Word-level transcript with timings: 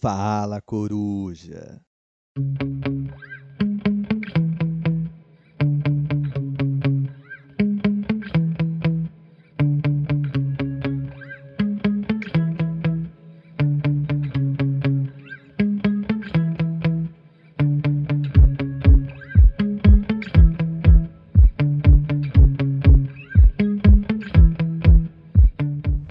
Fala, 0.00 0.60
coruja. 0.60 1.80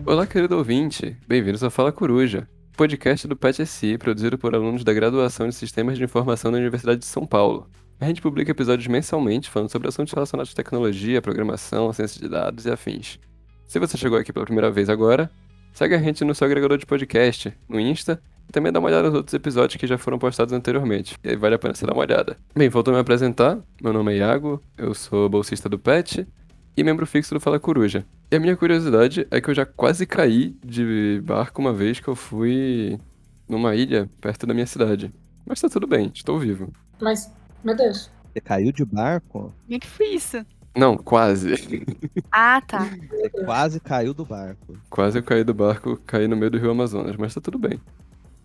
Olá, 0.06 0.26
querido 0.26 0.56
ouvinte. 0.58 1.18
Bem-vindos 1.28 1.62
ao 1.62 1.70
Fala 1.70 1.92
Coruja, 1.92 2.48
podcast 2.76 3.28
do 3.28 3.36
PET-SI, 3.36 3.98
produzido 3.98 4.38
por 4.38 4.54
alunos 4.54 4.84
da 4.84 4.94
graduação 4.94 5.48
de 5.48 5.56
Sistemas 5.56 5.98
de 5.98 6.04
Informação 6.04 6.52
da 6.52 6.58
Universidade 6.58 7.00
de 7.00 7.06
São 7.06 7.26
Paulo. 7.26 7.68
A 8.00 8.06
gente 8.06 8.22
publica 8.22 8.52
episódios 8.52 8.88
mensalmente 8.88 9.50
falando 9.50 9.70
sobre 9.70 9.88
assuntos 9.88 10.14
relacionados 10.14 10.52
à 10.52 10.56
tecnologia, 10.56 11.22
programação, 11.22 11.92
ciência 11.94 12.20
de 12.22 12.28
dados 12.28 12.66
e 12.66 12.72
afins. 12.72 13.18
Se 13.66 13.80
você 13.80 13.98
chegou 13.98 14.18
aqui 14.18 14.34
pela 14.34 14.46
primeira 14.46 14.70
vez 14.70 14.90
agora, 14.90 15.32
segue 15.72 15.96
a 15.96 16.00
gente 16.00 16.24
no 16.26 16.36
seu 16.36 16.46
agregador 16.46 16.78
de 16.78 16.86
podcast, 16.86 17.54
no 17.70 17.80
Insta, 17.80 18.22
e 18.48 18.52
também 18.52 18.72
dá 18.72 18.80
uma 18.80 18.90
olhada 18.90 19.08
nos 19.08 19.16
outros 19.16 19.34
episódios 19.34 19.80
que 19.80 19.88
já 19.88 19.98
foram 19.98 20.20
postados 20.20 20.54
anteriormente, 20.54 21.16
e 21.24 21.30
aí 21.30 21.36
vale 21.36 21.56
a 21.56 21.60
pena 21.60 21.74
você 21.74 21.86
dar 21.86 21.94
uma 21.94 22.02
olhada. 22.02 22.38
Bem, 22.54 22.70
faltou 22.70 22.94
me 22.94 23.00
apresentar, 23.00 23.58
meu 23.82 23.94
nome 23.94 24.14
é 24.14 24.18
Iago, 24.18 24.62
eu 24.78 24.94
sou 24.94 25.30
bolsista 25.30 25.70
do 25.70 25.80
PET 25.80 26.28
e 26.76 26.84
membro 26.84 27.06
fixo 27.06 27.34
do 27.34 27.40
Fala 27.40 27.60
Coruja. 27.60 28.06
E 28.32 28.36
a 28.36 28.40
minha 28.40 28.56
curiosidade 28.56 29.28
é 29.32 29.40
que 29.40 29.50
eu 29.50 29.56
já 29.56 29.66
quase 29.66 30.06
caí 30.06 30.56
de 30.64 31.22
barco 31.24 31.62
uma 31.62 31.74
vez 31.74 32.00
que 32.00 32.08
eu 32.08 32.16
fui 32.16 33.00
numa 33.48 33.76
ilha 33.76 34.10
perto 34.20 34.46
da 34.46 34.54
minha 34.54 34.66
cidade. 34.66 35.14
Mas 35.46 35.62
tá 35.62 35.70
tudo 35.70 35.88
bem, 35.88 36.12
estou 36.14 36.40
vivo. 36.40 36.72
Mas, 37.00 37.32
meu 37.64 37.76
Deus. 37.76 38.10
Você 38.34 38.42
caiu 38.42 38.72
de 38.72 38.84
barco? 38.84 39.54
Como 39.64 39.76
é 39.76 39.80
que 39.80 39.88
foi 39.88 40.08
isso? 40.08 40.46
Não, 40.76 40.98
quase. 40.98 41.54
Ah, 42.32 42.62
tá. 42.62 42.80
Você 43.10 43.30
quase 43.30 43.80
caiu 43.80 44.14
do 44.14 44.26
barco. 44.26 44.78
quase 44.90 45.18
eu 45.20 45.24
caí 45.24 45.44
do 45.44 45.54
barco, 45.54 45.96
caí 46.06 46.28
no 46.28 46.36
meio 46.36 46.52
do 46.52 46.58
rio 46.58 46.72
Amazonas, 46.72 47.16
mas 47.16 47.34
tá 47.34 47.40
tudo 47.40 47.58
bem. 47.58 47.80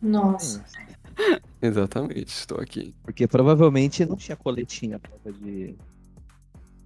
Nossa. 0.00 0.64
Exatamente, 1.60 2.28
estou 2.28 2.60
aqui. 2.60 2.94
Porque 3.02 3.26
provavelmente 3.26 4.06
não 4.06 4.16
tinha 4.16 4.36
coletinha 4.36 5.00
de. 5.40 5.74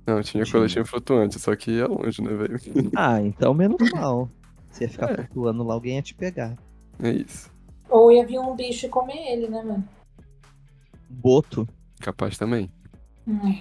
Não, 0.07 0.21
tinha 0.23 0.45
Tinha. 0.45 0.53
coletinho 0.53 0.85
flutuante, 0.87 1.39
só 1.39 1.57
que 1.57 1.71
ia 1.71 1.87
longe, 1.87 2.21
né, 2.23 2.35
velho? 2.35 2.59
Ah, 2.97 3.21
então 3.23 3.55
menos 3.55 3.91
mal. 3.93 4.29
Você 4.71 4.85
ia 4.85 4.91
ficar 4.91 5.11
É. 5.13 5.17
flutuando 5.25 5.63
lá, 5.63 5.75
alguém 5.75 5.97
ia 5.97 6.03
te 6.03 6.15
pegar. 6.15 6.57
É 7.03 7.11
isso. 7.11 7.51
Ou 7.89 8.11
ia 8.13 8.27
vir 8.27 8.39
um 8.39 8.55
bicho 8.57 8.87
e 8.87 8.89
comer 8.89 9.17
ele, 9.33 9.49
né, 9.49 9.63
mano? 9.63 9.89
Boto. 11.09 11.67
Capaz 12.01 12.37
também. 12.37 12.71
Hum. 13.27 13.57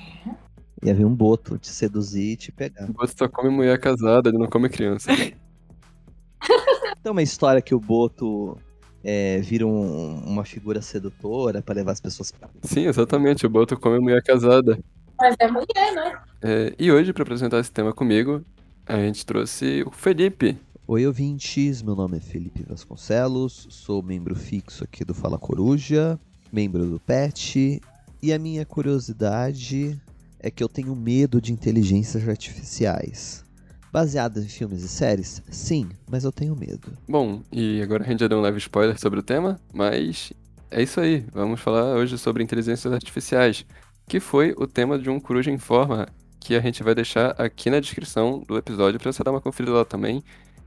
Ia 0.83 0.93
vir 0.93 1.05
um 1.05 1.15
boto 1.15 1.57
te 1.57 1.69
seduzir 1.69 2.33
e 2.33 2.35
te 2.35 2.51
pegar. 2.51 2.87
Você 2.95 3.13
só 3.17 3.27
come 3.29 3.49
mulher 3.49 3.79
casada, 3.79 4.29
ele 4.29 4.37
não 4.37 4.47
come 4.47 4.67
criança. 4.69 5.11
Tem 7.01 7.11
uma 7.11 7.21
história 7.21 7.61
que 7.61 7.73
o 7.75 7.79
boto 7.79 8.57
é, 9.03 9.39
vira 9.39 9.65
um- 9.67 10.23
uma 10.25 10.43
figura 10.45 10.81
sedutora 10.81 11.61
pra 11.61 11.75
levar 11.75 11.91
as 11.91 12.01
pessoas 12.01 12.31
pra. 12.31 12.49
Sim, 12.63 12.85
exatamente, 12.87 13.45
o 13.45 13.49
Boto 13.49 13.77
come 13.79 13.99
mulher 13.99 14.23
casada. 14.23 14.77
Mas 15.23 15.37
é 15.39 15.47
mulher, 15.47 15.95
né? 15.95 16.19
É, 16.41 16.75
e 16.77 16.91
hoje, 16.91 17.13
para 17.13 17.23
apresentar 17.23 17.57
esse 17.57 17.71
tema 17.71 17.93
comigo, 17.93 18.43
a 18.85 18.97
gente 18.97 19.25
trouxe 19.25 19.81
o 19.87 19.89
Felipe. 19.89 20.59
Oi, 20.85 21.07
ouvintes. 21.07 21.81
Meu 21.81 21.95
nome 21.95 22.17
é 22.17 22.19
Felipe 22.19 22.61
Vasconcelos, 22.67 23.65
sou 23.69 24.03
membro 24.03 24.35
fixo 24.35 24.83
aqui 24.83 25.05
do 25.05 25.13
Fala 25.13 25.39
Coruja, 25.39 26.19
membro 26.51 26.85
do 26.85 26.99
PET, 26.99 27.81
e 28.21 28.33
a 28.33 28.37
minha 28.37 28.65
curiosidade 28.65 29.97
é 30.41 30.51
que 30.51 30.61
eu 30.61 30.67
tenho 30.67 30.93
medo 30.93 31.39
de 31.39 31.53
inteligências 31.53 32.27
artificiais. 32.27 33.45
Baseadas 33.93 34.43
em 34.43 34.49
filmes 34.49 34.83
e 34.83 34.89
séries? 34.89 35.41
Sim, 35.49 35.87
mas 36.11 36.25
eu 36.25 36.33
tenho 36.33 36.53
medo. 36.53 36.97
Bom, 37.07 37.41
e 37.49 37.81
agora 37.81 38.03
a 38.03 38.07
gente 38.07 38.19
já 38.19 38.27
deu 38.27 38.39
um 38.39 38.41
leve 38.41 38.57
spoiler 38.57 38.99
sobre 38.99 39.21
o 39.21 39.23
tema, 39.23 39.57
mas 39.73 40.33
é 40.69 40.83
isso 40.83 40.99
aí. 40.99 41.25
Vamos 41.31 41.61
falar 41.61 41.95
hoje 41.95 42.17
sobre 42.17 42.43
inteligências 42.43 42.91
artificiais, 42.91 43.65
que 44.07 44.19
foi 44.19 44.53
o 44.57 44.67
tema 44.67 44.97
de 44.97 45.09
um 45.09 45.19
Coruja 45.19 45.51
em 45.51 45.57
Forma, 45.57 46.07
que 46.39 46.55
a 46.55 46.59
gente 46.59 46.83
vai 46.83 46.93
deixar 46.93 47.31
aqui 47.41 47.69
na 47.69 47.79
descrição 47.79 48.39
do 48.39 48.57
episódio 48.57 48.99
para 48.99 49.11
você 49.11 49.23
dar 49.23 49.31
uma 49.31 49.41
conferida 49.41 49.75
lá 49.75 49.85
também, 49.85 50.23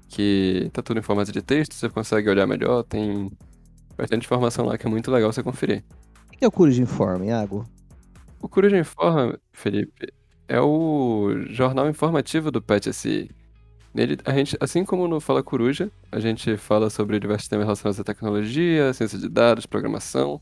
que 0.08 0.70
tá 0.72 0.82
tudo 0.82 0.98
em 0.98 1.02
formato 1.02 1.32
de 1.32 1.42
texto, 1.42 1.74
você 1.74 1.88
consegue 1.88 2.30
olhar 2.30 2.47
melhor, 2.47 2.82
tem 2.82 3.30
bastante 3.97 4.24
informação 4.24 4.66
lá 4.66 4.78
que 4.78 4.86
é 4.86 4.91
muito 4.91 5.10
legal 5.10 5.32
você 5.32 5.42
conferir. 5.42 5.84
O 6.28 6.38
que 6.38 6.44
é 6.44 6.48
o 6.48 6.52
Coruja 6.52 6.82
Informe, 6.82 7.28
Iago? 7.28 7.66
O 8.41 8.48
Coruja 8.48 8.78
Informa, 8.78 9.38
Felipe, 9.53 10.12
é 10.48 10.60
o 10.60 11.34
jornal 11.50 11.88
informativo 11.88 12.50
do 12.50 12.62
PET-SI. 12.62 13.30
Nele, 13.92 14.18
a 14.24 14.32
gente, 14.32 14.56
assim 14.60 14.84
como 14.84 15.08
no 15.08 15.20
Fala 15.20 15.42
Coruja, 15.42 15.91
a 16.12 16.20
gente 16.20 16.56
fala 16.56 16.91
sobre 16.91 17.18
diversos 17.18 17.48
temas 17.48 17.64
relacionados 17.64 17.98
à 17.98 18.04
tecnologia, 18.04 18.92
ciência 18.92 19.18
de 19.18 19.28
dados, 19.28 19.64
programação, 19.64 20.41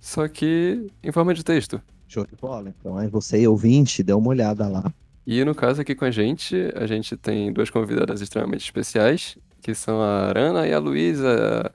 só 0.00 0.28
que 0.28 0.86
em 1.02 1.10
forma 1.10 1.34
de 1.34 1.44
texto. 1.44 1.82
Show 2.08 2.26
de 2.26 2.34
bola. 2.34 2.68
Então 2.70 2.96
aí 2.96 3.06
você, 3.06 3.46
ouvinte, 3.46 4.02
dê 4.02 4.12
uma 4.12 4.30
olhada 4.30 4.66
lá. 4.66 4.90
E 5.26 5.44
no 5.44 5.54
caso 5.54 5.82
aqui 5.82 5.94
com 5.94 6.06
a 6.06 6.10
gente, 6.10 6.56
a 6.74 6.86
gente 6.86 7.16
tem 7.16 7.52
duas 7.52 7.68
convidadas 7.68 8.22
extremamente 8.22 8.64
especiais, 8.64 9.36
que 9.60 9.74
são 9.74 10.00
a 10.00 10.28
Arana 10.28 10.66
e 10.66 10.72
a 10.72 10.78
Luísa. 10.78 11.70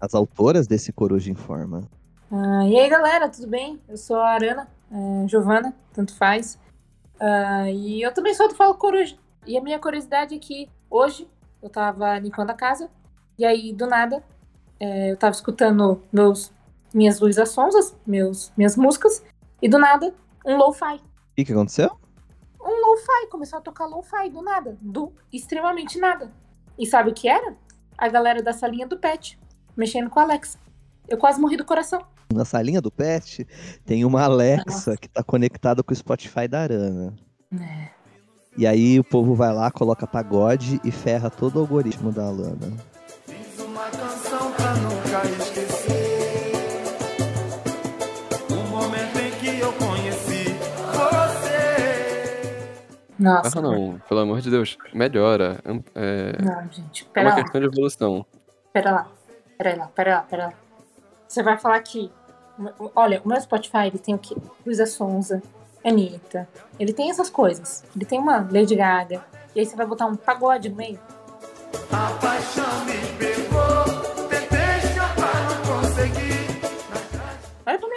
As 0.00 0.14
autoras 0.14 0.66
desse 0.66 0.92
Coruja 0.92 1.30
Informa. 1.30 1.88
Ah, 2.28 2.66
e 2.66 2.76
aí, 2.76 2.88
galera, 2.88 3.28
tudo 3.28 3.46
bem? 3.46 3.78
Eu 3.88 3.96
sou 3.96 4.16
a 4.16 4.30
Arana, 4.30 4.66
é, 4.90 5.28
Giovana, 5.28 5.72
tanto 5.92 6.12
faz. 6.16 6.58
Ah, 7.20 7.70
e 7.70 8.02
eu 8.02 8.12
também 8.12 8.34
sou 8.34 8.48
do 8.48 8.54
Falo 8.56 8.74
Coruja. 8.74 9.16
E 9.46 9.56
a 9.56 9.60
minha 9.62 9.78
curiosidade 9.78 10.34
é 10.34 10.38
que 10.38 10.68
hoje 10.90 11.28
eu 11.62 11.70
tava 11.70 12.18
limpando 12.18 12.50
a 12.50 12.54
casa, 12.54 12.90
e 13.38 13.44
aí, 13.44 13.72
do 13.72 13.86
nada, 13.86 14.24
é, 14.80 15.12
eu 15.12 15.16
tava 15.16 15.32
escutando 15.32 16.02
meus, 16.12 16.52
minhas 16.92 17.20
Luísa 17.20 17.46
Sonzas, 17.46 17.96
meus, 18.04 18.52
minhas 18.56 18.76
músicas, 18.76 19.22
e 19.62 19.68
do 19.68 19.78
nada, 19.78 20.12
um 20.44 20.56
lo-fi. 20.56 20.96
O 20.96 21.44
que, 21.44 21.52
aconteceu? 21.52 21.96
um 22.64 22.90
lo-fi, 22.90 23.28
começou 23.30 23.58
a 23.58 23.62
tocar 23.62 23.86
lo-fi 23.86 24.28
do 24.30 24.42
nada, 24.42 24.76
do 24.80 25.12
extremamente 25.32 25.98
nada. 25.98 26.30
E 26.78 26.86
sabe 26.86 27.10
o 27.10 27.14
que 27.14 27.28
era? 27.28 27.56
A 27.96 28.08
galera 28.08 28.42
da 28.42 28.52
salinha 28.52 28.86
do 28.86 28.98
pet, 28.98 29.38
mexendo 29.76 30.10
com 30.10 30.20
a 30.20 30.22
Alexa. 30.22 30.58
Eu 31.08 31.18
quase 31.18 31.40
morri 31.40 31.56
do 31.56 31.64
coração. 31.64 32.04
Na 32.32 32.44
salinha 32.44 32.80
do 32.80 32.90
pet 32.90 33.46
tem 33.84 34.04
uma 34.04 34.22
Alexa 34.22 34.64
Nossa. 34.66 34.96
que 34.96 35.08
tá 35.08 35.22
conectada 35.22 35.82
com 35.82 35.92
o 35.92 35.96
Spotify 35.96 36.48
da 36.48 36.62
Arana. 36.62 37.14
É. 37.60 37.88
E 38.56 38.66
aí 38.66 38.98
o 38.98 39.04
povo 39.04 39.34
vai 39.34 39.52
lá, 39.52 39.70
coloca 39.70 40.06
pagode 40.06 40.80
e 40.84 40.90
ferra 40.90 41.30
todo 41.30 41.56
o 41.56 41.60
algoritmo 41.60 42.12
da 42.12 42.26
Alana. 42.26 42.72
Fiz 43.26 43.58
uma 43.64 43.84
canção 43.90 44.52
pra 44.52 44.74
nunca 44.74 45.01
Nossa. 53.22 53.58
Ah, 53.58 53.62
não, 53.62 54.00
pelo 54.08 54.20
amor 54.20 54.40
de 54.40 54.50
Deus, 54.50 54.76
melhora. 54.92 55.60
É, 55.94 56.42
Não, 56.42 56.68
gente, 56.72 57.04
é 57.04 57.06
pera 57.12 57.28
uma 57.28 57.36
lá, 57.36 57.42
questão 57.42 57.60
de 57.60 57.66
evolução. 57.68 58.26
pera 58.72 58.90
lá, 58.90 59.08
pera 59.56 59.76
lá, 59.76 59.86
pera 59.88 60.14
lá, 60.16 60.22
pera 60.22 60.46
lá. 60.46 60.52
Você 61.28 61.42
vai 61.42 61.56
falar 61.56 61.80
que, 61.80 62.10
olha, 62.94 63.22
o 63.24 63.28
meu 63.28 63.40
Spotify, 63.40 63.86
ele 63.86 63.98
tem 63.98 64.14
o 64.14 64.18
quê? 64.18 64.36
Luísa 64.66 64.86
Sonza, 64.86 65.42
Anitta, 65.84 66.48
ele 66.78 66.92
tem 66.92 67.10
essas 67.10 67.30
coisas. 67.30 67.84
Ele 67.94 68.04
tem 68.04 68.18
uma 68.18 68.38
Lady 68.50 68.74
Gaga, 68.74 69.24
e 69.54 69.60
aí 69.60 69.66
você 69.66 69.76
vai 69.76 69.86
botar 69.86 70.06
um 70.06 70.16
pagode 70.16 70.68
no 70.68 70.76
meio? 70.76 70.98
A 71.90 72.10
paixão 72.20 72.84
me 72.84 72.92
pegou 73.18 74.28
Tentei 74.28 74.90
escapar, 74.90 75.34
não 75.48 75.80
consegui 75.80 76.60
Olha 77.66 77.78
pra. 77.78 77.88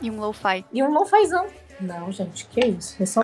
E 0.00 0.10
um 0.10 0.18
lo-fi. 0.20 0.64
E 0.72 0.82
um 0.82 0.90
lo-fizão. 0.92 1.46
Não, 1.80 2.10
gente, 2.10 2.46
que 2.46 2.60
isso? 2.60 3.00
É 3.02 3.06
só 3.06 3.22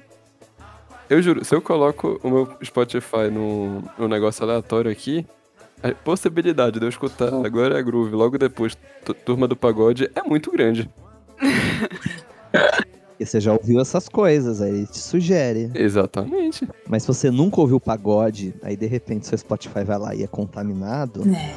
Eu 1.10 1.22
juro, 1.22 1.44
se 1.44 1.54
eu 1.54 1.62
coloco 1.62 2.20
o 2.22 2.28
meu 2.30 2.48
Spotify 2.64 3.30
num, 3.32 3.82
num 3.98 4.08
negócio 4.08 4.44
aleatório 4.44 4.90
aqui, 4.90 5.26
a 5.82 5.92
possibilidade 5.92 6.78
de 6.78 6.84
eu 6.84 6.88
escutar 6.88 7.32
agora 7.46 7.78
é 7.78 7.82
groove, 7.82 8.14
logo 8.14 8.36
depois 8.36 8.76
tu- 9.04 9.14
Turma 9.14 9.46
do 9.48 9.56
Pagode 9.56 10.10
é 10.14 10.22
muito 10.22 10.50
grande. 10.50 10.88
E 13.20 13.26
você 13.26 13.40
já 13.40 13.52
ouviu 13.52 13.80
essas 13.80 14.08
coisas, 14.08 14.62
aí 14.62 14.70
ele 14.70 14.86
te 14.86 14.98
sugere. 14.98 15.72
Exatamente. 15.74 16.68
Mas 16.88 17.02
se 17.02 17.08
você 17.08 17.32
nunca 17.32 17.60
ouviu 17.60 17.80
pagode, 17.80 18.54
aí 18.62 18.76
de 18.76 18.86
repente 18.86 19.26
seu 19.26 19.36
Spotify 19.36 19.82
vai 19.82 19.98
lá 19.98 20.14
e 20.14 20.22
é 20.22 20.26
contaminado, 20.28 21.22
É. 21.34 21.52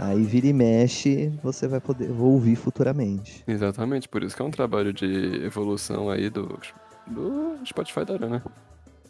aí 0.00 0.24
vira 0.24 0.48
e 0.48 0.52
mexe, 0.52 1.32
você 1.44 1.68
vai 1.68 1.78
poder 1.78 2.10
ouvir 2.10 2.56
futuramente. 2.56 3.44
Exatamente, 3.46 4.08
por 4.08 4.24
isso 4.24 4.34
que 4.34 4.42
é 4.42 4.44
um 4.44 4.50
trabalho 4.50 4.92
de 4.92 5.44
evolução 5.44 6.10
aí 6.10 6.28
do, 6.28 6.58
do 7.06 7.54
Spotify 7.64 8.04
da 8.04 8.14
Arana. 8.14 8.42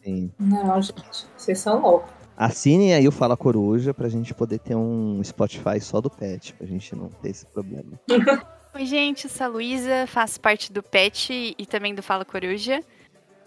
Sim. 0.07 0.31
Não, 0.39 0.81
gente, 0.81 1.27
vocês 1.37 1.59
são 1.59 1.81
loucos. 1.81 2.09
Assinem 2.37 2.95
aí 2.95 3.09
o 3.09 3.13
Fala 3.13 3.37
Coruja 3.37 3.93
pra 3.93 4.09
gente 4.09 4.33
poder 4.33 4.61
ter 4.61 4.77
um 4.77 5.21
Spotify 5.25 5.81
só 5.81 6.01
do 6.01 6.09
pet, 6.09 6.53
pra 6.53 6.65
gente 6.65 6.95
não 6.95 7.09
ter 7.09 7.31
esse 7.31 7.45
problema. 7.47 7.99
Oi, 8.73 8.87
gente, 8.87 9.25
eu 9.25 9.31
sou 9.31 9.47
a 9.47 9.49
Luísa, 9.49 10.07
faço 10.07 10.41
parte 10.41 10.73
do 10.73 10.81
PET 10.81 11.57
e 11.59 11.67
também 11.67 11.93
do 11.93 12.05
Fala 12.05 12.25
Coruja. 12.25 12.85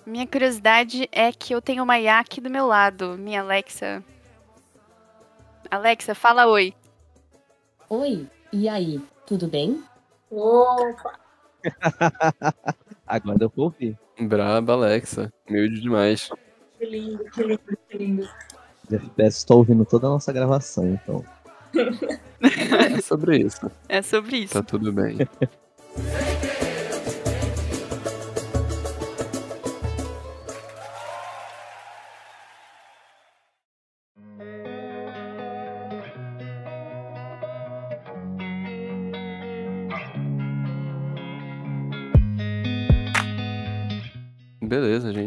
Minha 0.06 0.28
curiosidade 0.28 1.08
é 1.14 1.32
que 1.32 1.54
eu 1.54 1.62
tenho 1.62 1.82
uma 1.82 1.98
IA 1.98 2.20
aqui 2.20 2.42
do 2.42 2.50
meu 2.50 2.68
lado, 2.68 3.18
minha 3.18 3.40
Alexa. 3.40 4.04
Alexa, 5.72 6.14
fala 6.14 6.46
oi. 6.48 6.74
Oi, 7.90 8.28
e 8.52 8.68
aí, 8.68 9.02
tudo 9.26 9.48
bem? 9.48 9.82
Opa! 10.30 11.18
Agora 13.08 13.38
eu 13.44 13.52
vou 13.56 13.66
ouvir. 13.66 13.98
Braba, 14.20 14.74
Alexa. 14.74 15.32
Humilde 15.48 15.80
demais. 15.80 16.30
Que 16.80 16.86
lindo, 16.86 17.24
que 17.26 17.44
lindo, 17.44 17.60
que 17.90 17.98
lindo. 17.98 18.30
FPS 18.90 19.38
estão 19.38 19.58
ouvindo 19.58 19.84
toda 19.86 20.08
a 20.08 20.12
nossa 20.12 20.32
gravação, 20.32 20.88
então. 20.94 21.24
É 22.42 23.02
sobre 23.02 23.38
isso. 23.38 23.70
É 23.90 24.02
sobre 24.02 24.38
isso. 24.38 24.54
Tá 24.54 24.64
tudo 24.64 24.94
bem. 24.94 25.18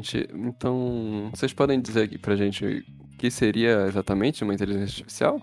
gente. 0.03 0.29
Então, 0.35 1.31
vocês 1.33 1.53
podem 1.53 1.81
dizer 1.81 2.03
aqui 2.03 2.19
pra 2.19 2.37
gente 2.37 2.65
o 2.65 3.17
que 3.17 3.31
seria 3.31 3.87
exatamente 3.87 4.43
uma 4.43 4.53
inteligência 4.53 5.03
artificial? 5.03 5.41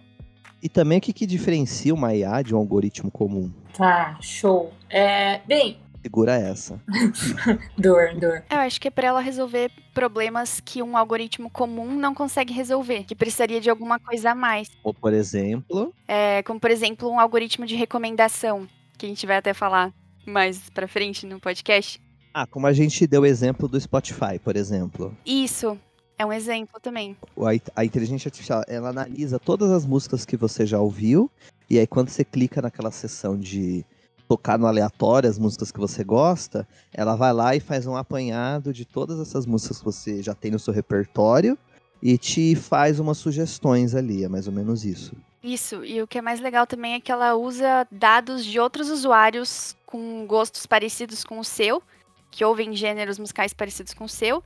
E 0.62 0.68
também 0.68 0.98
o 0.98 1.02
que, 1.02 1.14
que 1.14 1.26
diferencia 1.26 1.94
uma 1.94 2.14
IA 2.14 2.42
de 2.42 2.54
um 2.54 2.58
algoritmo 2.58 3.10
comum? 3.10 3.50
Tá, 3.76 4.18
show. 4.22 4.74
É, 4.90 5.40
bem, 5.48 5.80
Segura 6.02 6.34
essa. 6.34 6.82
dor, 7.78 8.14
dor. 8.16 8.44
Eu 8.50 8.60
acho 8.60 8.80
que 8.80 8.88
é 8.88 8.92
pra 8.92 9.08
ela 9.08 9.20
resolver 9.20 9.70
problemas 9.94 10.62
que 10.62 10.82
um 10.82 10.96
algoritmo 10.96 11.50
comum 11.50 11.94
não 11.98 12.16
consegue 12.16 12.54
resolver, 12.54 13.04
que 13.04 13.14
precisaria 13.14 13.60
de 13.60 13.70
alguma 13.70 14.00
coisa 14.00 14.32
a 14.32 14.36
mais. 14.36 14.70
Ou, 14.82 14.94
por 14.94 15.14
exemplo, 15.14 15.94
É, 16.08 16.42
como, 16.44 16.58
por 16.58 16.72
exemplo, 16.72 17.10
um 17.10 17.20
algoritmo 17.20 17.66
de 17.66 17.76
recomendação, 17.76 18.66
que 18.98 19.06
a 19.06 19.10
gente 19.10 19.26
vai 19.26 19.38
até 19.38 19.54
falar 19.54 19.94
mais 20.26 20.70
pra 20.70 20.88
frente 20.88 21.26
no 21.26 21.38
podcast. 21.40 22.02
Ah, 22.34 22.46
como 22.48 22.68
a 22.68 22.74
gente 22.74 23.06
deu 23.08 23.22
o 23.22 23.26
exemplo 23.26 23.68
do 23.68 23.80
Spotify, 23.80 24.40
por 24.44 24.56
exemplo. 24.56 25.16
Isso 25.26 25.78
é 26.18 26.26
um 26.26 26.34
exemplo 26.34 26.80
também. 26.82 27.16
A, 27.46 27.56
in- 27.56 27.62
a 27.76 27.86
inteligência 27.86 28.28
artificial, 28.28 28.64
ela 28.68 28.90
analisa 28.90 29.40
todas 29.40 29.72
as 29.72 29.86
músicas 29.86 30.26
que 30.26 30.38
você 30.38 30.66
já 30.66 30.80
ouviu, 30.80 31.30
e 31.70 31.80
aí 31.80 31.88
quando 31.88 32.10
você 32.10 32.24
clica 32.24 32.62
naquela 32.62 32.92
seção 32.92 33.38
de 33.38 33.86
tocar 34.28 34.60
no 34.60 34.68
aleatório 34.68 35.28
as 35.30 35.40
músicas 35.40 35.72
que 35.72 35.80
você 35.80 36.04
gosta, 36.04 36.68
ela 36.94 37.16
vai 37.16 37.34
lá 37.34 37.56
e 37.56 37.60
faz 37.60 37.88
um 37.88 37.96
apanhado 37.96 38.72
de 38.72 38.86
todas 38.86 39.20
essas 39.20 39.46
músicas 39.46 39.80
que 39.80 39.86
você 39.86 40.22
já 40.22 40.36
tem 40.36 40.52
no 40.52 40.60
seu 40.60 40.72
repertório 40.74 41.58
e 42.02 42.18
te 42.18 42.56
faz 42.56 43.00
umas 43.00 43.18
sugestões 43.18 43.96
ali, 43.96 44.24
é 44.24 44.30
mais 44.30 44.46
ou 44.46 44.54
menos 44.54 44.86
isso. 44.86 45.16
Isso, 45.44 45.84
e 45.84 46.02
o 46.02 46.08
que 46.08 46.18
é 46.18 46.22
mais 46.22 46.40
legal 46.42 46.68
também 46.68 46.94
é 46.94 47.00
que 47.00 47.12
ela 47.12 47.34
usa 47.36 47.88
dados 47.92 48.46
de 48.46 48.60
outros 48.60 48.90
usuários 48.90 49.76
com 49.86 50.26
gostos 50.28 50.66
parecidos 50.66 51.24
com 51.24 51.40
o 51.40 51.44
seu, 51.44 51.82
que 52.32 52.46
ouvem 52.46 52.76
gêneros 52.76 53.20
musicais 53.20 53.54
parecidos 53.54 53.94
com 53.94 54.06
o 54.06 54.10
seu, 54.10 54.44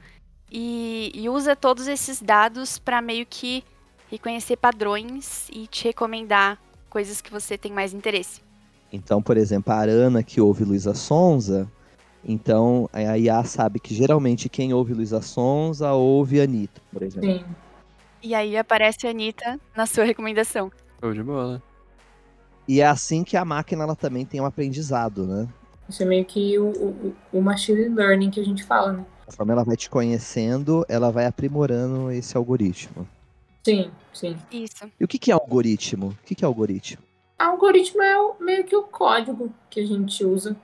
e, 0.52 1.12
e 1.16 1.28
usa 1.30 1.56
todos 1.56 1.88
esses 1.88 2.22
dados 2.22 2.78
para 2.78 3.02
meio 3.02 3.26
que 3.26 3.64
reconhecer 4.10 4.58
padrões 4.58 5.50
e 5.52 5.66
te 5.66 5.86
recomendar 5.86 6.60
coisas 6.90 7.22
que 7.22 7.32
você 7.32 7.58
tem 7.58 7.72
mais 7.72 7.94
interesse. 7.94 8.42
Então, 8.92 9.22
por 9.22 9.38
exemplo, 9.38 9.74
a 9.74 9.78
Arana 9.78 10.22
que 10.22 10.40
ouve 10.40 10.64
Luísa 10.64 10.94
Sonza, 10.94 11.68
então 12.24 12.88
a 12.94 13.18
IA 13.18 13.44
sabe 13.44 13.80
que 13.80 13.96
geralmente 13.96 14.48
quem 14.48 14.72
ouve 14.72 14.94
Luísa 14.94 15.22
Sonza 15.22 15.92
ouve 15.94 16.40
Anitta, 16.40 16.80
por 16.92 17.02
exemplo. 17.02 17.40
Sim. 17.40 17.44
E 18.22 18.36
aí 18.36 18.56
aparece 18.56 19.08
a 19.08 19.10
Anitta 19.10 19.60
na 19.76 19.88
sua 19.88 20.04
recomendação. 20.06 20.72
Show 21.02 21.14
de 21.14 21.24
bola. 21.24 21.62
E 22.68 22.80
é 22.80 22.86
assim 22.86 23.24
que 23.24 23.36
a 23.36 23.44
máquina 23.44 23.84
ela 23.84 23.96
também 23.96 24.26
tem 24.26 24.40
um 24.40 24.46
aprendizado, 24.46 25.26
né? 25.26 25.48
Isso 25.88 26.02
é 26.02 26.06
meio 26.06 26.26
que 26.26 26.58
o, 26.58 26.66
o, 26.70 27.16
o 27.34 27.42
machine 27.42 27.90
learning 27.90 28.30
que 28.32 28.40
a 28.40 28.46
gente 28.46 28.64
fala, 28.64 28.94
né? 28.94 29.06
Conforme 29.26 29.52
ela 29.54 29.64
vai 29.64 29.76
te 29.76 29.90
conhecendo, 29.90 30.86
ela 30.88 31.12
vai 31.12 31.26
aprimorando 31.26 32.12
esse 32.12 32.36
algoritmo. 32.38 33.08
Sim, 33.66 33.92
sim. 34.14 34.38
Isso. 34.52 34.90
E 35.00 35.04
o 35.04 35.08
que, 35.08 35.18
que 35.18 35.32
é 35.32 35.34
algoritmo? 35.34 36.08
O 36.10 36.26
que, 36.26 36.36
que 36.36 36.44
é 36.44 36.48
algoritmo? 36.48 37.02
Algoritmo 37.40 38.02
é 38.02 38.18
o- 38.22 38.36
meio 38.40 38.64
que 38.64 38.76
o 38.76 38.84
código 38.84 39.54
que 39.70 39.80
a 39.80 39.86
gente 39.86 40.24
usa. 40.26 40.56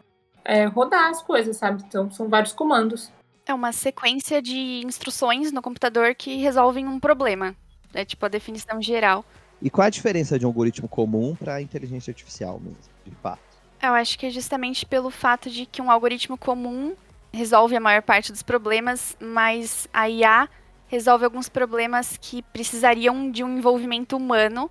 É 0.46 0.66
rodar 0.66 1.10
as 1.10 1.22
coisas, 1.22 1.58
sabe? 1.58 1.84
Então 1.88 2.10
são 2.12 2.28
vários 2.30 2.54
comandos. 2.54 3.12
É 3.46 3.54
uma 3.54 3.72
sequência 3.72 4.42
de 4.42 4.82
instruções 4.86 5.52
no 5.52 5.62
computador 5.62 6.14
que 6.16 6.36
resolvem 6.38 6.88
um 6.88 7.00
problema. 7.00 7.56
É 7.94 8.06
tipo 8.06 8.26
a 8.26 8.30
definição 8.30 8.82
geral. 8.82 9.26
E 9.62 9.70
qual 9.70 9.84
é 9.84 9.88
a 9.88 9.92
diferença 9.92 10.38
de 10.40 10.46
um 10.46 10.50
algoritmo 10.50 10.88
comum 10.88 11.36
para 11.36 11.62
inteligência 11.62 12.12
artificial 12.12 12.60
mesmo, 12.60 12.78
de 13.06 13.16
fato? 13.16 13.49
Eu 13.82 13.94
acho 13.94 14.20
que 14.20 14.26
é 14.26 14.30
justamente 14.30 14.86
pelo 14.86 15.10
fato 15.10 15.50
de 15.50 15.66
que 15.66 15.82
um 15.82 15.90
algoritmo 15.90 16.38
comum 16.38 16.96
resolve 17.32 17.76
a 17.76 17.80
maior 17.80 18.02
parte 18.02 18.32
dos 18.32 18.44
problemas, 18.44 19.16
mas 19.20 19.88
a 19.94 20.10
IA 20.10 20.50
resolve 20.88 21.24
alguns 21.24 21.48
problemas 21.48 22.18
que 22.20 22.42
precisariam 22.42 23.32
de 23.32 23.44
um 23.44 23.58
envolvimento 23.58 24.18
humano. 24.18 24.70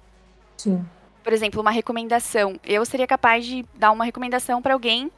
Sim. 0.56 0.84
Por 1.22 1.32
exemplo, 1.32 1.60
uma 1.60 1.70
recomendação. 1.70 2.58
Eu 2.64 2.84
seria 2.84 3.06
capaz 3.06 3.46
de 3.46 3.64
dar 3.75 3.93
uma 3.93 4.05
recomendação 4.05 4.60
para 4.60 4.75
alguém 4.75 5.11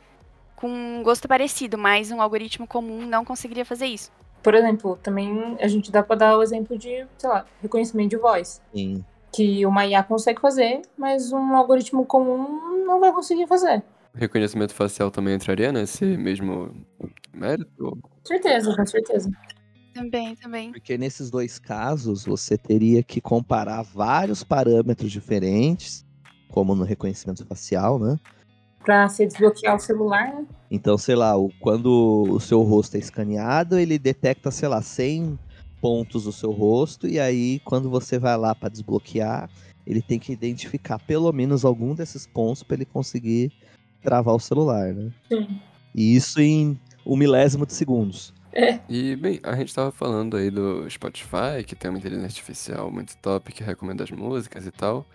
com 0.54 0.68
um 0.68 1.02
gosto 1.02 1.26
parecido, 1.26 1.78
mas 1.78 2.10
um 2.10 2.20
algoritmo 2.20 2.66
comum 2.66 3.06
não 3.06 3.24
conseguiria 3.24 3.64
fazer 3.64 3.86
isso. 3.86 4.12
Por 4.42 4.54
exemplo, 4.54 4.98
também 5.02 5.56
a 5.60 5.68
gente 5.68 5.90
dá 5.90 6.02
pra 6.02 6.16
dar 6.16 6.36
o 6.36 6.42
exemplo 6.42 6.78
de, 6.78 7.06
sei 7.16 7.30
lá, 7.30 7.46
reconhecimento 7.62 8.10
de 8.10 8.16
voz. 8.16 8.60
Sim. 8.74 9.04
Que 9.32 9.64
uma 9.64 9.86
IA 9.86 10.02
consegue 10.02 10.40
fazer, 10.40 10.82
mas 10.98 11.32
um 11.32 11.54
algoritmo 11.56 12.04
comum 12.04 12.84
não 12.84 12.98
vai 13.00 13.12
conseguir 13.12 13.46
fazer. 13.46 13.82
Reconhecimento 14.12 14.74
facial 14.74 15.10
também 15.10 15.34
entraria 15.34 15.70
nesse 15.70 16.04
mesmo 16.04 16.74
mérito? 17.32 17.96
Com 18.02 18.10
certeza, 18.24 18.74
com 18.74 18.86
certeza. 18.86 19.30
Também, 19.94 20.34
também. 20.36 20.72
Porque 20.72 20.98
nesses 20.98 21.30
dois 21.30 21.58
casos, 21.58 22.24
você 22.24 22.58
teria 22.58 23.02
que 23.02 23.20
comparar 23.20 23.82
vários 23.82 24.42
parâmetros 24.42 25.12
diferentes, 25.12 26.04
como 26.48 26.74
no 26.74 26.84
reconhecimento 26.84 27.46
facial, 27.46 27.98
né? 27.98 28.16
Pra 28.84 29.08
se 29.08 29.26
desbloquear 29.26 29.76
o 29.76 29.78
celular, 29.78 30.34
né? 30.34 30.46
Então, 30.70 30.96
sei 30.96 31.14
lá, 31.14 31.34
quando 31.60 32.28
o 32.30 32.40
seu 32.40 32.62
rosto 32.62 32.96
é 32.96 33.00
escaneado, 33.00 33.78
ele 33.78 33.98
detecta, 33.98 34.50
sei 34.50 34.68
lá, 34.68 34.80
100 34.80 35.38
pontos 35.80 36.24
do 36.24 36.32
seu 36.32 36.50
rosto, 36.50 37.06
e 37.06 37.18
aí 37.18 37.60
quando 37.60 37.88
você 37.88 38.18
vai 38.18 38.36
lá 38.36 38.54
para 38.54 38.68
desbloquear, 38.68 39.48
ele 39.86 40.02
tem 40.02 40.18
que 40.18 40.32
identificar 40.32 40.98
pelo 40.98 41.32
menos 41.32 41.64
algum 41.64 41.94
desses 41.94 42.26
pontos 42.26 42.62
para 42.62 42.76
ele 42.76 42.84
conseguir 42.84 43.52
travar 44.02 44.34
o 44.34 44.40
celular, 44.40 44.92
né? 44.94 45.10
Sim. 45.28 45.60
E 45.94 46.14
isso 46.14 46.40
em 46.40 46.78
um 47.04 47.16
milésimo 47.16 47.66
de 47.66 47.74
segundos. 47.74 48.32
E, 48.88 49.14
bem, 49.16 49.40
a 49.42 49.54
gente 49.54 49.74
tava 49.74 49.92
falando 49.92 50.36
aí 50.36 50.50
do 50.50 50.88
Spotify, 50.90 51.62
que 51.64 51.76
tem 51.76 51.90
uma 51.90 51.98
inteligência 51.98 52.26
artificial 52.26 52.90
muito 52.90 53.16
top, 53.18 53.52
que 53.52 53.62
recomenda 53.62 54.02
as 54.04 54.10
músicas 54.10 54.66
e 54.66 54.70
tal. 54.70 55.06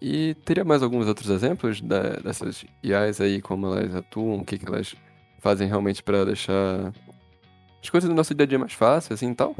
E 0.00 0.34
teria 0.44 0.64
mais 0.64 0.82
alguns 0.82 1.06
outros 1.06 1.28
exemplos 1.28 1.80
da- 1.80 2.16
dessas 2.16 2.64
IAs 2.82 3.20
aí, 3.20 3.42
como 3.42 3.66
elas 3.66 3.94
atuam, 3.94 4.38
o 4.38 4.44
que, 4.44 4.58
que 4.58 4.66
elas 4.66 4.94
fazem 5.40 5.68
realmente 5.68 6.02
pra 6.02 6.24
deixar 6.24 6.92
as 7.82 7.90
coisas 7.90 8.08
do 8.08 8.14
nosso 8.14 8.34
dia 8.34 8.44
a 8.44 8.48
dia 8.48 8.58
mais 8.58 8.72
fáceis, 8.72 9.18
assim 9.18 9.32
e 9.32 9.34
tal? 9.34 9.54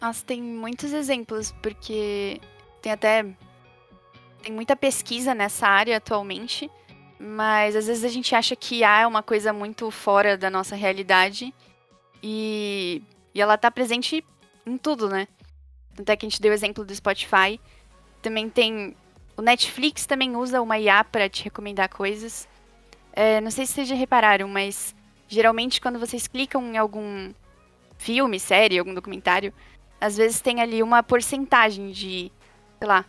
Nossa, 0.00 0.24
tem 0.24 0.42
muitos 0.42 0.92
exemplos, 0.92 1.52
porque 1.62 2.40
tem 2.82 2.92
até. 2.92 3.24
Tem 4.42 4.52
muita 4.52 4.76
pesquisa 4.76 5.34
nessa 5.34 5.66
área 5.66 5.96
atualmente, 5.96 6.70
mas 7.18 7.74
às 7.74 7.86
vezes 7.86 8.04
a 8.04 8.08
gente 8.08 8.34
acha 8.34 8.54
que 8.54 8.76
IA 8.76 9.00
é 9.00 9.06
uma 9.06 9.22
coisa 9.22 9.52
muito 9.52 9.90
fora 9.90 10.36
da 10.36 10.48
nossa 10.48 10.76
realidade 10.76 11.52
e, 12.22 13.02
e 13.34 13.40
ela 13.40 13.58
tá 13.58 13.70
presente 13.70 14.24
em 14.64 14.76
tudo, 14.76 15.08
né? 15.08 15.26
Tanto 15.94 16.10
é 16.10 16.16
que 16.16 16.26
a 16.26 16.28
gente 16.28 16.40
deu 16.40 16.52
o 16.52 16.54
exemplo 16.54 16.84
do 16.84 16.94
Spotify. 16.94 17.58
Também 18.20 18.48
tem. 18.48 18.94
O 19.36 19.42
Netflix 19.42 20.06
também 20.06 20.36
usa 20.36 20.60
uma 20.60 20.78
IA 20.78 21.02
para 21.02 21.28
te 21.28 21.44
recomendar 21.44 21.88
coisas. 21.88 22.48
É, 23.12 23.40
não 23.40 23.50
sei 23.50 23.66
se 23.66 23.72
vocês 23.72 23.88
já 23.88 23.94
repararam, 23.94 24.46
mas 24.46 24.94
geralmente 25.26 25.80
quando 25.80 25.98
vocês 25.98 26.28
clicam 26.28 26.62
em 26.62 26.76
algum 26.76 27.32
filme, 27.98 28.38
série, 28.38 28.78
algum 28.78 28.94
documentário, 28.94 29.52
às 30.00 30.16
vezes 30.16 30.40
tem 30.40 30.60
ali 30.60 30.82
uma 30.82 31.02
porcentagem 31.02 31.90
de, 31.90 32.30
sei 32.78 32.88
lá, 32.88 33.04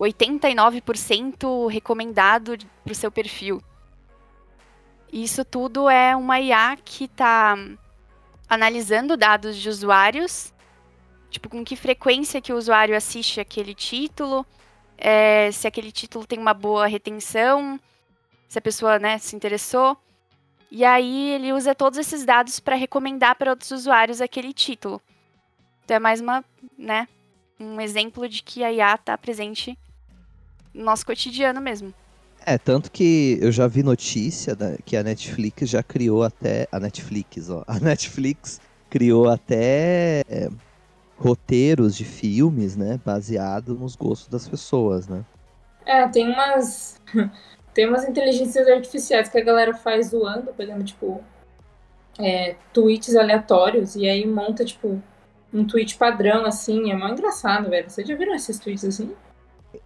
89% 0.00 1.68
recomendado 1.70 2.56
pro 2.84 2.94
seu 2.94 3.10
perfil. 3.10 3.62
Isso 5.12 5.44
tudo 5.44 5.88
é 5.88 6.16
uma 6.16 6.40
IA 6.40 6.76
que 6.84 7.06
tá 7.06 7.56
analisando 8.48 9.16
dados 9.16 9.56
de 9.56 9.68
usuários 9.68 10.54
tipo, 11.34 11.48
com 11.48 11.64
que 11.64 11.74
frequência 11.74 12.40
que 12.40 12.52
o 12.52 12.56
usuário 12.56 12.96
assiste 12.96 13.40
aquele 13.40 13.74
título, 13.74 14.46
é, 14.96 15.50
se 15.50 15.66
aquele 15.66 15.90
título 15.90 16.24
tem 16.24 16.38
uma 16.38 16.54
boa 16.54 16.86
retenção, 16.86 17.78
se 18.48 18.56
a 18.56 18.62
pessoa, 18.62 19.00
né, 19.00 19.18
se 19.18 19.34
interessou. 19.34 19.96
E 20.70 20.84
aí 20.84 21.30
ele 21.30 21.52
usa 21.52 21.74
todos 21.74 21.98
esses 21.98 22.24
dados 22.24 22.60
para 22.60 22.76
recomendar 22.76 23.34
para 23.34 23.50
outros 23.50 23.72
usuários 23.72 24.20
aquele 24.20 24.52
título. 24.52 25.02
Então 25.84 25.96
é 25.96 26.00
mais 26.00 26.20
uma, 26.20 26.44
né, 26.78 27.06
um 27.60 27.80
exemplo 27.80 28.28
de 28.28 28.42
que 28.42 28.64
a 28.64 28.72
IA 28.72 28.94
está 28.94 29.16
presente 29.18 29.78
no 30.72 30.84
nosso 30.84 31.04
cotidiano 31.04 31.60
mesmo. 31.60 31.92
É, 32.46 32.58
tanto 32.58 32.90
que 32.90 33.38
eu 33.40 33.50
já 33.50 33.66
vi 33.66 33.82
notícia 33.82 34.54
da, 34.54 34.76
que 34.84 34.96
a 34.96 35.02
Netflix 35.02 35.68
já 35.68 35.82
criou 35.82 36.22
até. 36.22 36.68
A 36.70 36.78
Netflix, 36.78 37.48
ó. 37.48 37.64
A 37.66 37.78
Netflix 37.80 38.60
criou 38.90 39.30
até 39.30 40.22
é, 40.28 40.48
roteiros 41.16 41.96
de 41.96 42.04
filmes, 42.04 42.76
né? 42.76 43.00
Baseado 43.02 43.74
nos 43.74 43.96
gostos 43.96 44.28
das 44.28 44.46
pessoas, 44.46 45.08
né? 45.08 45.24
É, 45.86 46.06
tem 46.08 46.28
umas. 46.28 47.00
tem 47.72 47.88
umas 47.88 48.06
inteligências 48.06 48.68
artificiais 48.68 49.28
que 49.30 49.38
a 49.38 49.44
galera 49.44 49.72
faz 49.74 50.08
zoando, 50.08 50.52
pegando, 50.52 50.84
tipo, 50.84 51.24
é, 52.18 52.56
tweets 52.74 53.16
aleatórios, 53.16 53.96
e 53.96 54.06
aí 54.06 54.26
monta, 54.26 54.66
tipo, 54.66 55.02
um 55.54 55.64
tweet 55.64 55.96
padrão, 55.96 56.44
assim. 56.44 56.90
É 56.90 56.96
mó 56.96 57.08
engraçado, 57.08 57.70
velho. 57.70 57.88
Vocês 57.88 58.06
já 58.06 58.16
viram 58.16 58.34
esses 58.34 58.58
tweets 58.58 58.84
assim? 58.84 59.12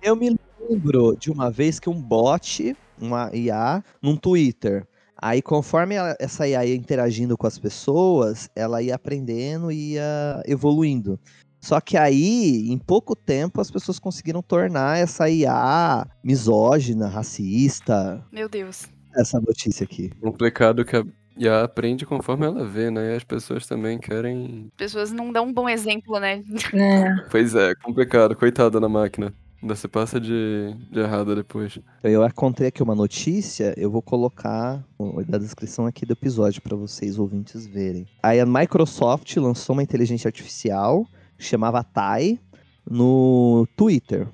Eu 0.03 0.17
me 0.17 0.37
lembro 0.69 1.17
de 1.17 1.31
uma 1.31 1.51
vez 1.51 1.79
que 1.79 1.89
um 1.89 2.01
bot, 2.01 2.75
uma 3.01 3.31
IA, 3.35 3.85
num 4.03 4.17
Twitter. 4.17 4.87
Aí, 5.21 5.43
conforme 5.43 5.97
ela- 5.97 6.17
essa 6.19 6.47
IA 6.49 6.65
ia 6.65 6.75
interagindo 6.77 7.37
com 7.37 7.47
as 7.47 7.59
pessoas, 7.59 8.49
ela 8.55 8.81
ia 8.81 8.95
aprendendo 8.95 9.71
e 9.71 9.95
ia 9.95 10.43
evoluindo. 10.47 11.19
Só 11.61 11.81
que 11.81 11.97
aí, 11.97 12.71
em 12.71 12.79
pouco 12.79 13.17
tempo, 13.17 13.61
as 13.61 13.71
pessoas 13.71 13.99
conseguiram 13.99 14.41
tornar 14.41 14.97
essa 14.99 15.29
IA 15.29 16.07
misógina, 16.23 17.09
racista. 17.09 18.25
Meu 18.31 18.49
Deus. 18.49 18.87
Essa 19.17 19.41
notícia 19.41 19.83
aqui. 19.83 20.11
Complicado 20.21 20.85
que 20.85 20.97
a 20.97 21.05
IA 21.39 21.65
aprende 21.65 22.05
conforme 22.05 22.47
ela 22.47 22.65
vê, 22.65 22.91
né? 22.91 23.13
E 23.13 23.17
as 23.17 23.25
pessoas 23.25 23.67
também 23.67 23.99
querem. 23.99 24.67
As 24.73 24.77
pessoas 24.77 25.13
não 25.13 25.33
dão 25.33 25.47
um 25.47 25.53
bom 25.53 25.69
exemplo, 25.69 26.19
né? 26.19 26.43
É. 26.75 27.15
Pois 27.31 27.55
é, 27.55 27.75
complicado. 27.77 28.35
Coitada 28.37 28.81
da 28.81 28.89
máquina. 28.89 29.33
Ainda 29.61 29.75
se 29.75 29.89
passa 29.89 30.21
de, 30.21 30.73
de 30.91 31.01
errada 31.01 31.35
depois. 31.35 31.79
Então, 31.99 32.11
Eu 32.11 32.25
encontrei 32.25 32.69
aqui 32.69 32.81
uma 32.81 32.95
notícia, 32.95 33.75
eu 33.77 33.91
vou 33.91 34.01
colocar 34.01 34.85
na 35.27 35.37
descrição 35.37 35.85
aqui 35.85 36.07
do 36.07 36.13
episódio 36.13 36.63
para 36.63 36.77
vocês 36.77 37.19
ouvintes 37.19 37.67
verem. 37.67 38.07
Aí 38.23 38.39
a 38.39 38.47
Microsoft 38.47 39.37
lançou 39.37 39.75
uma 39.75 39.83
inteligência 39.83 40.29
artificial 40.29 41.05
chamava 41.39 41.83
Tai 41.85 42.39
no 42.89 43.67
Twitter. 43.77 44.29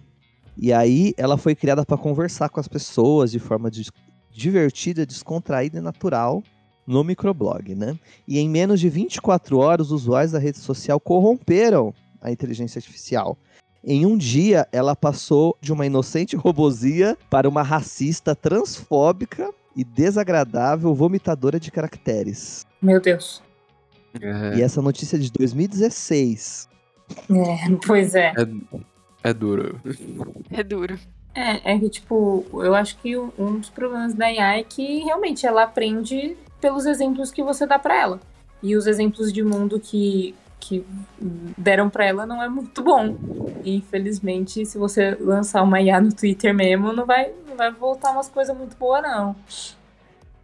E 0.57 0.73
aí 0.73 1.13
ela 1.17 1.37
foi 1.37 1.55
criada 1.55 1.85
para 1.85 1.97
conversar 1.97 2.49
com 2.49 2.61
as 2.61 2.69
pessoas 2.69 3.31
de 3.31 3.39
forma 3.39 3.71
dis- 3.71 3.91
divertida, 4.31 5.05
descontraída 5.05 5.79
e 5.79 5.81
natural 5.83 6.43
no 6.87 7.03
microblog, 7.03 7.75
né? 7.75 7.99
E 8.27 8.39
em 8.39 8.49
menos 8.49 8.81
de 8.81 8.89
24 8.89 9.59
horas, 9.59 9.87
os 9.87 10.03
usuários 10.03 10.33
da 10.33 10.39
rede 10.39 10.59
social 10.59 11.01
corromperam 11.01 11.95
a 12.21 12.31
inteligência 12.31 12.79
artificial. 12.79 13.37
Em 13.83 14.07
um 14.07 14.17
dia, 14.17 14.67
ela 14.73 14.97
passou 14.97 15.57
de 15.61 15.73
uma 15.73 15.85
inocente 15.85 16.37
robozia 16.37 17.19
para 17.29 17.49
uma 17.49 17.63
racista 17.63 18.35
transfóbica 18.35 19.53
e 19.77 19.85
desagradável 19.85 20.95
vomitadora 20.95 21.61
de 21.61 21.71
caracteres. 21.71 22.65
Meu 22.81 23.01
Deus. 23.01 23.43
É, 24.21 24.59
E 24.59 24.63
essa 24.63 24.81
notícia 24.81 25.17
é 25.17 25.21
de 25.21 25.31
2016. 25.33 26.69
É, 27.31 27.77
pois 27.87 28.15
é. 28.15 28.33
é 29.23 29.35
duro. 29.35 29.81
É 30.51 30.63
duro. 30.63 30.99
É, 31.35 31.75
é 31.75 31.79
que, 31.79 31.91
tipo, 31.91 32.47
eu 32.55 32.75
acho 32.75 32.97
que 32.99 33.17
um 33.17 33.59
dos 33.59 33.69
problemas 33.69 34.15
da 34.15 34.33
IA 34.33 34.59
é 34.61 34.63
que 34.63 35.01
realmente 35.01 35.45
ela 35.45 35.65
aprende 35.65 36.37
pelos 36.65 36.87
exemplos 36.87 37.31
que 37.31 37.43
você 37.43 37.67
dá 37.67 37.79
pra 37.79 37.95
ela. 37.95 38.21
E 38.63 38.75
os 38.75 38.87
exemplos 38.87 39.31
de 39.31 39.43
mundo 39.43 39.79
que, 39.79 40.35
que 40.59 40.83
deram 41.59 41.91
pra 41.91 42.07
ela 42.07 42.25
não 42.25 42.43
é 42.43 42.49
muito 42.49 42.83
bom. 42.83 43.15
E, 43.63 43.77
infelizmente, 43.77 44.65
se 44.65 44.79
você 44.79 45.11
lançar 45.21 45.63
uma 45.63 45.83
IA 45.83 46.01
no 46.01 46.11
Twitter 46.11 46.55
mesmo, 46.55 46.91
não 46.91 47.05
vai, 47.05 47.31
não 47.47 47.55
vai 47.55 47.71
voltar 47.71 48.13
umas 48.13 48.31
coisas 48.31 48.57
muito 48.57 48.75
boas, 48.79 49.03
não. 49.03 49.37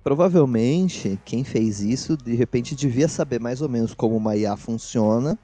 Provavelmente, 0.05 1.19
quem 1.25 1.43
fez 1.43 1.81
isso, 1.81 2.19
de 2.19 2.35
repente, 2.35 2.75
devia 2.75 3.09
saber 3.09 3.41
mais 3.41 3.63
ou 3.63 3.69
menos 3.71 3.95
como 3.95 4.15
uma 4.15 4.37
IA 4.37 4.59
funciona 4.59 5.39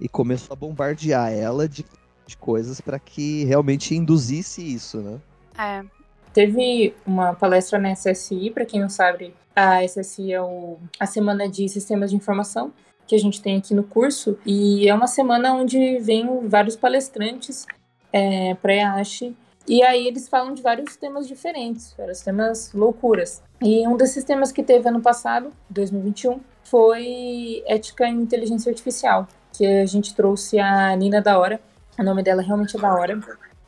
e 0.00 0.08
começou 0.08 0.54
a 0.54 0.56
bombardear 0.56 1.32
ela 1.32 1.68
de, 1.68 1.84
de 2.26 2.36
coisas 2.36 2.80
para 2.80 2.98
que 2.98 3.44
realmente 3.44 3.94
induzisse 3.94 4.60
isso, 4.60 5.00
né? 5.00 5.20
É. 5.56 6.03
Teve 6.34 6.94
uma 7.06 7.32
palestra 7.32 7.78
na 7.78 7.92
SSI, 7.92 8.50
para 8.50 8.66
quem 8.66 8.80
não 8.80 8.88
sabe, 8.88 9.32
a 9.54 9.84
SSI 9.84 10.32
é 10.32 10.42
o, 10.42 10.78
a 10.98 11.06
Semana 11.06 11.48
de 11.48 11.68
Sistemas 11.68 12.10
de 12.10 12.16
Informação 12.16 12.72
que 13.06 13.14
a 13.14 13.18
gente 13.18 13.40
tem 13.40 13.58
aqui 13.58 13.74
no 13.74 13.84
curso, 13.84 14.38
e 14.46 14.88
é 14.88 14.94
uma 14.94 15.06
semana 15.06 15.54
onde 15.54 15.98
vem 15.98 16.48
vários 16.48 16.74
palestrantes 16.74 17.66
é, 18.12 18.54
para 18.54 18.72
a 18.72 18.76
EASH, 18.76 19.32
e 19.68 19.82
aí 19.82 20.06
eles 20.06 20.28
falam 20.28 20.54
de 20.54 20.62
vários 20.62 20.96
temas 20.96 21.28
diferentes, 21.28 21.94
vários 21.96 22.20
temas 22.20 22.72
loucuras. 22.72 23.42
E 23.62 23.86
um 23.86 23.96
desses 23.96 24.24
temas 24.24 24.50
que 24.50 24.62
teve 24.62 24.88
ano 24.88 25.00
passado, 25.00 25.50
2021, 25.70 26.40
foi 26.62 27.62
ética 27.66 28.06
em 28.08 28.22
inteligência 28.22 28.70
artificial, 28.70 29.28
que 29.52 29.66
a 29.66 29.86
gente 29.86 30.14
trouxe 30.14 30.58
a 30.58 30.96
Nina 30.96 31.20
da 31.20 31.38
Hora, 31.38 31.60
o 31.98 32.02
nome 32.02 32.22
dela 32.22 32.42
realmente 32.42 32.76
é 32.76 32.80
da 32.80 32.92
hora, 32.92 33.20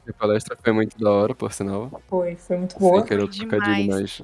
A 0.08 0.12
palestra 0.12 0.56
foi 0.62 0.72
muito 0.72 0.98
da 0.98 1.10
hora, 1.10 1.34
por 1.34 1.52
sinal. 1.52 1.90
foi, 2.08 2.36
foi 2.36 2.56
muito 2.56 2.78
boa. 2.78 2.98
Sem 2.98 3.08
querer 3.08 3.28
trocadilho, 3.28 3.84
Demais. 3.84 3.86
mas 3.86 4.16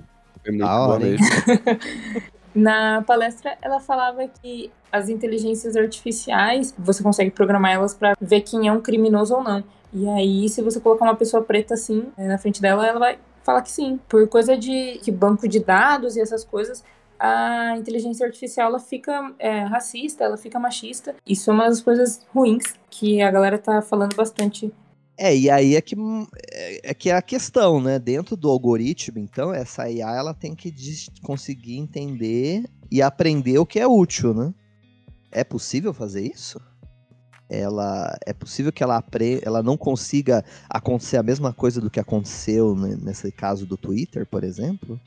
foi 0.43 0.53
muito 0.53 0.65
Da 0.65 0.87
boa 0.87 0.99
mesmo. 0.99 1.27
Na 2.55 3.03
palestra, 3.03 3.57
ela 3.63 3.81
falava 3.81 4.29
que 4.29 4.71
as 4.91 5.09
inteligências 5.09 5.75
artificiais, 5.75 6.75
você 6.79 7.03
consegue 7.03 7.31
programar 7.31 7.73
elas 7.73 7.95
para 7.95 8.15
ver 8.21 8.43
quem 8.43 8.69
é 8.69 8.73
um 8.73 8.81
criminoso 8.81 9.35
ou 9.35 9.43
não. 9.43 9.65
E 9.93 10.07
aí, 10.09 10.49
se 10.49 10.61
você 10.61 10.79
colocar 10.79 11.05
uma 11.05 11.17
pessoa 11.17 11.43
preta 11.43 11.75
assim 11.75 12.05
eh, 12.17 12.27
na 12.27 12.37
frente 12.37 12.61
dela, 12.61 12.87
ela 12.87 12.99
vai 12.99 13.19
falar 13.43 13.63
que 13.63 13.71
sim. 13.71 13.99
Por 14.09 14.29
coisa 14.29 14.57
de 14.57 14.99
que 15.03 15.11
banco 15.11 15.49
de 15.49 15.61
dados 15.61 16.17
e 16.17 16.21
essas 16.21 16.45
coisas, 16.45 16.85
a 17.19 17.77
inteligência 17.77 18.27
artificial 18.27 18.69
ela 18.69 18.79
fica 18.79 19.33
é, 19.39 19.61
racista, 19.61 20.25
ela 20.25 20.37
fica 20.37 20.59
machista. 20.59 21.15
Isso 21.27 21.51
é 21.51 21.55
uma 21.55 21.69
das 21.69 21.81
coisas 21.81 22.27
ruins 22.35 22.65
que 22.91 23.23
a 23.23 23.31
galera 23.31 23.59
tá 23.59 23.81
falando 23.81 24.15
bastante. 24.15 24.73
É, 25.25 25.37
e 25.37 25.49
aí 25.49 25.77
é 25.77 25.81
que 25.81 25.95
é, 26.51 26.91
é 26.91 26.95
que 26.95 27.09
é 27.09 27.15
a 27.15 27.23
questão, 27.23 27.81
né? 27.81 27.97
Dentro 27.97 28.37
do 28.37 28.51
algoritmo, 28.51 29.21
então, 29.21 29.55
essa 29.55 29.89
IA 29.89 30.17
ela 30.17 30.35
tem 30.35 30.53
que 30.53 30.75
conseguir 31.23 31.79
entender 31.79 32.65
e 32.91 33.01
aprender 33.01 33.57
o 33.61 33.65
que 33.65 33.79
é 33.79 33.87
útil, 33.87 34.35
né? 34.35 34.53
É 35.31 35.45
possível 35.45 35.95
fazer 35.95 36.27
isso? 36.27 36.61
Ela 37.49 38.19
é 38.27 38.33
possível 38.33 38.73
que 38.73 38.83
ela 38.83 38.97
apre, 38.97 39.41
ela 39.45 39.63
não 39.63 39.77
consiga 39.77 40.45
acontecer 40.69 41.19
a 41.19 41.23
mesma 41.23 41.53
coisa 41.53 41.81
do 41.81 41.89
que 41.89 42.01
aconteceu 42.01 42.75
né, 42.75 42.99
nesse 43.01 43.31
caso 43.31 43.65
do 43.65 43.77
Twitter, 43.77 44.27
por 44.27 44.43
exemplo? 44.43 45.01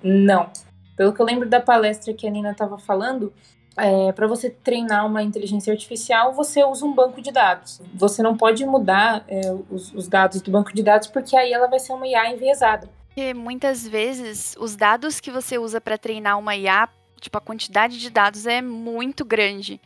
Não. 0.00 0.48
Pelo 0.96 1.12
que 1.12 1.20
eu 1.20 1.26
lembro 1.26 1.48
da 1.48 1.60
palestra 1.60 2.14
que 2.14 2.24
a 2.24 2.30
Nina 2.30 2.52
estava 2.52 2.78
falando, 2.78 3.32
é, 3.80 4.12
para 4.12 4.26
você 4.26 4.50
treinar 4.50 5.06
uma 5.06 5.22
inteligência 5.22 5.72
artificial, 5.72 6.32
você 6.32 6.62
usa 6.64 6.84
um 6.84 6.94
banco 6.94 7.20
de 7.20 7.32
dados. 7.32 7.80
Você 7.94 8.22
não 8.22 8.36
pode 8.36 8.64
mudar 8.64 9.24
é, 9.28 9.40
os, 9.70 9.92
os 9.94 10.08
dados 10.08 10.40
do 10.40 10.50
banco 10.50 10.72
de 10.74 10.82
dados, 10.82 11.08
porque 11.08 11.36
aí 11.36 11.52
ela 11.52 11.66
vai 11.66 11.78
ser 11.78 11.92
uma 11.92 12.06
IA 12.06 12.32
enviesada. 12.32 12.88
Porque 13.06 13.34
muitas 13.34 13.86
vezes 13.86 14.54
os 14.58 14.76
dados 14.76 15.20
que 15.20 15.30
você 15.30 15.58
usa 15.58 15.80
para 15.80 15.98
treinar 15.98 16.38
uma 16.38 16.54
IA, 16.54 16.88
tipo, 17.20 17.36
a 17.36 17.40
quantidade 17.40 17.98
de 17.98 18.10
dados 18.10 18.46
é 18.46 18.62
muito 18.62 19.24
grande 19.24 19.80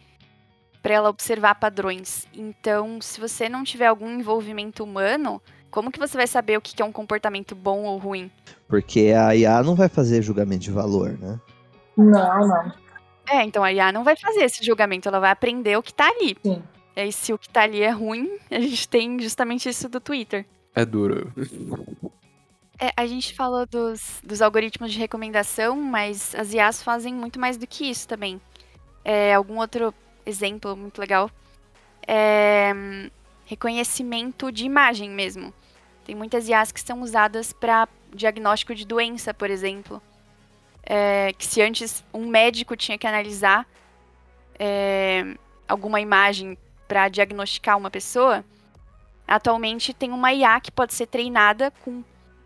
para 0.82 0.94
ela 0.94 1.08
observar 1.08 1.54
padrões. 1.54 2.26
Então, 2.34 3.00
se 3.00 3.18
você 3.18 3.48
não 3.48 3.64
tiver 3.64 3.86
algum 3.86 4.10
envolvimento 4.10 4.84
humano, 4.84 5.40
como 5.70 5.90
que 5.90 5.98
você 5.98 6.16
vai 6.16 6.26
saber 6.26 6.58
o 6.58 6.60
que 6.60 6.74
que 6.74 6.82
é 6.82 6.84
um 6.84 6.92
comportamento 6.92 7.54
bom 7.54 7.84
ou 7.84 7.96
ruim? 7.96 8.30
Porque 8.68 9.14
a 9.16 9.34
IA 9.34 9.62
não 9.62 9.74
vai 9.74 9.88
fazer 9.88 10.20
julgamento 10.20 10.64
de 10.64 10.70
valor, 10.70 11.18
né? 11.18 11.40
Não, 11.96 12.46
não. 12.46 12.83
É, 13.28 13.43
então 13.43 13.64
a 13.64 13.73
IA 13.73 13.93
não 13.93 14.04
vai 14.04 14.16
fazer 14.16 14.43
esse 14.45 14.64
julgamento, 14.64 15.09
ela 15.09 15.21
vai 15.21 15.31
aprender 15.31 15.76
o 15.76 15.83
que 15.83 15.93
tá 15.93 16.09
ali. 16.09 16.37
Sim. 16.43 16.62
E 16.97 17.00
aí, 17.00 17.12
se 17.12 17.33
o 17.33 17.38
que 17.38 17.49
tá 17.49 17.62
ali 17.62 17.83
é 17.83 17.90
ruim, 17.90 18.38
a 18.50 18.61
gente 18.61 18.88
tem 18.88 19.19
justamente 19.21 19.69
isso 19.69 19.88
do 19.88 20.00
Twitter. 20.00 20.47
É 20.75 20.85
duro. 20.85 21.33
É, 22.78 22.93
a 22.97 23.07
gente 23.07 23.35
falou 23.35 23.66
dos, 23.66 24.21
dos 24.23 24.43
algoritmos 24.43 24.93
de 24.93 24.99
recomendação, 24.99 25.76
mas 25.76 26.35
as 26.35 26.52
IAs 26.52 26.83
fazem 26.83 27.14
muito 27.14 27.38
mais 27.38 27.57
do 27.57 27.66
que 27.66 27.88
isso 27.88 28.07
também. 28.07 28.40
É, 29.04 29.35
algum 29.35 29.59
outro 29.59 29.95
exemplo 30.26 30.76
muito 30.76 30.99
legal 31.00 31.31
é 32.07 32.73
reconhecimento 33.45 34.50
de 34.50 34.64
imagem 34.64 35.11
mesmo. 35.11 35.52
Tem 36.04 36.14
muitas 36.14 36.49
IAs 36.49 36.73
que 36.73 36.81
são 36.81 37.02
usadas 37.02 37.52
para 37.52 37.88
diagnóstico 38.12 38.75
de 38.75 38.87
doença, 38.87 39.33
por 39.33 39.50
exemplo. 39.50 40.02
É, 40.86 41.32
que 41.32 41.46
se 41.46 41.62
antes 41.62 42.04
um 42.12 42.26
médico 42.26 42.76
tinha 42.76 42.98
que 42.98 43.06
analisar 43.06 43.66
é, 44.58 45.34
alguma 45.66 46.00
imagem 46.00 46.58
para 46.86 47.08
diagnosticar 47.08 47.78
uma 47.78 47.90
pessoa, 47.90 48.44
atualmente 49.26 49.94
tem 49.94 50.12
uma 50.12 50.32
IA 50.32 50.60
que 50.60 50.70
pode 50.70 50.92
ser 50.94 51.06
treinada 51.06 51.70
com 51.82 52.02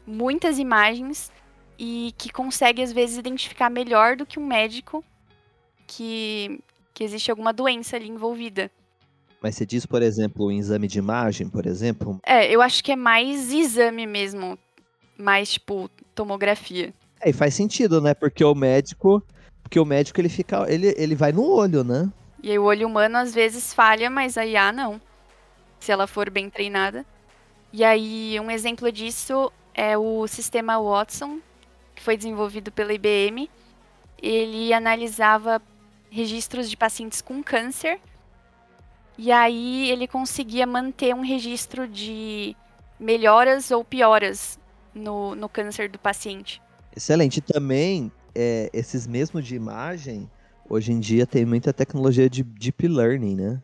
muitas 0.07 0.59
imagens 0.59 1.33
e 1.79 2.15
que 2.17 2.31
consegue 2.31 2.83
às 2.83 2.93
vezes 2.93 3.19
identificar 3.19 3.71
melhor 3.71 4.17
do 4.17 4.25
que 4.25 4.39
um 4.39 4.47
médico 4.47 5.05
que, 5.87 6.61
que 6.95 7.05
existe 7.05 7.31
alguma 7.31 7.53
doença 7.53 7.97
ali 7.97 8.09
envolvida. 8.09 8.71
Mas 9.41 9.55
você 9.55 9.65
diz, 9.65 9.87
por 9.87 10.03
exemplo, 10.03 10.47
um 10.47 10.53
exame 10.53 10.89
de 10.89 10.99
imagem, 10.99 11.49
por 11.49 11.67
exemplo? 11.67 12.19
É, 12.27 12.51
eu 12.53 12.61
acho 12.61 12.83
que 12.83 12.91
é 12.91 12.97
mais 12.97 13.53
exame 13.53 14.07
mesmo, 14.07 14.59
mais 15.17 15.53
tipo 15.53 15.89
tomografia. 16.15 16.93
É, 17.21 17.31
e 17.31 17.33
faz 17.33 17.55
sentido, 17.55 18.01
né? 18.01 18.15
Porque 18.15 18.45
o 18.45 18.55
médico, 18.55 19.23
porque 19.63 19.79
o 19.79 19.85
médico 19.85 20.21
ele 20.21 20.29
fica, 20.29 20.65
ele, 20.73 20.95
ele 20.97 21.15
vai 21.15 21.33
no 21.33 21.45
olho, 21.45 21.83
né? 21.83 22.11
E 22.43 22.51
aí 22.51 22.59
o 22.59 22.65
olho 22.65 22.87
humano 22.87 23.19
às 23.19 23.35
vezes 23.35 23.75
falha, 23.75 24.09
mas 24.09 24.39
a 24.39 24.47
IA 24.47 24.73
não. 24.73 25.01
Se 25.81 25.91
ela 25.91 26.07
for 26.07 26.31
bem 26.31 26.49
treinada. 26.49 27.05
E 27.73 27.85
aí 27.85 28.39
um 28.41 28.51
exemplo 28.51 28.91
disso 28.91 29.53
é 29.75 29.97
o 29.99 30.27
sistema 30.27 30.81
Watson, 30.81 31.41
que 31.95 32.03
foi 32.03 32.17
desenvolvido 32.17 32.71
pela 32.71 32.93
IBM. 32.93 33.51
Ele 34.21 34.73
analisava 34.73 35.61
registros 36.11 36.71
de 36.71 36.77
pacientes 36.77 37.21
com 37.21 37.43
câncer. 37.43 38.01
E 39.17 39.33
aí 39.33 39.91
ele 39.91 40.07
conseguia 40.07 40.67
manter 40.67 41.15
um 41.15 41.23
registro 41.23 41.89
de 41.89 42.57
melhoras 42.99 43.71
ou 43.71 43.85
pioras 43.85 44.59
no, 44.95 45.35
no 45.35 45.49
câncer 45.49 45.89
do 45.89 45.99
paciente. 45.99 46.63
Excelente. 46.97 47.39
E 47.39 47.41
também, 47.41 48.11
é, 48.35 48.71
esses 48.73 49.07
mesmos 49.07 49.45
de 49.45 49.55
imagem, 49.55 50.31
hoje 50.69 50.93
em 50.93 51.01
dia 51.01 51.27
tem 51.27 51.45
muita 51.45 51.73
tecnologia 51.73 52.29
de 52.29 52.43
deep 52.43 52.87
learning, 52.87 53.37
né? 53.37 53.63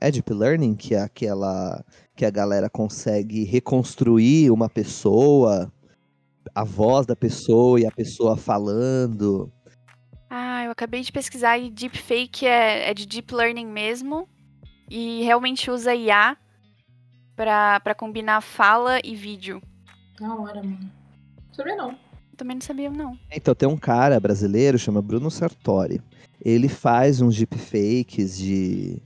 É 0.00 0.10
deep 0.10 0.32
learning 0.32 0.74
que 0.74 0.94
é 0.94 1.00
aquela 1.00 1.84
que 2.14 2.24
a 2.24 2.30
galera 2.30 2.68
consegue 2.68 3.44
reconstruir 3.44 4.50
uma 4.50 4.68
pessoa, 4.68 5.72
a 6.54 6.64
voz 6.64 7.06
da 7.06 7.16
pessoa 7.16 7.80
e 7.80 7.86
a 7.86 7.90
pessoa 7.90 8.36
falando. 8.36 9.50
Ah, 10.28 10.64
eu 10.64 10.70
acabei 10.70 11.00
de 11.00 11.12
pesquisar 11.12 11.58
e 11.58 11.70
deepfake 11.70 12.46
é, 12.46 12.90
é 12.90 12.94
de 12.94 13.06
deep 13.06 13.34
learning 13.34 13.66
mesmo. 13.66 14.28
E 14.90 15.22
realmente 15.22 15.70
usa 15.70 15.94
IA 15.94 16.36
para 17.36 17.94
combinar 17.96 18.40
fala 18.40 19.00
e 19.02 19.14
vídeo. 19.14 19.62
Da 20.20 20.34
hora, 20.34 20.62
mano. 20.62 20.90
Sabia 21.52 21.76
não. 21.76 21.96
Também 22.36 22.56
não 22.56 22.62
sabia, 22.62 22.90
não. 22.90 23.18
Então 23.30 23.54
tem 23.54 23.68
um 23.68 23.76
cara 23.76 24.18
brasileiro, 24.18 24.78
chama 24.78 25.00
Bruno 25.00 25.30
Sartori. 25.30 26.00
Ele 26.40 26.68
faz 26.68 27.20
uns 27.20 27.36
deepfakes 27.36 28.36
de 28.36 29.00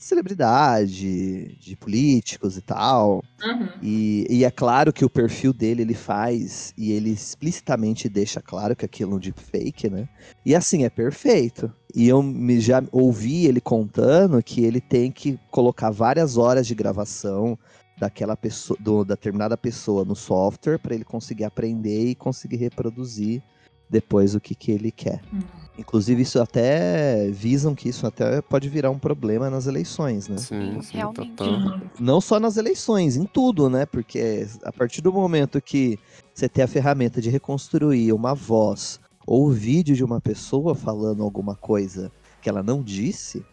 celebridade, 0.00 1.54
de 1.58 1.76
políticos 1.76 2.56
e 2.56 2.62
tal. 2.62 3.22
Uhum. 3.44 3.68
E, 3.82 4.26
e 4.30 4.44
é 4.44 4.50
claro 4.50 4.92
que 4.92 5.04
o 5.04 5.10
perfil 5.10 5.52
dele 5.52 5.82
ele 5.82 5.94
faz 5.94 6.72
e 6.76 6.90
ele 6.90 7.10
explicitamente 7.10 8.08
deixa 8.08 8.40
claro 8.40 8.74
que 8.74 8.84
aquilo 8.84 9.12
é 9.12 9.16
um 9.16 9.18
deepfake, 9.18 9.90
né? 9.90 10.08
E 10.44 10.54
assim, 10.54 10.84
é 10.84 10.90
perfeito. 10.90 11.70
E 11.94 12.08
eu 12.08 12.22
me, 12.22 12.60
já 12.60 12.82
ouvi 12.90 13.46
ele 13.46 13.60
contando 13.60 14.42
que 14.42 14.64
ele 14.64 14.80
tem 14.80 15.12
que 15.12 15.38
colocar 15.50 15.90
várias 15.90 16.38
horas 16.38 16.66
de 16.66 16.74
gravação 16.74 17.58
daquela 18.00 18.34
pessoa, 18.34 18.78
do, 18.80 19.04
da 19.04 19.14
determinada 19.14 19.58
pessoa 19.58 20.06
no 20.06 20.16
software 20.16 20.78
para 20.78 20.94
ele 20.94 21.04
conseguir 21.04 21.44
aprender 21.44 22.06
e 22.06 22.14
conseguir 22.14 22.56
reproduzir 22.56 23.42
depois 23.90 24.34
o 24.34 24.40
que, 24.40 24.54
que 24.54 24.72
ele 24.72 24.90
quer. 24.90 25.20
Hum. 25.32 25.40
Inclusive, 25.76 26.22
isso 26.22 26.40
até 26.40 27.30
visam 27.30 27.74
que 27.74 27.88
isso 27.88 28.06
até 28.06 28.40
pode 28.40 28.68
virar 28.68 28.90
um 28.90 28.98
problema 28.98 29.50
nas 29.50 29.66
eleições, 29.66 30.28
né? 30.28 30.38
Sim, 30.38 30.80
sim, 30.82 30.96
Realmente. 30.96 31.42
Uhum. 31.42 31.80
Não 31.98 32.20
só 32.20 32.40
nas 32.40 32.56
eleições, 32.56 33.16
em 33.16 33.24
tudo, 33.24 33.68
né? 33.68 33.86
Porque 33.86 34.46
a 34.64 34.72
partir 34.72 35.00
do 35.00 35.12
momento 35.12 35.60
que 35.60 35.98
você 36.34 36.48
tem 36.48 36.64
a 36.64 36.68
ferramenta 36.68 37.20
de 37.20 37.30
reconstruir 37.30 38.12
uma 38.12 38.34
voz 38.34 39.00
ou 39.26 39.46
o 39.46 39.50
vídeo 39.50 39.94
de 39.94 40.04
uma 40.04 40.20
pessoa 40.20 40.74
falando 40.74 41.22
alguma 41.22 41.54
coisa 41.54 42.10
que 42.42 42.48
ela 42.48 42.62
não 42.62 42.82
disse, 42.82 43.44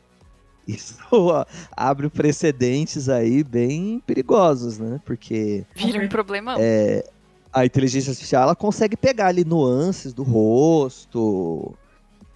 isso 0.76 0.98
ó, 1.12 1.46
abre 1.76 2.10
precedentes 2.10 3.10
aí 3.10 3.44
bem 3.44 4.02
perigosos, 4.06 4.78
né? 4.78 5.00
Porque 5.06 5.66
Vira 5.76 6.04
um 6.04 6.10
problema. 6.10 6.56
é, 6.60 7.10
a 7.52 7.66
inteligência 7.66 8.12
artificial 8.12 8.44
ela 8.44 8.56
consegue 8.56 8.96
pegar 8.96 9.28
ali 9.28 9.44
nuances 9.44 10.14
do 10.14 10.24
rosto, 10.24 11.74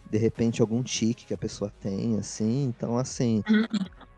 de 0.09 0.17
repente 0.17 0.61
algum 0.61 0.81
tique 0.81 1.25
que 1.25 1.33
a 1.33 1.37
pessoa 1.37 1.71
tem, 1.81 2.17
assim. 2.17 2.63
Então, 2.63 2.97
assim, 2.97 3.43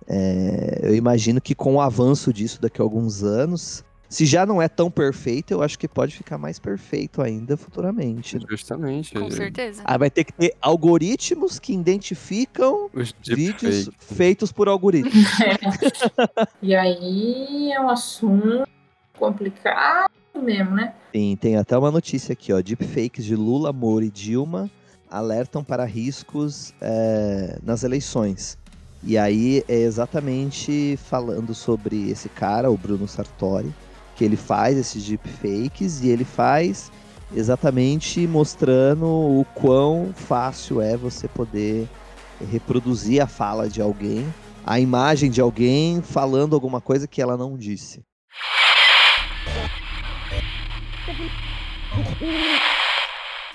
é, 0.08 0.80
eu 0.84 0.96
imagino 0.96 1.42
que 1.42 1.54
com 1.54 1.76
o 1.76 1.82
avanço 1.82 2.32
disso 2.32 2.62
daqui 2.62 2.82
a 2.82 2.84
alguns 2.84 3.24
anos, 3.24 3.84
se 4.14 4.28
já 4.28 4.46
não 4.46 4.62
é 4.62 4.68
tão 4.68 4.92
perfeito, 4.92 5.52
eu 5.52 5.64
acho 5.64 5.78
que 5.80 5.88
pode 5.88 6.16
ficar 6.16 6.38
mais 6.38 6.60
perfeito 6.60 7.20
ainda 7.20 7.58
futuramente. 7.58 8.38
né? 8.38 8.46
Justamente. 8.48 9.16
Com 9.16 9.32
certeza. 9.32 9.82
Ah, 9.84 9.98
vai 9.98 10.12
ter 10.12 10.24
que 10.24 10.32
ter 10.34 10.54
algoritmos 10.62 11.58
que 11.58 11.74
identificam 11.74 12.92
Os 12.94 13.12
vídeos 13.26 13.90
feitos 13.98 14.52
por 14.52 14.68
algoritmos. 14.68 15.14
E 16.62 16.76
aí 16.76 17.72
é 17.72 17.82
um 17.82 17.90
assunto 17.90 18.68
complicado 19.18 20.12
mesmo, 20.36 20.76
né? 20.76 20.94
Sim, 21.12 21.36
tem 21.36 21.58
até 21.58 21.76
uma 21.76 21.90
notícia 21.90 22.34
aqui, 22.34 22.54
ó. 22.54 22.62
Deepfakes 22.62 23.26
de 23.26 23.36
Lula, 23.36 23.74
Moro 23.74 24.06
e 24.06 24.12
Dilma 24.12 24.70
alertam 25.10 25.64
para 25.64 25.86
riscos 25.86 26.72
é, 26.80 27.58
nas 27.64 27.84
eleições. 27.84 28.60
E 29.02 29.18
aí 29.18 29.64
é 29.68 29.82
exatamente 29.82 30.98
falando 30.98 31.56
sobre 31.56 32.12
esse 32.12 32.30
cara, 32.30 32.70
o 32.70 32.78
Bruno 32.78 33.08
Sartori, 33.08 33.74
que 34.16 34.24
ele 34.24 34.36
faz 34.36 34.78
esses 34.78 35.04
deepfakes 35.04 36.02
e 36.02 36.10
ele 36.10 36.26
faz 36.26 36.92
exatamente 37.36 38.28
mostrando 38.28 39.06
o 39.06 39.46
quão 39.56 40.14
fácil 40.14 40.82
é 40.82 40.96
você 40.96 41.28
poder 41.28 41.88
reproduzir 42.52 43.22
a 43.22 43.28
fala 43.28 43.70
de 43.70 43.82
alguém, 43.82 44.32
a 44.66 44.80
imagem 44.80 45.30
de 45.30 45.42
alguém 45.42 46.02
falando 46.02 46.54
alguma 46.54 46.80
coisa 46.80 47.08
que 47.08 47.22
ela 47.22 47.38
não 47.38 47.58
disse. 47.58 48.04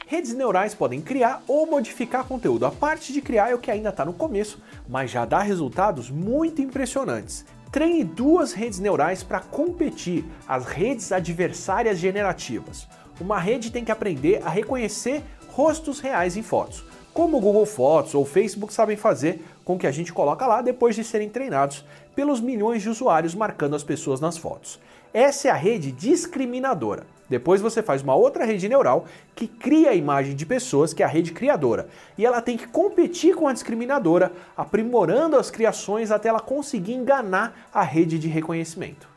Redes 0.06 0.32
neurais 0.32 0.74
podem 0.74 1.02
criar 1.02 1.42
ou 1.46 1.66
modificar 1.66 2.24
conteúdo. 2.24 2.64
A 2.64 2.70
parte 2.70 3.12
de 3.12 3.20
criar 3.20 3.50
é 3.50 3.54
o 3.54 3.58
que 3.58 3.70
ainda 3.70 3.90
está 3.90 4.06
no 4.06 4.14
começo, 4.14 4.58
mas 4.88 5.10
já 5.10 5.26
dá 5.26 5.40
resultados 5.42 6.10
muito 6.10 6.62
impressionantes. 6.62 7.44
Treine 7.70 8.02
duas 8.02 8.54
redes 8.54 8.78
neurais 8.78 9.22
para 9.22 9.40
competir, 9.40 10.24
as 10.48 10.64
redes 10.64 11.12
adversárias 11.12 11.98
generativas. 11.98 12.88
Uma 13.20 13.38
rede 13.38 13.70
tem 13.70 13.84
que 13.84 13.92
aprender 13.92 14.40
a 14.42 14.48
reconhecer 14.48 15.22
rostos 15.50 16.00
reais 16.00 16.34
em 16.34 16.42
fotos, 16.42 16.82
como 17.12 17.36
o 17.36 17.40
Google 17.40 17.66
Fotos 17.66 18.14
ou 18.14 18.22
o 18.22 18.26
Facebook 18.26 18.72
sabem 18.72 18.96
fazer 18.96 19.44
com 19.66 19.78
que 19.78 19.86
a 19.86 19.90
gente 19.90 20.14
coloca 20.14 20.46
lá 20.46 20.62
depois 20.62 20.96
de 20.96 21.04
serem 21.04 21.28
treinados 21.28 21.84
pelos 22.16 22.40
milhões 22.40 22.80
de 22.80 22.88
usuários 22.88 23.34
marcando 23.34 23.76
as 23.76 23.84
pessoas 23.84 24.18
nas 24.18 24.38
fotos. 24.38 24.80
Essa 25.12 25.48
é 25.48 25.50
a 25.50 25.54
rede 25.54 25.90
discriminadora. 25.90 27.06
Depois 27.28 27.60
você 27.60 27.82
faz 27.82 28.02
uma 28.02 28.14
outra 28.14 28.44
rede 28.44 28.68
neural 28.68 29.06
que 29.34 29.46
cria 29.46 29.90
a 29.90 29.94
imagem 29.94 30.34
de 30.34 30.46
pessoas, 30.46 30.94
que 30.94 31.02
é 31.02 31.06
a 31.06 31.08
rede 31.08 31.32
criadora. 31.32 31.88
E 32.16 32.24
ela 32.24 32.40
tem 32.40 32.56
que 32.56 32.66
competir 32.66 33.34
com 33.34 33.46
a 33.46 33.52
discriminadora, 33.52 34.32
aprimorando 34.56 35.36
as 35.36 35.50
criações 35.50 36.10
até 36.10 36.28
ela 36.28 36.40
conseguir 36.40 36.94
enganar 36.94 37.68
a 37.72 37.82
rede 37.82 38.18
de 38.18 38.28
reconhecimento. 38.28 39.08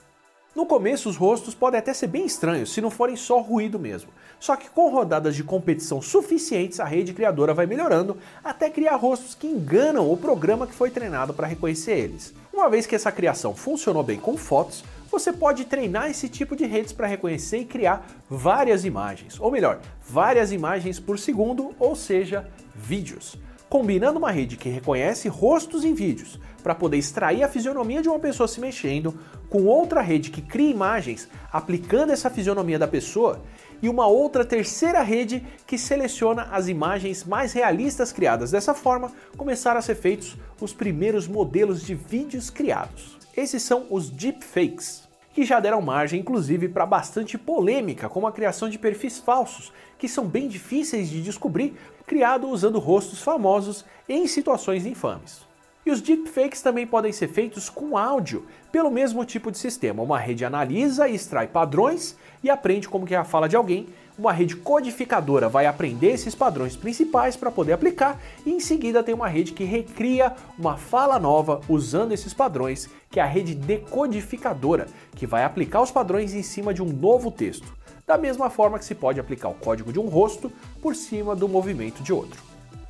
No 0.54 0.66
começo, 0.66 1.08
os 1.08 1.16
rostos 1.16 1.56
podem 1.56 1.80
até 1.80 1.94
ser 1.94 2.08
bem 2.08 2.26
estranhos, 2.26 2.74
se 2.74 2.82
não 2.82 2.92
forem 2.92 3.16
só 3.16 3.40
ruído 3.40 3.80
mesmo. 3.80 4.10
Só 4.38 4.58
que 4.58 4.70
com 4.70 4.90
rodadas 4.90 5.34
de 5.34 5.46
competição 5.46 6.02
suficientes, 6.02 6.82
a 6.82 6.86
rede 6.86 7.14
criadora 7.14 7.54
vai 7.54 7.66
melhorando 7.66 8.18
até 8.44 8.70
criar 8.70 8.98
rostos 8.98 9.34
que 9.34 9.48
enganam 9.48 10.12
o 10.12 10.18
programa 10.18 10.68
que 10.68 10.74
foi 10.74 10.90
treinado 10.90 11.34
para 11.34 11.48
reconhecer 11.48 11.94
eles. 11.94 12.34
Uma 12.52 12.70
vez 12.70 12.86
que 12.86 12.96
essa 12.96 13.14
criação 13.14 13.56
funcionou 13.56 14.04
bem 14.04 14.20
com 14.20 14.36
fotos, 14.36 14.84
você 15.12 15.34
pode 15.34 15.66
treinar 15.66 16.10
esse 16.10 16.30
tipo 16.30 16.56
de 16.56 16.66
redes 16.66 16.94
para 16.94 17.06
reconhecer 17.06 17.58
e 17.58 17.66
criar 17.66 18.08
várias 18.30 18.86
imagens, 18.86 19.40
ou 19.40 19.52
melhor, 19.52 19.82
várias 20.08 20.52
imagens 20.54 21.00
por 21.00 21.20
segundo, 21.20 21.76
ou 21.78 21.96
seja, 21.96 22.50
vídeos. 22.74 23.38
Combinando 23.70 24.20
uma 24.20 24.32
rede 24.32 24.58
que 24.58 24.70
reconhece 24.70 25.28
rostos 25.28 25.86
em 25.86 25.94
vídeos 25.94 26.40
para 26.64 26.76
poder 26.76 26.98
extrair 26.98 27.44
a 27.44 27.48
fisionomia 27.48 28.02
de 28.02 28.10
uma 28.10 28.20
pessoa 28.20 28.48
se 28.48 28.60
mexendo, 28.60 29.18
com 29.50 29.66
outra 29.66 30.02
rede 30.02 30.30
que 30.30 30.42
cria 30.42 30.70
imagens 30.70 31.28
aplicando 31.52 32.12
essa 32.12 32.30
fisionomia 32.30 32.80
da 32.80 32.88
pessoa, 32.88 33.42
e 33.82 33.90
uma 33.90 34.08
outra 34.08 34.46
terceira 34.46 35.02
rede 35.02 35.46
que 35.66 35.78
seleciona 35.78 36.44
as 36.52 36.68
imagens 36.68 37.24
mais 37.24 37.52
realistas 37.52 38.12
criadas. 38.12 38.52
Dessa 38.52 38.74
forma, 38.74 39.12
começaram 39.36 39.80
a 39.80 39.82
ser 39.82 39.96
feitos 39.96 40.38
os 40.60 40.72
primeiros 40.72 41.28
modelos 41.28 41.82
de 41.82 41.96
vídeos 41.96 42.50
criados. 42.50 43.21
Esses 43.36 43.64
são 43.64 43.86
os 43.90 44.10
deepfakes, 44.10 45.08
que 45.34 45.46
já 45.46 45.60
deram 45.60 45.82
margem 45.82 46.20
inclusive 46.20 46.68
para 46.68 46.86
bastante 46.86 47.38
polêmica, 47.38 48.10
como 48.10 48.28
a 48.28 48.32
criação 48.32 48.70
de 48.70 48.78
perfis 48.78 49.20
falsos, 49.20 49.72
que 49.98 50.08
são 50.08 50.26
bem 50.26 50.50
difíceis 50.50 51.10
de 51.10 51.22
descobrir, 51.22 51.76
criado 52.06 52.50
usando 52.50 52.78
rostos 52.78 53.22
famosos 53.22 53.86
em 54.10 54.28
situações 54.28 54.86
infames. 54.86 55.46
E 55.86 55.92
os 55.92 56.02
deepfakes 56.02 56.62
também 56.62 56.86
podem 56.86 57.12
ser 57.12 57.30
feitos 57.30 57.70
com 57.70 57.98
áudio, 57.98 58.46
pelo 58.72 58.92
mesmo 58.92 59.26
tipo 59.26 59.50
de 59.50 59.58
sistema. 59.58 60.04
Uma 60.04 60.20
rede 60.20 60.46
analisa 60.46 61.08
e 61.08 61.16
extrai 61.16 61.48
padrões 61.48 62.18
e 62.44 62.50
aprende 62.50 62.88
como 62.88 63.06
que 63.06 63.16
é 63.16 63.18
a 63.18 63.24
fala 63.24 63.50
de 63.50 63.56
alguém. 63.56 63.88
Uma 64.22 64.32
rede 64.32 64.56
codificadora 64.56 65.50
vai 65.50 65.66
aprender 65.66 66.12
esses 66.12 66.36
padrões 66.36 66.76
principais 66.76 67.36
para 67.36 67.50
poder 67.50 67.74
aplicar 67.74 68.22
e 68.46 68.52
em 68.52 68.60
seguida 68.60 69.02
tem 69.02 69.16
uma 69.16 69.28
rede 69.28 69.52
que 69.52 69.64
recria 69.64 70.36
uma 70.60 70.78
fala 70.78 71.18
nova 71.18 71.60
usando 71.68 72.12
esses 72.12 72.32
padrões, 72.32 72.88
que 73.10 73.20
é 73.20 73.24
a 73.24 73.26
rede 73.26 73.56
decodificadora, 73.56 74.86
que 75.16 75.26
vai 75.26 75.44
aplicar 75.44 75.82
os 75.82 75.90
padrões 75.90 76.36
em 76.36 76.44
cima 76.44 76.72
de 76.72 76.84
um 76.84 76.94
novo 76.94 77.32
texto. 77.32 77.76
Da 78.06 78.16
mesma 78.16 78.48
forma 78.52 78.78
que 78.78 78.86
se 78.86 78.94
pode 78.94 79.20
aplicar 79.20 79.50
o 79.50 79.56
código 79.56 79.92
de 79.92 80.00
um 80.00 80.08
rosto 80.08 80.52
por 80.80 80.96
cima 80.96 81.36
do 81.36 81.50
movimento 81.50 82.04
de 82.04 82.14
outro. 82.14 82.40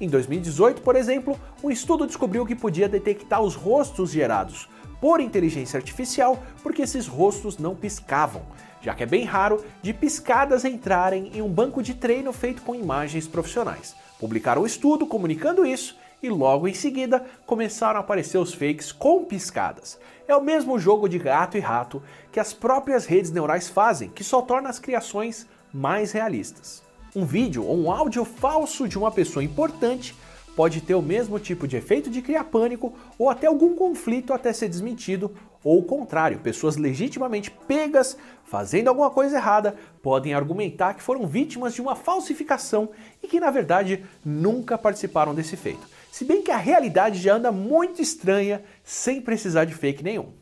Em 0.02 0.10
2018, 0.10 0.82
por 0.82 0.98
exemplo, 0.98 1.40
um 1.64 1.72
estudo 1.72 2.06
descobriu 2.06 2.46
que 2.46 2.56
podia 2.56 2.90
detectar 2.90 3.42
os 3.42 3.56
rostos 3.56 4.12
gerados 4.12 4.68
por 5.00 5.22
inteligência 5.22 5.78
artificial 5.78 6.44
porque 6.62 6.82
esses 6.82 7.08
rostos 7.08 7.58
não 7.58 7.74
piscavam, 7.74 8.42
já 8.82 8.94
que 8.94 9.04
é 9.04 9.06
bem 9.06 9.24
raro 9.24 9.64
de 9.82 9.94
piscadas 9.94 10.66
entrarem 10.66 11.32
em 11.34 11.42
um 11.42 11.50
banco 11.50 11.84
de 11.84 11.94
treino 11.94 12.34
feito 12.34 12.62
com 12.62 12.76
imagens 12.76 13.28
profissionais. 13.28 13.96
Publicaram 14.20 14.64
o 14.64 14.66
estudo 14.66 15.06
comunicando 15.06 15.66
isso 15.66 15.98
e 16.22 16.30
logo 16.30 16.68
em 16.68 16.74
seguida 16.74 17.26
começaram 17.46 17.98
a 17.98 18.02
aparecer 18.02 18.38
os 18.38 18.54
fakes 18.54 18.92
com 18.92 19.24
piscadas. 19.26 20.00
É 20.28 20.36
o 20.36 20.44
mesmo 20.44 20.78
jogo 20.78 21.10
de 21.10 21.18
gato 21.18 21.58
e 21.58 21.60
rato 21.60 22.02
que 22.32 22.40
as 22.40 22.54
próprias 22.54 23.06
redes 23.06 23.32
neurais 23.32 23.70
fazem, 23.70 24.10
que 24.10 24.24
só 24.24 24.42
torna 24.42 24.70
as 24.70 24.80
criações 24.80 25.48
mais 25.74 26.12
realistas. 26.12 26.84
Um 27.16 27.26
vídeo 27.26 27.66
ou 27.66 27.78
um 27.78 27.92
áudio 27.92 28.24
falso 28.24 28.88
de 28.88 28.98
uma 28.98 29.12
pessoa 29.12 29.44
importante 29.44 30.16
pode 30.56 30.82
ter 30.82 30.96
o 30.96 31.02
mesmo 31.02 31.40
tipo 31.40 31.68
de 31.68 31.78
efeito 31.78 32.10
de 32.10 32.22
criar 32.22 32.46
pânico 32.46 32.94
ou 33.18 33.30
até 33.30 33.48
algum 33.48 33.76
conflito 33.76 34.34
até 34.34 34.52
ser 34.52 34.70
desmentido, 34.70 35.34
ou 35.64 35.80
o 35.80 35.84
contrário, 35.84 36.40
pessoas 36.40 36.76
legitimamente 36.76 37.52
pegas 37.52 38.18
fazendo 38.44 38.88
alguma 38.88 39.10
coisa 39.10 39.38
errada 39.38 39.76
podem 40.02 40.34
argumentar 40.34 40.96
que 40.96 41.04
foram 41.04 41.28
vítimas 41.28 41.74
de 41.74 41.82
uma 41.82 41.96
falsificação 41.96 42.90
e 43.22 43.28
que 43.28 43.40
na 43.40 43.52
verdade 43.52 44.04
nunca 44.26 44.78
participaram 44.78 45.36
desse 45.36 45.56
feito. 45.56 45.88
Se 46.12 46.26
bem 46.26 46.42
que 46.42 46.52
a 46.52 46.58
realidade 46.58 47.20
já 47.20 47.36
anda 47.36 47.52
muito 47.52 48.02
estranha 48.02 48.64
sem 48.84 49.22
precisar 49.22 49.66
de 49.66 49.74
fake 49.74 50.04
nenhum. 50.04 50.34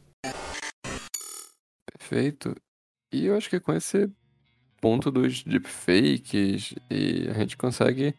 Perfeito. 1.97 2.55
E 3.13 3.25
eu 3.25 3.35
acho 3.35 3.49
que 3.49 3.59
com 3.59 3.73
esse 3.73 4.09
ponto 4.81 5.11
dos 5.11 5.43
deepfakes 5.43 6.73
e 6.89 7.27
a 7.29 7.33
gente 7.33 7.57
consegue 7.57 8.15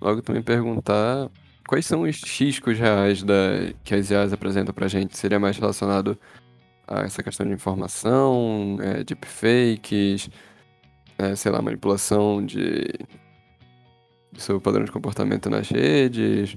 logo 0.00 0.22
também 0.22 0.42
perguntar 0.42 1.30
quais 1.66 1.86
são 1.86 2.02
os 2.02 2.22
riscos 2.22 2.78
reais 2.78 3.22
da, 3.22 3.34
que 3.84 3.94
as 3.94 4.10
IAs 4.10 4.32
apresentam 4.32 4.74
pra 4.74 4.88
gente. 4.88 5.16
Seria 5.16 5.38
mais 5.38 5.56
relacionado 5.56 6.18
a 6.86 7.00
essa 7.02 7.22
questão 7.22 7.46
de 7.46 7.52
informação, 7.52 8.78
é, 8.82 9.04
deepfakes, 9.04 10.28
é, 11.18 11.36
sei 11.36 11.52
lá, 11.52 11.62
manipulação 11.62 12.44
de, 12.44 12.88
do 14.32 14.40
seu 14.40 14.60
padrão 14.60 14.84
de 14.84 14.90
comportamento 14.90 15.48
nas 15.48 15.68
redes, 15.68 16.56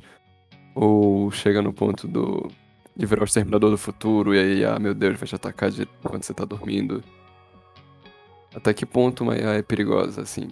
ou 0.73 1.29
chega 1.31 1.61
no 1.61 1.73
ponto 1.73 2.07
do 2.07 2.49
de 2.95 3.05
virar 3.05 3.21
o 3.21 3.25
exterminador 3.25 3.71
do 3.71 3.77
futuro 3.77 4.35
e 4.35 4.39
aí, 4.39 4.65
ah, 4.65 4.77
meu 4.79 4.93
Deus, 4.93 5.17
vai 5.17 5.27
te 5.27 5.35
atacar 5.35 5.71
de, 5.71 5.85
quando 6.03 6.23
você 6.23 6.33
tá 6.33 6.45
dormindo. 6.45 7.03
Até 8.53 8.73
que 8.73 8.85
ponto 8.85 9.23
uma 9.23 9.35
IA 9.35 9.55
é 9.55 9.61
perigosa, 9.63 10.21
assim? 10.21 10.51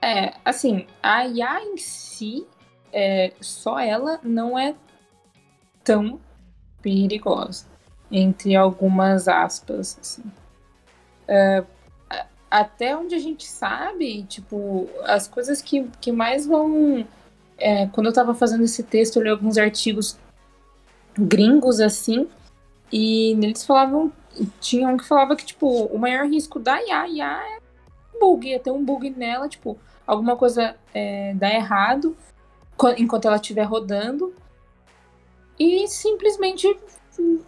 É, 0.00 0.34
assim, 0.44 0.86
a 1.02 1.26
IA 1.26 1.62
em 1.64 1.76
si, 1.76 2.46
é, 2.92 3.32
só 3.40 3.78
ela 3.78 4.20
não 4.22 4.58
é 4.58 4.74
tão 5.82 6.20
perigosa, 6.82 7.66
entre 8.10 8.54
algumas 8.54 9.26
aspas, 9.28 9.98
assim. 10.00 10.24
É, 11.26 11.64
até 12.50 12.96
onde 12.96 13.14
a 13.14 13.18
gente 13.18 13.46
sabe, 13.46 14.22
tipo, 14.24 14.88
as 15.02 15.26
coisas 15.26 15.60
que, 15.60 15.84
que 16.00 16.12
mais 16.12 16.46
vão. 16.46 17.06
É, 17.58 17.86
quando 17.88 18.06
eu 18.06 18.12
tava 18.12 18.34
fazendo 18.34 18.64
esse 18.64 18.82
texto, 18.82 19.16
eu 19.16 19.22
li 19.22 19.28
alguns 19.30 19.58
artigos 19.58 20.18
gringos 21.18 21.80
assim, 21.80 22.28
e 22.92 23.32
eles 23.32 23.64
falavam. 23.64 24.12
Tinha 24.60 24.86
um 24.88 24.98
que 24.98 25.04
falava 25.04 25.34
que, 25.34 25.46
tipo, 25.46 25.66
o 25.86 25.98
maior 25.98 26.26
risco 26.26 26.58
da 26.58 26.78
IA, 26.82 27.08
IA 27.08 27.56
é 27.56 27.65
bug, 28.18 28.48
ia 28.48 28.58
ter 28.58 28.70
um 28.70 28.84
bug 28.84 29.10
nela, 29.10 29.48
tipo, 29.48 29.78
alguma 30.06 30.36
coisa 30.36 30.76
é, 30.94 31.34
dá 31.34 31.52
errado 31.52 32.16
enquanto 32.98 33.26
ela 33.26 33.36
estiver 33.36 33.64
rodando 33.64 34.34
e 35.58 35.88
simplesmente 35.88 36.68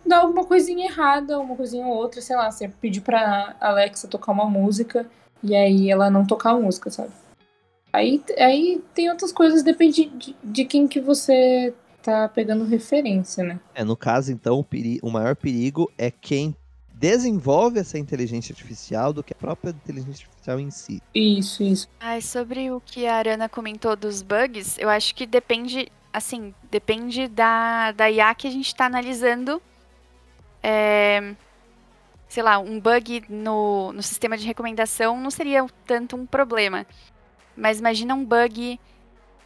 dá 0.06 0.20
alguma 0.20 0.44
coisinha 0.44 0.86
errada, 0.86 1.38
uma 1.38 1.54
coisinha 1.54 1.86
ou 1.86 1.94
outra, 1.94 2.20
sei 2.22 2.36
lá, 2.36 2.50
você 2.50 2.68
pedir 2.68 3.02
pra 3.02 3.54
Alexa 3.60 4.08
tocar 4.08 4.32
uma 4.32 4.46
música 4.46 5.06
e 5.42 5.54
aí 5.54 5.90
ela 5.90 6.10
não 6.10 6.26
tocar 6.26 6.50
a 6.50 6.58
música, 6.58 6.90
sabe? 6.90 7.10
Aí, 7.92 8.22
aí 8.38 8.82
tem 8.94 9.10
outras 9.10 9.32
coisas, 9.32 9.62
depende 9.62 10.06
de, 10.06 10.36
de 10.42 10.64
quem 10.64 10.86
que 10.86 11.00
você 11.00 11.74
tá 12.02 12.28
pegando 12.28 12.64
referência, 12.64 13.44
né? 13.44 13.60
É, 13.74 13.84
no 13.84 13.96
caso, 13.96 14.32
então, 14.32 14.58
o, 14.58 14.64
peri 14.64 14.98
o 15.02 15.10
maior 15.10 15.36
perigo 15.36 15.90
é 15.96 16.10
quem 16.10 16.54
desenvolve 16.98 17.78
essa 17.78 17.96
inteligência 17.98 18.52
artificial 18.52 19.12
do 19.12 19.22
que 19.22 19.32
a 19.32 19.36
própria 19.36 19.70
inteligência 19.70 20.26
artificial 20.26 20.58
em 20.58 20.70
si. 20.70 21.00
Isso, 21.14 21.62
isso. 21.62 21.88
Ai, 22.00 22.20
sobre 22.20 22.70
o 22.72 22.80
que 22.80 23.06
a 23.06 23.14
Arana 23.14 23.48
comentou 23.48 23.94
dos 23.94 24.20
bugs, 24.20 24.76
eu 24.78 24.88
acho 24.88 25.14
que 25.14 25.24
depende, 25.24 25.88
assim, 26.12 26.52
depende 26.70 27.28
da, 27.28 27.92
da 27.92 28.10
IA 28.10 28.34
que 28.34 28.48
a 28.48 28.50
gente 28.50 28.66
está 28.66 28.86
analisando. 28.86 29.62
É, 30.60 31.34
sei 32.28 32.42
lá, 32.42 32.58
um 32.58 32.80
bug 32.80 33.22
no, 33.28 33.92
no 33.92 34.02
sistema 34.02 34.36
de 34.36 34.44
recomendação 34.44 35.20
não 35.20 35.30
seria 35.30 35.64
tanto 35.86 36.16
um 36.16 36.26
problema. 36.26 36.84
Mas 37.56 37.78
imagina 37.78 38.12
um 38.14 38.24
bug 38.24 38.78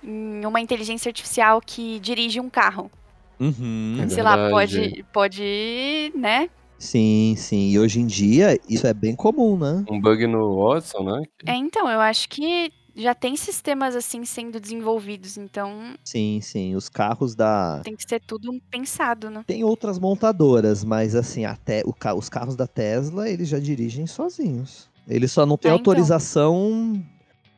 em 0.03 0.47
uma 0.47 0.61
inteligência 0.61 1.11
artificial 1.11 1.61
que 1.61 2.01
dirige 2.01 2.41
um 2.41 2.49
carro. 2.49 2.91
Uhum. 3.39 3.99
É 4.03 4.09
Sei 4.09 4.23
lá, 4.23 4.37
verdade. 4.37 4.53
pode, 4.53 5.07
pode, 5.13 6.13
né? 6.15 6.49
Sim, 6.83 7.37
sim. 7.39 7.71
E 7.71 7.79
hoje 7.79 8.01
em 8.01 8.07
dia 8.07 8.59
isso 8.69 8.85
é 8.89 8.93
bem 8.93 9.15
comum, 9.15 9.57
né? 9.57 9.85
Um 9.89 10.01
bug 10.01 10.27
no 10.27 10.65
Watson, 10.67 11.05
né? 11.05 11.23
É, 11.47 11.55
então, 11.55 11.89
eu 11.89 12.01
acho 12.01 12.29
que 12.29 12.73
já 12.97 13.15
tem 13.15 13.37
sistemas 13.37 13.95
assim 13.95 14.25
sendo 14.25 14.59
desenvolvidos, 14.59 15.37
então 15.39 15.95
Sim, 16.05 16.41
sim. 16.43 16.75
Os 16.75 16.89
carros 16.89 17.37
da. 17.37 17.81
tem 17.85 17.95
que 17.95 18.03
ser 18.07 18.21
tudo 18.27 18.53
pensado, 18.69 19.31
né? 19.31 19.45
Tem 19.47 19.63
outras 19.63 19.97
montadoras, 19.97 20.83
mas 20.83 21.15
assim, 21.15 21.45
até 21.45 21.83
o 21.87 21.93
ca- 21.93 22.15
os 22.15 22.29
carros 22.29 22.57
da 22.57 22.67
Tesla, 22.67 23.29
eles 23.31 23.49
já 23.49 23.61
dirigem 23.61 24.05
sozinhos. 24.09 24.91
Eles 25.07 25.31
só 25.31 25.47
não 25.47 25.57
têm 25.57 25.71
então. 25.71 25.79
autorização 25.79 27.01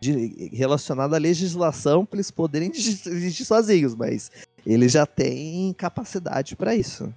de- 0.02 0.50
relacionada 0.52 1.16
à 1.16 1.18
legislação 1.18 2.04
para 2.04 2.18
eles 2.18 2.30
poderem 2.30 2.70
dirigir 2.70 3.00
dirigir 3.10 3.46
sozinhos, 3.46 3.94
mas 3.94 4.30
eles 4.66 4.92
já 4.92 5.06
têm 5.06 5.72
capacidade 5.72 6.54
para 6.56 6.76
isso. 6.76 7.10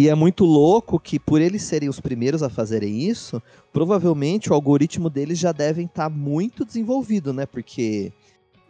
E 0.00 0.08
é 0.08 0.14
muito 0.14 0.46
louco 0.46 0.98
que, 0.98 1.18
por 1.18 1.42
eles 1.42 1.62
serem 1.62 1.86
os 1.86 2.00
primeiros 2.00 2.42
a 2.42 2.48
fazerem 2.48 3.02
isso, 3.02 3.42
provavelmente 3.70 4.50
o 4.50 4.54
algoritmo 4.54 5.10
deles 5.10 5.38
já 5.38 5.52
devem 5.52 5.84
estar 5.84 6.08
muito 6.08 6.64
desenvolvido, 6.64 7.34
né? 7.34 7.44
Porque 7.44 8.10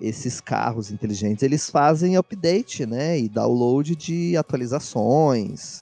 esses 0.00 0.40
carros 0.40 0.90
inteligentes, 0.90 1.44
eles 1.44 1.70
fazem 1.70 2.16
update, 2.16 2.84
né? 2.84 3.16
E 3.16 3.28
download 3.28 3.94
de 3.94 4.36
atualizações. 4.36 5.80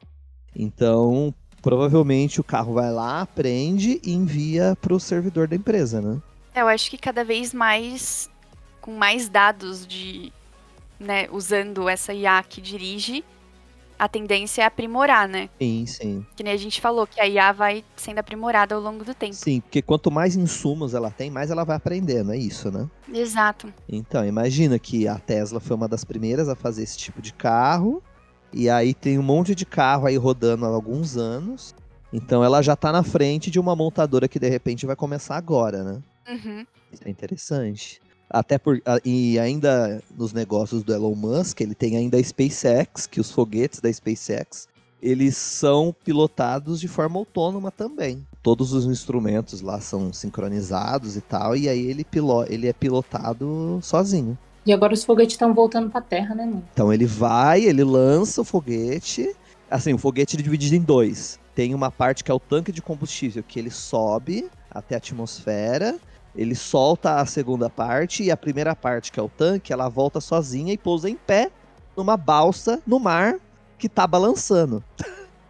Então, 0.54 1.34
provavelmente 1.62 2.42
o 2.42 2.44
carro 2.44 2.74
vai 2.74 2.92
lá, 2.92 3.22
aprende 3.22 4.02
e 4.04 4.12
envia 4.12 4.76
para 4.78 4.92
o 4.92 5.00
servidor 5.00 5.48
da 5.48 5.56
empresa, 5.56 6.02
né? 6.02 6.20
É, 6.54 6.60
eu 6.60 6.68
acho 6.68 6.90
que 6.90 6.98
cada 6.98 7.24
vez 7.24 7.54
mais 7.54 8.28
com 8.82 8.92
mais 8.92 9.30
dados 9.30 9.86
de, 9.86 10.30
né, 11.00 11.26
usando 11.32 11.88
essa 11.88 12.12
IA 12.12 12.42
que 12.42 12.60
dirige, 12.60 13.24
a 13.98 14.08
tendência 14.08 14.62
é 14.62 14.64
aprimorar, 14.64 15.28
né? 15.28 15.48
Sim, 15.60 15.86
sim. 15.86 16.26
Que 16.36 16.42
nem 16.42 16.52
a 16.52 16.56
gente 16.56 16.80
falou 16.80 17.06
que 17.06 17.20
a 17.20 17.26
IA 17.26 17.52
vai 17.52 17.84
sendo 17.96 18.18
aprimorada 18.18 18.74
ao 18.74 18.80
longo 18.80 19.04
do 19.04 19.14
tempo. 19.14 19.34
Sim, 19.34 19.60
porque 19.60 19.82
quanto 19.82 20.10
mais 20.10 20.36
insumos 20.36 20.94
ela 20.94 21.10
tem, 21.10 21.30
mais 21.30 21.50
ela 21.50 21.64
vai 21.64 21.76
aprendendo, 21.76 22.32
é 22.32 22.36
isso, 22.36 22.70
né? 22.70 22.88
Exato. 23.12 23.72
Então, 23.88 24.24
imagina 24.24 24.78
que 24.78 25.08
a 25.08 25.18
Tesla 25.18 25.60
foi 25.60 25.76
uma 25.76 25.88
das 25.88 26.04
primeiras 26.04 26.48
a 26.48 26.54
fazer 26.54 26.82
esse 26.82 26.96
tipo 26.96 27.20
de 27.20 27.32
carro, 27.32 28.02
e 28.52 28.70
aí 28.70 28.94
tem 28.94 29.18
um 29.18 29.22
monte 29.22 29.54
de 29.54 29.66
carro 29.66 30.06
aí 30.06 30.16
rodando 30.16 30.64
há 30.64 30.68
alguns 30.68 31.16
anos. 31.16 31.74
Então 32.12 32.42
ela 32.42 32.62
já 32.62 32.74
tá 32.74 32.90
na 32.90 33.02
frente 33.02 33.50
de 33.50 33.60
uma 33.60 33.76
montadora 33.76 34.28
que 34.28 34.38
de 34.38 34.48
repente 34.48 34.86
vai 34.86 34.96
começar 34.96 35.36
agora, 35.36 35.84
né? 35.84 36.02
Uhum. 36.28 36.66
Isso 36.90 37.02
é 37.04 37.10
interessante. 37.10 38.00
Até 38.30 38.58
por. 38.58 38.80
a- 38.84 39.00
E 39.04 39.38
ainda 39.38 40.02
nos 40.16 40.32
negócios 40.32 40.82
do 40.82 40.92
Elon 40.92 41.14
Musk, 41.14 41.60
ele 41.60 41.74
tem 41.74 41.96
ainda 41.96 42.18
a 42.18 42.22
SpaceX, 42.22 43.06
que 43.06 43.20
os 43.20 43.30
foguetes 43.30 43.80
da 43.80 43.92
SpaceX, 43.92 44.68
eles 45.00 45.36
são 45.36 45.94
pilotados 46.04 46.80
de 46.80 46.88
forma 46.88 47.18
autônoma 47.18 47.70
também. 47.70 48.26
Todos 48.42 48.72
os 48.72 48.84
instrumentos 48.86 49.60
lá 49.60 49.80
são 49.80 50.12
sincronizados 50.12 51.16
e 51.16 51.20
tal, 51.20 51.56
e 51.56 51.68
aí 51.68 51.86
ele, 51.86 52.04
pilo... 52.04 52.44
ele 52.48 52.66
é 52.66 52.72
pilotado 52.72 53.78
sozinho. 53.82 54.36
E 54.66 54.72
agora 54.72 54.92
os 54.92 55.04
foguetes 55.04 55.34
estão 55.34 55.54
voltando 55.54 55.88
pra 55.88 56.00
Terra, 56.00 56.34
né, 56.34 56.44
mano? 56.44 56.64
Então 56.72 56.92
ele 56.92 57.06
vai, 57.06 57.62
ele 57.64 57.82
lança 57.84 58.40
o 58.42 58.44
foguete. 58.44 59.34
Assim, 59.70 59.94
o 59.94 59.98
foguete 59.98 60.36
é 60.36 60.42
dividido 60.42 60.74
em 60.74 60.80
dois. 60.82 61.38
Tem 61.54 61.74
uma 61.74 61.90
parte 61.90 62.22
que 62.22 62.30
é 62.30 62.34
o 62.34 62.38
tanque 62.40 62.70
de 62.70 62.82
combustível, 62.82 63.42
que 63.42 63.58
ele 63.58 63.70
sobe 63.70 64.50
até 64.70 64.94
a 64.94 64.98
atmosfera. 64.98 65.96
Ele 66.38 66.54
solta 66.54 67.16
a 67.16 67.26
segunda 67.26 67.68
parte 67.68 68.22
e 68.22 68.30
a 68.30 68.36
primeira 68.36 68.76
parte, 68.76 69.10
que 69.10 69.18
é 69.18 69.22
o 69.22 69.28
tanque, 69.28 69.72
ela 69.72 69.88
volta 69.88 70.20
sozinha 70.20 70.72
e 70.72 70.78
pousa 70.78 71.10
em 71.10 71.16
pé 71.16 71.50
numa 71.96 72.16
balsa 72.16 72.80
no 72.86 73.00
mar 73.00 73.40
que 73.76 73.88
tá 73.88 74.06
balançando. 74.06 74.82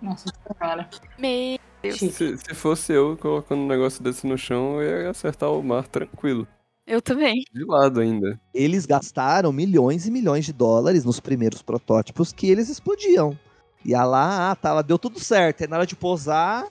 Nossa 0.01 0.31
senhora. 0.59 0.89
Meu 1.19 1.59
Deus. 1.83 1.99
Se, 1.99 2.39
se 2.39 2.55
fosse 2.55 2.95
eu 2.95 3.19
colocando 3.19 3.61
um 3.61 3.67
negócio 3.67 4.03
desse 4.03 4.27
no 4.27 4.39
chão, 4.39 4.81
eu 4.81 5.03
ia 5.03 5.11
acertar 5.11 5.53
o 5.53 5.63
mar 5.63 5.87
tranquilo. 5.87 6.49
Eu 6.87 7.03
também. 7.03 7.45
De 7.53 7.67
lado 7.67 8.01
ainda. 8.01 8.41
Eles 8.55 8.87
gastaram 8.87 9.53
milhões 9.53 10.07
e 10.07 10.11
milhões 10.11 10.47
de 10.47 10.55
dólares 10.55 11.05
nos 11.05 11.21
primeiros 11.21 11.61
protótipos 11.61 12.33
que 12.33 12.49
eles 12.49 12.71
explodiam. 12.71 13.39
E 13.85 13.95
a 13.95 14.05
lá, 14.05 14.53
ah, 14.53 14.57
tá, 14.57 14.71
ela 14.71 14.83
deu 14.83 14.99
tudo 14.99 15.21
certo. 15.21 15.61
Aí 15.61 15.69
na 15.69 15.77
hora 15.77 15.87
de 15.87 15.95
pousar, 15.95 16.67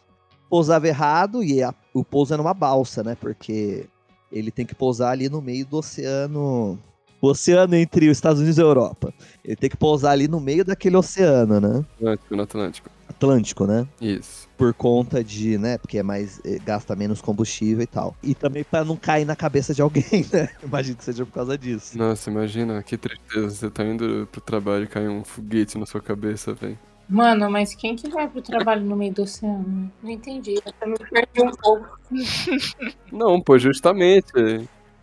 pousava 0.50 0.88
errado 0.88 1.44
e 1.44 1.62
a- 1.62 1.72
o 1.94 2.04
pouso 2.04 2.34
é 2.34 2.38
numa 2.38 2.54
balsa, 2.56 3.04
né? 3.04 3.16
Porque 3.16 3.88
ele 4.32 4.52
tem 4.52 4.66
que 4.66 4.76
pousar 4.76 5.12
ali 5.12 5.30
no 5.30 5.42
meio 5.42 5.66
do 5.66 5.78
oceano. 5.78 6.80
O 7.20 7.30
oceano 7.30 7.76
entre 7.76 8.10
os 8.10 8.18
Estados 8.18 8.40
Unidos 8.40 8.58
e 8.58 8.62
a 8.62 8.64
Europa. 8.64 9.12
Ele 9.44 9.56
tem 9.56 9.70
que 9.70 9.78
pousar 9.78 10.12
ali 10.12 10.28
no 10.28 10.40
meio 10.40 10.64
daquele 10.64 10.96
oceano, 10.98 11.60
né? 11.60 11.84
Atlântico, 12.00 12.36
no 12.36 12.44
Atlântico. 12.44 12.90
Atlântico, 13.10 13.66
né? 13.66 13.88
Isso. 14.00 14.48
Por 14.56 14.72
conta 14.74 15.24
de, 15.24 15.58
né? 15.58 15.78
Porque 15.80 15.98
é 15.98 16.04
mais. 16.04 16.40
eh, 16.46 16.60
gasta 16.64 16.96
menos 16.96 17.20
combustível 17.22 17.82
e 17.84 17.88
tal. 17.88 18.16
E 18.22 18.36
também 18.36 18.64
pra 18.64 18.84
não 18.86 18.96
cair 18.96 19.26
na 19.26 19.36
cabeça 19.36 19.74
de 19.74 19.82
alguém, 19.82 20.04
né? 20.32 20.50
Imagino 20.64 20.96
que 20.98 21.04
seja 21.04 21.26
por 21.26 21.32
causa 21.32 21.58
disso. 21.58 21.98
Nossa, 21.98 22.30
imagina, 22.30 22.84
que 22.84 22.98
tristeza. 22.98 23.50
Você 23.50 23.70
tá 23.72 23.84
indo 23.84 24.28
pro 24.32 24.42
trabalho 24.42 24.84
e 24.84 24.88
cai 24.88 25.08
um 25.08 25.24
foguete 25.24 25.78
na 25.80 25.86
sua 25.88 26.02
cabeça, 26.02 26.54
velho. 26.54 26.78
Mano, 27.10 27.50
mas 27.50 27.74
quem 27.74 27.96
que 27.96 28.10
vai 28.10 28.28
pro 28.28 28.42
trabalho 28.42 28.84
no 28.84 28.96
meio 28.96 29.14
do 29.14 29.24
oceano? 29.24 29.92
Não 30.04 30.10
entendi. 30.10 30.56
Eu 30.66 30.74
também 30.74 30.98
perdi 31.10 31.42
um 31.42 31.52
pouco. 31.52 32.00
Não, 33.12 33.42
pô, 33.42 33.58
justamente. 33.58 34.28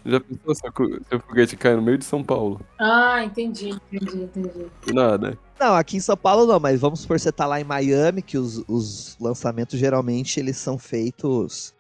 Já 0.06 0.20
pensou 0.20 0.54
se 0.54 0.62
o 0.66 1.04
seu 1.08 1.20
foguete 1.20 1.56
cai 1.56 1.74
no 1.74 1.80
meio 1.80 1.96
de 1.96 2.04
São 2.04 2.22
Paulo? 2.22 2.60
Ah, 2.78 3.24
entendi, 3.24 3.70
entendi, 3.90 4.24
entendi. 4.24 4.66
Nada. 4.92 5.38
Não, 5.58 5.74
aqui 5.74 5.96
em 5.96 6.00
São 6.00 6.16
Paulo 6.16 6.44
não, 6.46 6.60
mas 6.60 6.78
vamos 6.78 7.00
supor 7.00 7.18
você 7.18 7.32
tá 7.32 7.46
lá 7.46 7.58
em 7.58 7.64
Miami, 7.64 8.20
que 8.20 8.36
os, 8.36 8.62
os 8.68 9.16
lançamentos 9.18 9.78
geralmente 9.78 10.38
eles 10.38 10.58
são 10.58 10.76
feitos 10.76 11.74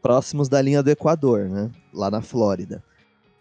próximos 0.00 0.48
da 0.48 0.62
linha 0.62 0.84
do 0.84 0.90
Equador, 0.90 1.48
né? 1.48 1.68
Lá 1.92 2.12
na 2.12 2.22
Flórida. 2.22 2.80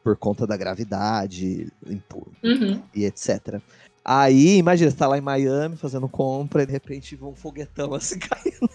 Por 0.04 0.18
conta 0.18 0.48
da 0.48 0.58
gravidade 0.58 1.72
impu- 1.88 2.28
Uhum. 2.44 2.82
e 2.96 3.06
etc. 3.06 3.62
Aí, 4.06 4.58
imagina, 4.58 4.92
você 4.92 4.98
tá 4.98 5.08
lá 5.08 5.18
em 5.18 5.22
Miami 5.22 5.78
fazendo 5.78 6.10
compra 6.10 6.64
e 6.64 6.66
de 6.66 6.72
repente 6.72 7.16
vê 7.16 7.24
um 7.24 7.36
foguetão 7.36 7.94
assim 7.94 8.20
caindo. 8.20 8.70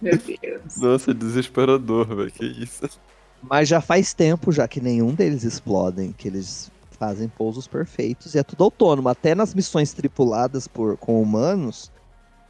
Meu 0.00 0.16
Deus. 0.16 0.76
Nossa, 0.76 1.12
desesperador, 1.12 2.06
velho. 2.06 2.30
Que 2.30 2.44
isso. 2.46 2.88
Mas 3.42 3.68
já 3.68 3.80
faz 3.80 4.14
tempo 4.14 4.52
já 4.52 4.68
que 4.68 4.80
nenhum 4.80 5.12
deles 5.12 5.42
explodem, 5.42 6.12
que 6.12 6.28
eles 6.28 6.70
fazem 6.98 7.28
pousos 7.28 7.66
perfeitos 7.66 8.34
e 8.34 8.38
é 8.38 8.42
tudo 8.42 8.64
autônomo. 8.64 9.08
Até 9.08 9.34
nas 9.34 9.54
missões 9.54 9.92
tripuladas 9.92 10.66
por, 10.68 10.96
com 10.96 11.20
humanos, 11.20 11.90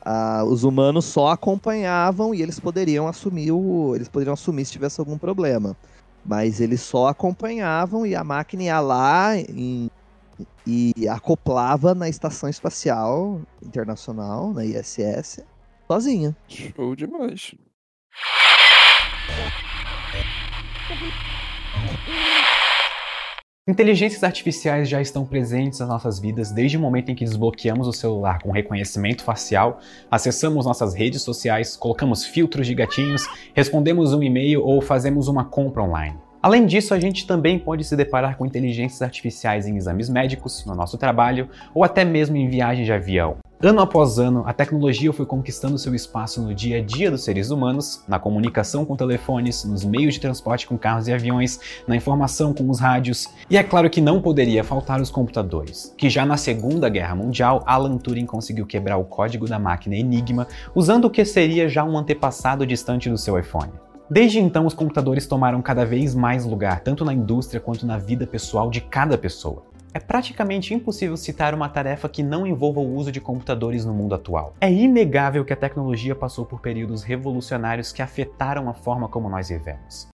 ah, 0.04 0.44
os 0.44 0.62
humanos 0.62 1.04
só 1.06 1.28
acompanhavam 1.28 2.34
e 2.34 2.42
eles 2.42 2.60
poderiam 2.60 3.08
assumir 3.08 3.50
o. 3.50 3.94
Eles 3.94 4.08
poderiam 4.08 4.34
assumir 4.34 4.64
se 4.66 4.72
tivesse 4.72 5.00
algum 5.00 5.16
problema. 5.18 5.76
Mas 6.24 6.60
eles 6.60 6.80
só 6.80 7.08
acompanhavam 7.08 8.04
e 8.06 8.14
a 8.14 8.22
máquina 8.22 8.64
ia 8.64 8.80
lá 8.80 9.36
em- 9.38 9.90
e 10.66 11.09
acoplava 11.09 11.94
na 11.94 12.09
Estação 12.09 12.49
Espacial 12.49 13.40
Internacional, 13.62 14.53
na 14.53 14.64
ISS, 14.64 15.44
sozinha. 15.87 16.37
Show 16.49 16.96
demais. 16.96 17.55
Inteligências 23.68 24.22
artificiais 24.22 24.88
já 24.88 25.01
estão 25.01 25.27
presentes 25.27 25.81
nas 25.81 25.88
nossas 25.88 26.20
vidas 26.20 26.53
desde 26.53 26.77
o 26.77 26.81
momento 26.81 27.11
em 27.11 27.16
que 27.16 27.25
desbloqueamos 27.25 27.88
o 27.88 27.92
celular 27.92 28.40
com 28.40 28.53
reconhecimento 28.53 29.25
facial, 29.25 29.81
acessamos 30.09 30.64
nossas 30.64 30.94
redes 30.94 31.22
sociais, 31.22 31.77
colocamos 31.77 32.25
filtros 32.25 32.64
de 32.64 32.77
gatinhos, 32.77 33.22
respondemos 33.55 34.14
um 34.14 34.22
e-mail 34.22 34.62
ou 34.62 34.81
fazemos 34.81 35.27
uma 35.27 35.44
compra 35.44 35.83
online. 35.83 36.16
Além 36.42 36.66
disso, 36.66 36.94
a 36.94 37.01
gente 37.01 37.27
também 37.27 37.59
pode 37.59 37.85
se 37.85 37.96
deparar 37.96 38.37
com 38.37 38.46
inteligências 38.46 39.03
artificiais 39.03 39.66
em 39.66 39.77
exames 39.77 40.09
médicos, 40.09 40.64
no 40.64 40.75
nosso 40.75 40.96
trabalho 40.96 41.49
ou 41.75 41.83
até 41.83 42.05
mesmo 42.05 42.37
em 42.37 42.49
viagem 42.49 42.85
de 42.85 42.92
avião. 42.92 43.38
Ano 43.62 43.81
após 43.81 44.18
ano, 44.18 44.42
a 44.46 44.53
tecnologia 44.53 45.11
foi 45.14 45.25
conquistando 45.25 45.79
seu 45.79 45.94
espaço 45.94 46.42
no 46.42 46.55
dia 46.55 46.77
a 46.77 46.83
dia 46.83 47.11
dos 47.11 47.25
seres 47.25 47.49
humanos, 47.49 48.05
na 48.07 48.18
comunicação 48.18 48.85
com 48.85 48.94
telefones, 48.94 49.64
nos 49.64 49.83
meios 49.83 50.12
de 50.12 50.20
transporte 50.20 50.66
com 50.66 50.77
carros 50.77 51.09
e 51.09 51.12
aviões, 51.12 51.59
na 51.88 51.96
informação 51.96 52.53
com 52.53 52.68
os 52.68 52.79
rádios, 52.79 53.27
e 53.49 53.57
é 53.57 53.62
claro 53.62 53.88
que 53.88 54.03
não 54.03 54.20
poderia 54.20 54.62
faltar 54.62 55.01
os 55.01 55.11
computadores, 55.11 55.94
que 55.96 56.11
já 56.11 56.27
na 56.27 56.37
Segunda 56.37 56.87
Guerra 56.90 57.14
Mundial, 57.14 57.62
Alan 57.64 57.96
Turing 57.96 58.27
conseguiu 58.27 58.66
quebrar 58.66 58.99
o 58.99 59.05
código 59.05 59.49
da 59.49 59.59
máquina 59.59 59.96
Enigma 59.96 60.46
usando 60.75 61.07
o 61.07 61.11
que 61.11 61.25
seria 61.25 61.66
já 61.66 61.83
um 61.83 61.96
antepassado 61.96 62.66
distante 62.66 63.09
do 63.09 63.16
seu 63.16 63.38
iPhone. 63.38 63.72
Desde 64.09 64.38
então, 64.38 64.66
os 64.66 64.75
computadores 64.75 65.27
tomaram 65.27 65.61
cada 65.61 65.85
vez 65.85 66.14
mais 66.14 66.45
lugar, 66.45 66.81
tanto 66.81 67.05
na 67.05 67.12
indústria 67.12 67.61
quanto 67.61 67.85
na 67.85 67.99
vida 67.99 68.27
pessoal 68.27 68.71
de 68.71 68.81
cada 68.81 69.19
pessoa. 69.19 69.64
É 69.92 69.99
praticamente 69.99 70.75
impossível 70.75 71.16
citar 71.16 71.55
uma 71.55 71.69
tarefa 71.69 72.09
que 72.09 72.23
não 72.23 72.47
envolva 72.47 72.81
o 72.81 72.95
uso 72.95 73.11
de 73.11 73.21
computadores 73.21 73.85
no 73.85 73.95
mundo 73.95 74.14
atual. 74.14 74.55
É 74.61 74.71
inegável 74.71 75.45
que 75.45 75.53
a 75.53 75.57
tecnologia 75.57 76.14
passou 76.14 76.45
por 76.45 76.61
períodos 76.61 77.03
revolucionários 77.03 77.92
que 77.92 78.03
afetaram 78.03 78.69
a 78.69 78.75
forma 78.75 79.09
como 79.09 79.29
nós 79.29 79.49
vivemos. 79.49 80.09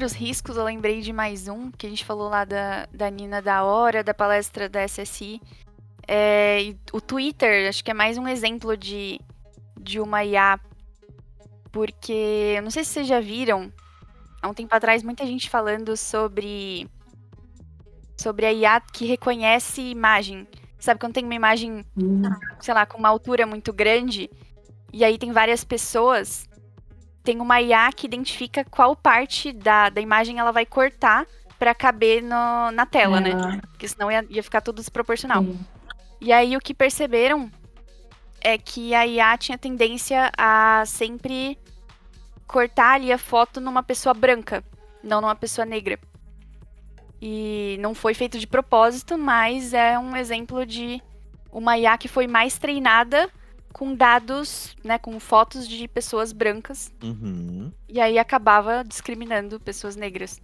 Sobre 0.00 0.04
os 0.06 0.12
riscos, 0.14 0.56
eu 0.56 0.64
lembrei 0.64 1.02
de 1.02 1.12
mais 1.12 1.46
um, 1.46 1.70
que 1.70 1.86
a 1.86 1.90
gente 1.90 2.06
falou 2.06 2.30
lá 2.30 2.46
da, 2.46 2.86
da 2.90 3.10
Nina 3.10 3.42
da 3.42 3.64
Hora, 3.64 4.02
da 4.02 4.14
palestra 4.14 4.66
da 4.66 4.82
SSI. 4.82 5.42
É, 6.08 6.74
o 6.90 7.02
Twitter, 7.02 7.68
acho 7.68 7.84
que 7.84 7.90
é 7.90 7.94
mais 7.94 8.16
um 8.16 8.26
exemplo 8.26 8.78
de, 8.78 9.20
de 9.78 10.00
uma 10.00 10.24
IA. 10.24 10.58
Porque, 11.70 12.54
eu 12.56 12.62
não 12.62 12.70
sei 12.70 12.82
se 12.82 12.92
vocês 12.92 13.06
já 13.06 13.20
viram, 13.20 13.70
há 14.40 14.48
um 14.48 14.54
tempo 14.54 14.74
atrás, 14.74 15.02
muita 15.02 15.26
gente 15.26 15.50
falando 15.50 15.94
sobre, 15.98 16.88
sobre 18.16 18.46
a 18.46 18.52
IA 18.54 18.80
que 18.80 19.04
reconhece 19.04 19.82
imagem. 19.82 20.48
Sabe 20.78 20.98
quando 20.98 21.12
tem 21.12 21.24
uma 21.24 21.34
imagem 21.34 21.84
Hum. 21.94 22.22
sei 22.58 22.72
lá, 22.72 22.86
com 22.86 22.96
uma 22.96 23.10
altura 23.10 23.46
muito 23.46 23.70
grande, 23.70 24.30
e 24.94 25.04
aí 25.04 25.18
tem 25.18 25.30
várias 25.30 25.62
pessoas, 25.62 26.48
tem 27.22 27.40
uma 27.40 27.60
IA 27.60 27.92
que 27.92 28.06
identifica 28.06 28.64
qual 28.64 28.96
parte 28.96 29.52
da, 29.52 29.88
da 29.90 30.00
imagem 30.00 30.38
ela 30.38 30.52
vai 30.52 30.66
cortar 30.66 31.26
pra 31.58 31.74
caber 31.74 32.22
no, 32.22 32.70
na 32.72 32.86
tela, 32.86 33.20
né? 33.20 33.32
Ah, 33.34 33.60
Porque 33.70 33.88
senão 33.88 34.10
ia, 34.10 34.24
ia 34.30 34.42
ficar 34.42 34.60
tudo 34.60 34.76
desproporcional. 34.76 35.44
sim. 35.44 35.58
E 36.20 36.32
aí 36.32 36.56
o 36.56 36.60
que 36.60 36.74
perceberam 36.74 37.50
é 38.40 38.56
que 38.58 38.94
a 38.94 39.06
IA 39.06 39.36
tinha 39.38 39.58
tendência 39.58 40.30
a 40.36 40.84
sempre 40.86 41.58
cortar 42.46 42.94
ali 42.94 43.12
a 43.12 43.18
foto 43.18 43.60
numa 43.60 43.82
pessoa 43.82 44.14
branca, 44.14 44.64
não 45.02 45.20
numa 45.20 45.34
pessoa 45.36 45.64
negra. 45.64 45.98
E 47.20 47.76
não 47.80 47.94
foi 47.94 48.14
feito 48.14 48.38
de 48.38 48.46
propósito, 48.46 49.18
mas 49.18 49.74
é 49.74 49.98
um 49.98 50.16
exemplo 50.16 50.64
de 50.64 51.02
uma 51.52 51.76
IA 51.78 51.98
que 51.98 52.08
foi 52.08 52.26
mais 52.26 52.58
treinada 52.58 53.30
com 53.72 53.94
dados, 53.94 54.76
né, 54.84 54.98
com 54.98 55.18
fotos 55.20 55.66
de 55.68 55.86
pessoas 55.88 56.32
brancas, 56.32 56.92
Uhum. 57.02 57.70
e 57.88 58.00
aí 58.00 58.18
acabava 58.18 58.82
discriminando 58.86 59.58
pessoas 59.60 59.96
negras. 59.96 60.40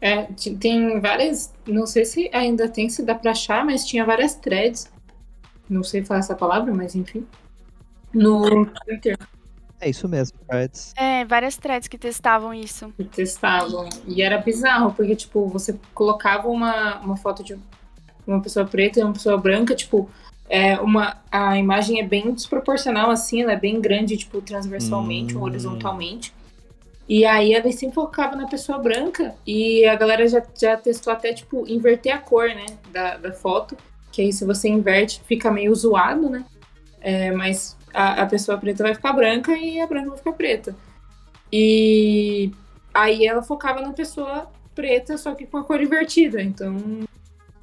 É, 0.00 0.24
tem 0.60 1.00
várias. 1.00 1.52
Não 1.66 1.86
sei 1.86 2.04
se 2.04 2.30
ainda 2.32 2.68
tem, 2.68 2.88
se 2.88 3.02
dá 3.02 3.14
pra 3.16 3.32
achar, 3.32 3.64
mas 3.64 3.84
tinha 3.84 4.04
várias 4.04 4.34
threads. 4.36 4.88
Não 5.68 5.82
sei 5.82 6.04
falar 6.04 6.20
essa 6.20 6.36
palavra, 6.36 6.72
mas 6.72 6.94
enfim. 6.94 7.26
No 8.14 8.64
Twitter 8.66 9.18
É 9.80 9.90
isso 9.90 10.08
mesmo, 10.08 10.38
Freds. 10.46 10.92
É, 10.96 11.24
várias 11.24 11.56
threads 11.56 11.88
que 11.88 11.98
testavam 11.98 12.54
isso. 12.54 12.92
que 12.96 13.04
testavam. 13.04 13.88
E 14.06 14.22
era 14.22 14.38
bizarro, 14.38 14.92
porque, 14.94 15.14
tipo, 15.16 15.46
você 15.48 15.78
colocava 15.94 16.48
uma, 16.48 17.00
uma 17.00 17.16
foto 17.16 17.42
de 17.42 17.58
uma 18.26 18.40
pessoa 18.40 18.64
preta 18.66 19.00
e 19.00 19.02
uma 19.02 19.12
pessoa 19.12 19.36
branca, 19.36 19.74
tipo, 19.74 20.08
é 20.48 20.78
uma, 20.80 21.16
a 21.30 21.58
imagem 21.58 22.00
é 22.00 22.02
bem 22.02 22.32
desproporcional, 22.32 23.10
assim, 23.10 23.42
ela 23.42 23.52
é 23.52 23.56
bem 23.56 23.80
grande, 23.80 24.16
tipo, 24.16 24.40
transversalmente 24.40 25.34
ou 25.34 25.42
Hum. 25.42 25.44
horizontalmente. 25.44 26.32
E 27.08 27.24
aí 27.24 27.54
ela 27.54 27.70
sempre 27.72 27.94
focava 27.94 28.36
na 28.36 28.46
pessoa 28.46 28.78
branca. 28.78 29.34
E 29.46 29.84
a 29.86 29.94
galera 29.94 30.26
já, 30.28 30.42
já 30.58 30.76
testou 30.76 31.12
até, 31.12 31.32
tipo, 31.32 31.66
inverter 31.66 32.14
a 32.14 32.18
cor, 32.18 32.48
né? 32.48 32.66
Da, 32.92 33.16
da 33.16 33.32
foto. 33.32 33.76
Que 34.12 34.22
aí 34.22 34.32
se 34.32 34.44
você 34.44 34.68
inverte, 34.68 35.22
fica 35.26 35.50
meio 35.50 35.74
zoado, 35.74 36.28
né? 36.28 36.44
É, 37.00 37.30
mas 37.32 37.76
a, 37.94 38.22
a 38.22 38.26
pessoa 38.26 38.58
preta 38.58 38.82
vai 38.82 38.94
ficar 38.94 39.12
branca 39.12 39.52
e 39.56 39.80
a 39.80 39.86
branca 39.86 40.10
vai 40.10 40.18
ficar 40.18 40.32
preta. 40.32 40.76
E 41.52 42.50
aí 42.92 43.26
ela 43.26 43.42
focava 43.42 43.80
na 43.80 43.92
pessoa 43.92 44.50
preta, 44.74 45.16
só 45.16 45.34
que 45.34 45.46
com 45.46 45.56
a 45.58 45.64
cor 45.64 45.80
invertida. 45.80 46.42
Então, 46.42 46.76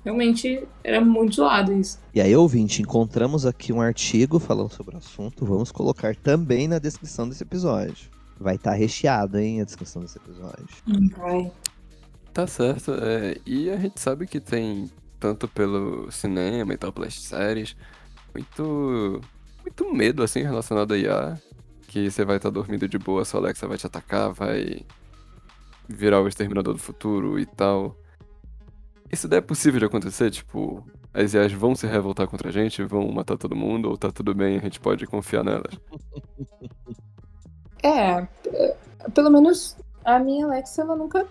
realmente 0.05 0.65
era 0.83 1.01
muito 1.01 1.37
zoado 1.37 1.73
isso. 1.73 1.99
E 2.13 2.21
aí, 2.21 2.33
ouvinte, 2.35 2.81
encontramos 2.81 3.45
aqui 3.45 3.73
um 3.73 3.81
artigo 3.81 4.39
falando 4.39 4.71
sobre 4.71 4.93
o 4.95 4.99
assunto. 4.99 5.43
Vamos 5.43 5.71
colocar 5.71 6.15
também 6.15 6.67
na 6.67 6.77
descrição 6.77 7.27
desse 7.27 7.41
episódio. 7.41 8.09
Vai 8.39 8.55
estar 8.55 8.73
recheado, 8.73 9.39
hein, 9.39 9.61
a 9.61 9.65
descrição 9.65 10.03
desse 10.03 10.17
episódio. 10.17 10.67
Vai. 11.17 11.51
Tá 12.31 12.45
certo. 12.45 12.93
é, 12.93 13.37
e 13.45 13.69
a 13.69 13.77
gente 13.77 13.99
sabe 13.99 14.27
que 14.27 14.39
tem, 14.39 14.91
tanto 15.19 15.47
pelo 15.47 16.11
cinema 16.11 16.73
e 16.73 16.77
tal, 16.77 16.93
pelas 16.93 17.15
séries, 17.15 17.75
muito, 18.33 19.21
muito 19.63 19.93
medo, 19.93 20.21
assim, 20.21 20.43
relacionado 20.43 20.93
a 20.93 20.97
IA. 20.97 21.41
Que 21.87 22.11
você 22.11 22.23
vai 22.23 22.37
estar 22.37 22.49
dormindo 22.49 22.87
de 22.87 22.99
boa, 22.99 23.25
sua 23.25 23.39
Alexa 23.39 23.67
vai 23.67 23.77
te 23.77 23.87
atacar, 23.87 24.31
vai 24.33 24.85
virar 25.87 26.21
o 26.21 26.27
exterminador 26.27 26.73
do 26.73 26.79
futuro 26.79 27.39
e 27.39 27.45
tal. 27.45 27.97
Isso 29.11 29.27
daí 29.27 29.39
é 29.39 29.41
possível 29.41 29.79
de 29.79 29.85
acontecer? 29.85 30.31
Tipo, 30.31 30.83
as 31.13 31.33
IAs 31.33 31.51
vão 31.53 31.75
se 31.75 31.87
revoltar 31.87 32.27
contra 32.27 32.49
a 32.49 32.51
gente, 32.51 32.83
vão 32.83 33.07
matar 33.11 33.37
todo 33.37 33.55
mundo, 33.55 33.89
ou 33.89 33.97
tá 33.97 34.11
tudo 34.11 34.33
bem, 34.33 34.57
a 34.57 34.61
gente 34.61 34.79
pode 34.79 35.05
confiar 35.05 35.43
nelas? 35.43 35.73
É, 37.83 38.27
pelo 39.13 39.29
menos 39.29 39.77
a 40.03 40.19
minha 40.19 40.45
Alexa, 40.45 40.81
ela 40.81 40.95
nunca. 40.95 41.27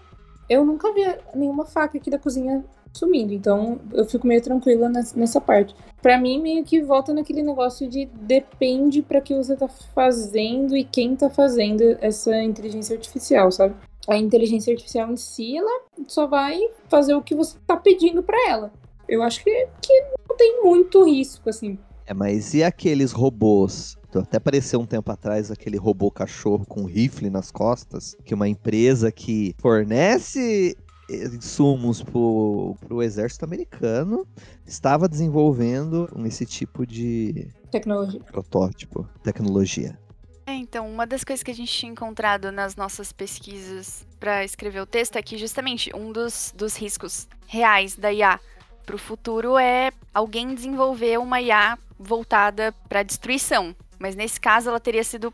Eu 0.48 0.64
nunca 0.64 0.92
vi 0.92 1.00
nenhuma 1.34 1.64
faca 1.64 1.96
aqui 1.98 2.10
da 2.10 2.18
cozinha 2.18 2.64
sumindo, 2.92 3.32
então 3.32 3.80
eu 3.92 4.04
fico 4.04 4.26
meio 4.26 4.40
tranquila 4.40 4.88
nes- 4.88 5.14
nessa 5.14 5.40
parte. 5.40 5.74
Pra 6.00 6.16
mim, 6.18 6.40
meio 6.40 6.62
que 6.64 6.80
volta 6.82 7.12
naquele 7.12 7.42
negócio 7.42 7.88
de 7.88 8.04
depende 8.06 9.02
pra 9.02 9.20
que 9.20 9.34
você 9.34 9.56
tá 9.56 9.66
fazendo 9.68 10.76
e 10.76 10.84
quem 10.84 11.16
tá 11.16 11.28
fazendo 11.28 11.82
essa 12.00 12.40
inteligência 12.42 12.94
artificial, 12.94 13.50
sabe? 13.50 13.74
A 14.08 14.16
inteligência 14.16 14.72
artificial 14.72 15.10
em 15.10 15.16
si, 15.16 15.56
ela 15.56 15.82
só 16.06 16.26
vai 16.26 16.58
fazer 16.88 17.14
o 17.14 17.22
que 17.22 17.34
você 17.34 17.56
tá 17.66 17.76
pedindo 17.76 18.22
pra 18.22 18.36
ela. 18.48 18.72
Eu 19.08 19.22
acho 19.22 19.42
que, 19.42 19.68
que 19.80 20.04
não 20.28 20.36
tem 20.36 20.62
muito 20.62 21.04
risco, 21.04 21.48
assim. 21.48 21.78
É, 22.06 22.12
mas 22.12 22.52
e 22.54 22.62
aqueles 22.62 23.12
robôs? 23.12 23.96
Então, 24.08 24.22
Até 24.22 24.36
apareceu 24.36 24.78
um 24.78 24.86
tempo 24.86 25.10
atrás 25.10 25.50
aquele 25.50 25.76
robô 25.76 26.10
cachorro 26.10 26.64
com 26.66 26.84
rifle 26.84 27.30
nas 27.30 27.50
costas, 27.50 28.14
que 28.24 28.34
uma 28.34 28.48
empresa 28.48 29.10
que 29.10 29.54
fornece 29.58 30.76
insumos 31.10 32.02
pro, 32.02 32.76
pro 32.86 33.02
exército 33.02 33.44
americano 33.44 34.26
estava 34.66 35.08
desenvolvendo 35.08 36.08
esse 36.24 36.46
tipo 36.46 36.86
de 36.86 37.48
Tecnologia. 37.70 38.20
protótipo, 38.20 39.06
tecnologia. 39.22 39.98
É, 40.46 40.52
então, 40.52 40.88
uma 40.90 41.06
das 41.06 41.24
coisas 41.24 41.42
que 41.42 41.50
a 41.50 41.54
gente 41.54 41.72
tinha 41.72 41.90
encontrado 41.90 42.52
nas 42.52 42.76
nossas 42.76 43.12
pesquisas 43.12 44.06
para 44.20 44.44
escrever 44.44 44.80
o 44.80 44.86
texto 44.86 45.16
é 45.16 45.22
que 45.22 45.38
justamente 45.38 45.90
um 45.94 46.12
dos, 46.12 46.52
dos 46.54 46.76
riscos 46.76 47.26
reais 47.46 47.96
da 47.96 48.12
IA 48.12 48.38
para 48.84 48.94
o 48.94 48.98
futuro 48.98 49.58
é 49.58 49.90
alguém 50.12 50.54
desenvolver 50.54 51.18
uma 51.18 51.40
IA 51.40 51.78
voltada 51.98 52.72
para 52.88 53.02
destruição. 53.02 53.74
Mas 53.98 54.14
nesse 54.14 54.38
caso 54.38 54.68
ela 54.68 54.80
teria 54.80 55.02
sido 55.02 55.32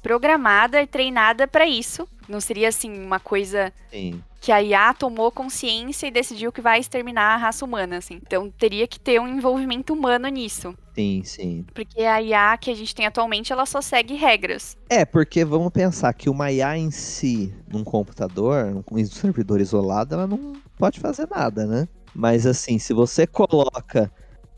programada 0.00 0.80
e 0.80 0.86
treinada 0.86 1.48
para 1.48 1.66
isso. 1.66 2.08
Não 2.28 2.40
seria 2.40 2.68
assim 2.68 3.04
uma 3.04 3.18
coisa 3.18 3.72
Sim. 3.90 4.22
Que 4.42 4.50
a 4.50 4.60
IA 4.60 4.92
tomou 4.92 5.30
consciência 5.30 6.06
e 6.08 6.10
decidiu 6.10 6.52
que 6.52 6.60
vai 6.60 6.80
exterminar 6.80 7.34
a 7.34 7.36
raça 7.36 7.64
humana, 7.64 7.98
assim. 7.98 8.16
Então 8.16 8.50
teria 8.50 8.88
que 8.88 8.98
ter 8.98 9.20
um 9.20 9.28
envolvimento 9.28 9.92
humano 9.92 10.26
nisso, 10.28 10.74
Sim, 10.94 11.22
sim. 11.24 11.64
porque 11.72 12.02
a 12.02 12.20
IA 12.20 12.58
que 12.58 12.70
a 12.70 12.74
gente 12.74 12.94
tem 12.94 13.06
atualmente 13.06 13.52
ela 13.52 13.64
só 13.64 13.80
segue 13.80 14.14
regras. 14.14 14.76
É, 14.90 15.04
porque 15.04 15.44
vamos 15.44 15.70
pensar 15.70 16.12
que 16.12 16.28
uma 16.28 16.50
IA 16.50 16.76
em 16.76 16.90
si, 16.90 17.54
num 17.66 17.84
computador, 17.84 18.84
num 18.90 19.06
servidor 19.06 19.60
isolado, 19.60 20.14
ela 20.14 20.26
não 20.26 20.60
pode 20.76 21.00
fazer 21.00 21.28
nada, 21.30 21.64
né? 21.66 21.88
Mas 22.14 22.44
assim, 22.46 22.78
se 22.78 22.92
você 22.92 23.26
coloca 23.26 24.12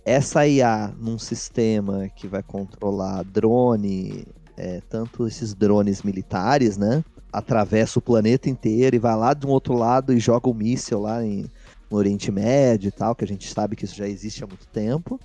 essa 0.04 0.46
IA 0.46 0.94
num 0.98 1.18
sistema 1.18 2.08
que 2.16 2.26
vai 2.28 2.42
controlar 2.42 3.22
drone, 3.24 4.26
é, 4.56 4.80
tanto 4.88 5.26
esses 5.26 5.54
drones 5.54 6.02
militares, 6.02 6.76
né? 6.76 7.04
Atravessa 7.38 7.98
o 7.98 8.02
planeta 8.02 8.48
inteiro 8.48 8.96
e 8.96 8.98
vai 8.98 9.16
lá 9.16 9.34
de 9.34 9.46
um 9.46 9.50
outro 9.50 9.74
lado 9.74 10.12
e 10.12 10.18
joga 10.20 10.48
um 10.48 10.54
míssil 10.54 11.00
lá 11.00 11.24
em, 11.24 11.46
no 11.90 11.96
Oriente 11.96 12.30
Médio 12.30 12.88
e 12.88 12.92
tal, 12.92 13.14
que 13.14 13.24
a 13.24 13.28
gente 13.28 13.52
sabe 13.52 13.74
que 13.74 13.84
isso 13.84 13.96
já 13.96 14.08
existe 14.08 14.42
há 14.44 14.46
muito 14.46 14.66
tempo. 14.68 15.18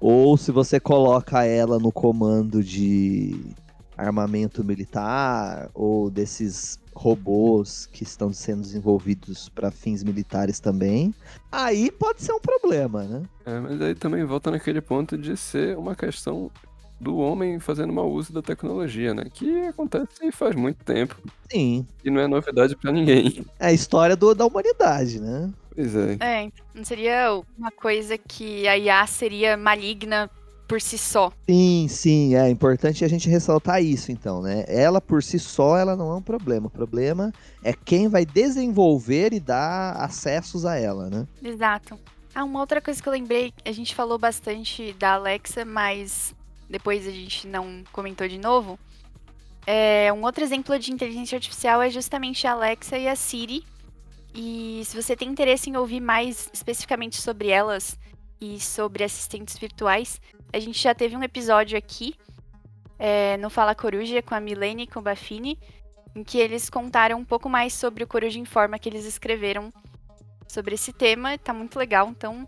Ou 0.00 0.36
se 0.36 0.50
você 0.50 0.80
coloca 0.80 1.44
ela 1.44 1.78
no 1.78 1.92
comando 1.92 2.62
de 2.62 3.54
armamento 3.96 4.64
militar 4.64 5.70
ou 5.72 6.10
desses 6.10 6.78
robôs 6.94 7.86
que 7.86 8.04
estão 8.04 8.32
sendo 8.32 8.62
desenvolvidos 8.62 9.48
para 9.48 9.70
fins 9.70 10.02
militares 10.02 10.60
também, 10.60 11.14
aí 11.50 11.90
pode 11.90 12.22
ser 12.22 12.32
um 12.32 12.40
problema, 12.40 13.04
né? 13.04 13.22
É, 13.44 13.60
mas 13.60 13.80
aí 13.80 13.94
também 13.94 14.24
volta 14.24 14.50
naquele 14.50 14.80
ponto 14.80 15.18
de 15.18 15.36
ser 15.36 15.76
uma 15.76 15.94
questão 15.94 16.50
do 17.00 17.16
homem 17.16 17.58
fazendo 17.60 17.92
mau 17.92 18.10
uso 18.10 18.32
da 18.32 18.42
tecnologia, 18.42 19.12
né? 19.14 19.24
Que 19.32 19.66
acontece 19.66 20.30
faz 20.32 20.54
muito 20.54 20.84
tempo 20.84 21.16
Sim, 21.50 21.86
e 22.04 22.10
não 22.10 22.20
é 22.20 22.26
novidade 22.28 22.76
pra 22.76 22.92
ninguém. 22.92 23.44
é 23.58 23.66
a 23.66 23.72
história 23.72 24.16
do- 24.16 24.34
da 24.34 24.46
humanidade, 24.46 25.20
né? 25.20 25.52
Pois 25.74 25.94
é. 25.94 26.16
É, 26.20 26.48
não 26.74 26.84
seria 26.84 27.40
uma 27.58 27.70
coisa 27.70 28.16
que 28.16 28.66
a 28.68 28.76
IA 28.78 29.06
seria 29.06 29.56
maligna 29.56 30.30
por 30.66 30.80
si 30.80 30.96
só. 30.96 31.30
Sim, 31.48 31.86
sim, 31.88 32.34
é 32.34 32.48
importante 32.48 33.04
a 33.04 33.08
gente 33.08 33.28
ressaltar 33.28 33.82
isso 33.82 34.10
então, 34.10 34.40
né? 34.40 34.64
Ela 34.66 35.00
por 35.00 35.22
si 35.22 35.38
só, 35.38 35.76
ela 35.76 35.94
não 35.94 36.10
é 36.10 36.16
um 36.16 36.22
problema. 36.22 36.68
O 36.68 36.70
problema 36.70 37.30
é 37.62 37.72
quem 37.74 38.08
vai 38.08 38.24
desenvolver 38.24 39.32
e 39.34 39.40
dar 39.40 39.92
acessos 39.96 40.64
a 40.64 40.76
ela, 40.76 41.10
né? 41.10 41.26
Exato. 41.42 41.98
Ah, 42.34 42.44
uma 42.44 42.60
outra 42.60 42.80
coisa 42.80 43.00
que 43.00 43.08
eu 43.08 43.12
lembrei, 43.12 43.52
a 43.64 43.70
gente 43.72 43.94
falou 43.94 44.18
bastante 44.18 44.92
da 44.94 45.12
Alexa, 45.12 45.64
mas 45.64 46.33
depois 46.68 47.06
a 47.06 47.10
gente 47.10 47.46
não 47.46 47.84
comentou 47.92 48.26
de 48.26 48.38
novo. 48.38 48.78
É, 49.66 50.12
um 50.12 50.22
outro 50.22 50.44
exemplo 50.44 50.78
de 50.78 50.92
inteligência 50.92 51.36
artificial 51.36 51.80
é 51.80 51.88
justamente 51.88 52.46
a 52.46 52.52
Alexa 52.52 52.98
e 52.98 53.08
a 53.08 53.16
Siri. 53.16 53.64
E 54.34 54.82
se 54.84 55.00
você 55.00 55.16
tem 55.16 55.28
interesse 55.28 55.70
em 55.70 55.76
ouvir 55.76 56.00
mais 56.00 56.50
especificamente 56.52 57.20
sobre 57.20 57.48
elas 57.48 57.98
e 58.40 58.60
sobre 58.60 59.04
assistentes 59.04 59.56
virtuais, 59.56 60.20
a 60.52 60.58
gente 60.58 60.80
já 60.80 60.94
teve 60.94 61.16
um 61.16 61.22
episódio 61.22 61.78
aqui 61.78 62.14
é, 62.98 63.36
no 63.36 63.48
Fala 63.48 63.74
Coruja 63.74 64.22
com 64.22 64.34
a 64.34 64.40
Milene 64.40 64.82
e 64.82 64.86
com 64.86 64.98
o 64.98 65.02
Bafini, 65.02 65.58
em 66.14 66.22
que 66.22 66.38
eles 66.38 66.68
contaram 66.68 67.18
um 67.18 67.24
pouco 67.24 67.48
mais 67.48 67.72
sobre 67.72 68.04
o 68.04 68.06
Coruja 68.06 68.38
em 68.38 68.44
Forma 68.44 68.78
que 68.78 68.88
eles 68.88 69.04
escreveram 69.04 69.72
sobre 70.48 70.74
esse 70.74 70.92
tema. 70.92 71.38
Tá 71.38 71.52
muito 71.52 71.78
legal, 71.78 72.08
então 72.08 72.46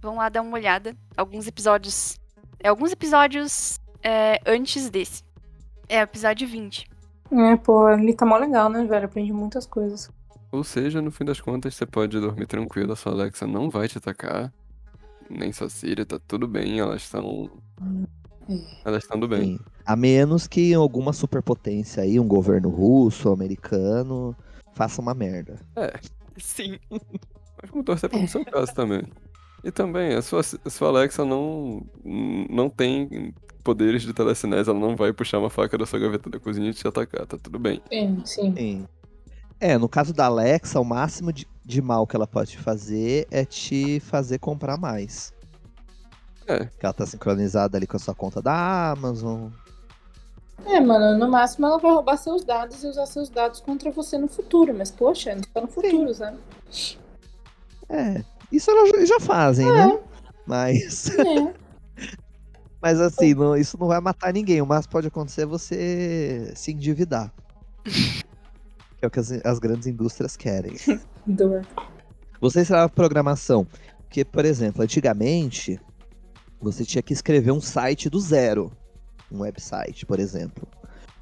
vão 0.00 0.16
lá 0.16 0.28
dar 0.28 0.42
uma 0.42 0.54
olhada. 0.56 0.96
Alguns 1.16 1.46
episódios. 1.46 2.18
É, 2.60 2.68
alguns 2.68 2.92
episódios 2.92 3.80
é, 4.02 4.40
antes 4.46 4.88
desse. 4.90 5.22
É, 5.88 6.00
episódio 6.00 6.48
20. 6.48 6.88
É, 7.32 7.56
pô, 7.56 7.88
ele 7.90 8.14
tá 8.14 8.24
mó 8.24 8.36
legal, 8.36 8.68
né, 8.68 8.84
velho? 8.84 9.06
Aprendi 9.06 9.32
muitas 9.32 9.66
coisas. 9.66 10.10
Ou 10.50 10.62
seja, 10.62 11.02
no 11.02 11.10
fim 11.10 11.24
das 11.24 11.40
contas, 11.40 11.74
você 11.74 11.84
pode 11.84 12.18
dormir 12.18 12.46
tranquilo, 12.46 12.92
a 12.92 12.96
sua 12.96 13.12
Alexa 13.12 13.46
não 13.46 13.68
vai 13.68 13.88
te 13.88 13.98
atacar. 13.98 14.52
Nem 15.28 15.52
sua 15.52 15.68
Siri, 15.68 16.04
tá 16.04 16.20
tudo 16.26 16.46
bem, 16.46 16.78
elas 16.78 17.02
estão. 17.02 17.50
Elas 18.84 19.02
estão 19.02 19.18
do 19.18 19.26
bem. 19.26 19.56
Sim. 19.56 19.64
A 19.84 19.96
menos 19.96 20.46
que 20.46 20.72
alguma 20.72 21.12
superpotência 21.12 22.02
aí, 22.02 22.18
um 22.18 22.26
governo 22.26 22.68
russo, 22.68 23.30
americano, 23.30 24.36
faça 24.72 25.00
uma 25.00 25.14
merda. 25.14 25.58
Sim. 26.36 26.78
Mas 26.90 27.70
vamos 27.70 27.84
torcer 27.84 28.08
pra 28.08 28.18
no 28.18 28.28
seu 28.28 28.44
caso 28.44 28.72
também. 28.72 29.02
E 29.66 29.72
também, 29.72 30.14
a 30.14 30.22
sua, 30.22 30.42
a 30.64 30.70
sua 30.70 30.88
Alexa 30.90 31.24
não, 31.24 31.84
não 32.48 32.70
tem 32.70 33.34
poderes 33.64 34.02
de 34.02 34.12
telecinese, 34.12 34.70
ela 34.70 34.78
não 34.78 34.94
vai 34.94 35.12
puxar 35.12 35.40
uma 35.40 35.50
faca 35.50 35.76
da 35.76 35.84
sua 35.84 35.98
gaveta 35.98 36.30
da 36.30 36.38
cozinha 36.38 36.70
e 36.70 36.72
te 36.72 36.86
atacar, 36.86 37.26
tá 37.26 37.36
tudo 37.36 37.58
bem. 37.58 37.82
Sim, 37.90 38.22
sim. 38.24 38.54
Sim. 38.56 38.88
É, 39.58 39.76
no 39.76 39.88
caso 39.88 40.14
da 40.14 40.26
Alexa, 40.26 40.78
o 40.78 40.84
máximo 40.84 41.32
de, 41.32 41.48
de 41.64 41.82
mal 41.82 42.06
que 42.06 42.14
ela 42.14 42.28
pode 42.28 42.52
te 42.52 42.58
fazer 42.58 43.26
é 43.28 43.44
te 43.44 43.98
fazer 43.98 44.38
comprar 44.38 44.76
mais. 44.76 45.34
É. 46.46 46.66
Porque 46.66 46.86
ela 46.86 46.92
tá 46.92 47.04
sincronizada 47.04 47.76
ali 47.76 47.88
com 47.88 47.96
a 47.96 48.00
sua 48.00 48.14
conta 48.14 48.40
da 48.40 48.92
Amazon. 48.92 49.48
É, 50.64 50.78
mano, 50.78 51.18
no 51.18 51.28
máximo 51.28 51.66
ela 51.66 51.78
vai 51.78 51.90
roubar 51.90 52.18
seus 52.18 52.44
dados 52.44 52.84
e 52.84 52.86
usar 52.86 53.06
seus 53.06 53.28
dados 53.28 53.58
contra 53.58 53.90
você 53.90 54.16
no 54.16 54.28
futuro. 54.28 54.72
Mas, 54.72 54.92
poxa, 54.92 55.34
não 55.34 55.42
tá 55.42 55.60
no 55.60 55.66
futuro, 55.66 56.14
sabe? 56.14 56.38
É, 57.88 58.22
isso 58.50 58.70
elas 58.70 59.08
já- 59.08 59.20
fazem, 59.20 59.66
né? 59.70 59.98
Mas, 60.46 61.10
É. 61.18 61.54
mas 62.80 63.00
assim, 63.00 63.34
não- 63.34 63.56
isso 63.56 63.76
não 63.78 63.88
vai 63.88 64.00
matar 64.00 64.32
ninguém. 64.32 64.60
O 64.62 64.66
máximo 64.66 64.92
pode 64.92 65.08
acontecer 65.08 65.42
é 65.42 65.46
você 65.46 66.52
se 66.54 66.72
endividar. 66.72 67.32
é 69.02 69.06
o 69.06 69.10
que 69.10 69.18
as, 69.20 69.30
as 69.44 69.58
grandes 69.58 69.86
indústrias 69.86 70.36
querem. 70.36 70.74
Dor. 71.26 71.66
Você 72.40 72.60
ensinava 72.60 72.88
programação. 72.88 73.66
Porque, 74.04 74.24
por 74.24 74.44
exemplo, 74.44 74.82
antigamente 74.82 75.80
você 76.60 76.84
tinha 76.84 77.02
que 77.02 77.12
escrever 77.12 77.50
um 77.50 77.60
site 77.60 78.08
do 78.08 78.20
zero. 78.20 78.70
Um 79.30 79.40
website, 79.40 80.06
por 80.06 80.20
exemplo. 80.20 80.68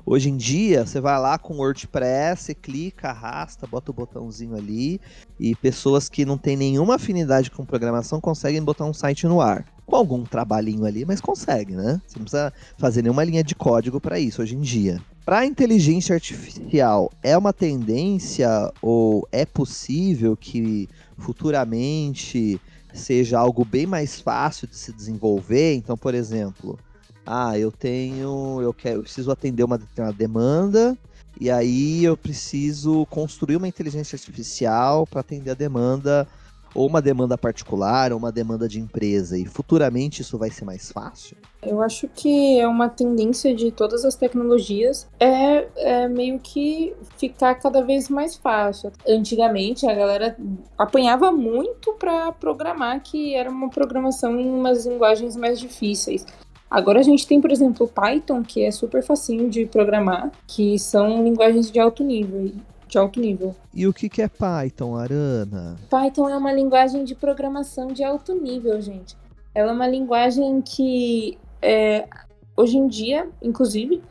Hoje 0.07 0.28
em 0.28 0.36
dia, 0.36 0.84
você 0.84 1.00
vai 1.00 1.18
lá 1.18 1.38
com 1.38 1.57
WordPress, 1.57 2.42
você 2.42 2.55
clica, 2.55 3.09
arrasta, 3.09 3.66
bota 3.66 3.90
o 3.90 3.94
botãozinho 3.94 4.55
ali, 4.55 5.00
e 5.40 5.55
pessoas 5.55 6.11
que 6.11 6.26
não 6.26 6.36
têm 6.36 6.59
nenhuma 6.59 6.96
afinidade 6.96 7.50
com 7.50 7.64
programação 7.64 8.20
conseguem 8.20 8.62
botar 8.62 8.84
um 8.84 8.92
site 8.92 9.26
no 9.26 9.40
ar. 9.40 9.64
Com 9.86 9.96
algum 9.96 10.22
trabalhinho 10.24 10.84
ali, 10.84 11.07
mas 11.07 11.22
consegue, 11.22 11.74
né? 11.74 12.02
Você 12.07 12.18
não 12.18 12.24
precisa 12.24 12.52
fazer 12.76 13.00
nenhuma 13.00 13.24
linha 13.24 13.42
de 13.42 13.55
código 13.55 13.98
para 13.98 14.18
isso 14.18 14.42
hoje 14.42 14.55
em 14.55 14.61
dia. 14.61 15.00
Para 15.24 15.46
inteligência 15.46 16.14
artificial, 16.14 17.11
é 17.22 17.36
uma 17.36 17.52
tendência 17.55 18.70
ou 18.82 19.26
é 19.32 19.46
possível 19.46 20.36
que 20.36 20.86
futuramente 21.16 22.61
seja 22.92 23.38
algo 23.38 23.64
bem 23.64 23.86
mais 23.86 24.20
fácil 24.20 24.68
de 24.68 24.76
se 24.76 24.92
desenvolver? 24.92 25.74
Então, 25.74 25.96
por 25.96 26.14
exemplo, 26.14 26.78
ah, 27.26 27.58
eu 27.58 27.72
tenho, 27.72 28.60
eu 28.60 28.72
quero, 28.72 28.98
eu 28.98 29.02
preciso 29.02 29.30
atender 29.30 29.64
uma 29.64 29.78
determinada 29.78 30.16
demanda 30.16 30.96
e 31.40 31.50
aí 31.50 32.04
eu 32.04 32.16
preciso 32.16 33.06
construir 33.06 33.56
uma 33.56 33.68
inteligência 33.68 34.16
artificial 34.16 35.06
para 35.06 35.20
atender 35.20 35.50
a 35.50 35.54
demanda 35.54 36.28
ou 36.74 36.88
uma 36.88 37.00
demanda 37.00 37.38
particular 37.38 38.12
ou 38.12 38.18
uma 38.18 38.32
demanda 38.32 38.68
de 38.68 38.80
empresa 38.80 39.38
e 39.38 39.46
futuramente 39.46 40.22
isso 40.22 40.36
vai 40.36 40.50
ser 40.50 40.64
mais 40.64 40.90
fácil? 40.90 41.36
Eu 41.62 41.80
acho 41.80 42.08
que 42.08 42.58
é 42.58 42.66
uma 42.66 42.88
tendência 42.88 43.54
de 43.54 43.70
todas 43.70 44.04
as 44.04 44.16
tecnologias 44.16 45.06
é, 45.20 45.68
é 45.76 46.08
meio 46.08 46.38
que 46.40 46.94
ficar 47.16 47.54
cada 47.54 47.80
vez 47.80 48.08
mais 48.08 48.34
fácil. 48.34 48.92
Antigamente 49.06 49.86
a 49.86 49.94
galera 49.94 50.36
apanhava 50.76 51.30
muito 51.30 51.94
para 51.94 52.32
programar, 52.32 53.00
que 53.02 53.34
era 53.34 53.48
uma 53.48 53.70
programação 53.70 54.38
em 54.38 54.50
umas 54.50 54.84
linguagens 54.84 55.36
mais 55.36 55.60
difíceis. 55.60 56.26
Agora 56.74 56.98
a 56.98 57.02
gente 57.04 57.24
tem, 57.24 57.40
por 57.40 57.52
exemplo, 57.52 57.86
o 57.86 57.88
Python, 57.88 58.42
que 58.42 58.64
é 58.64 58.70
super 58.72 59.00
facinho 59.00 59.48
de 59.48 59.64
programar, 59.64 60.32
que 60.44 60.76
são 60.76 61.22
linguagens 61.22 61.70
de 61.70 61.78
alto 61.78 62.02
nível. 62.02 62.50
De 62.88 62.98
alto 62.98 63.20
nível. 63.20 63.54
E 63.72 63.86
o 63.86 63.92
que, 63.92 64.08
que 64.08 64.20
é 64.20 64.26
Python, 64.26 64.96
Arana? 64.96 65.76
Python 65.88 66.28
é 66.28 66.36
uma 66.36 66.52
linguagem 66.52 67.04
de 67.04 67.14
programação 67.14 67.86
de 67.86 68.02
alto 68.02 68.34
nível, 68.34 68.80
gente. 68.80 69.16
Ela 69.54 69.70
é 69.70 69.72
uma 69.72 69.86
linguagem 69.86 70.60
que, 70.62 71.38
é, 71.62 72.08
hoje 72.56 72.76
em 72.76 72.88
dia, 72.88 73.28
inclusive, 73.40 74.02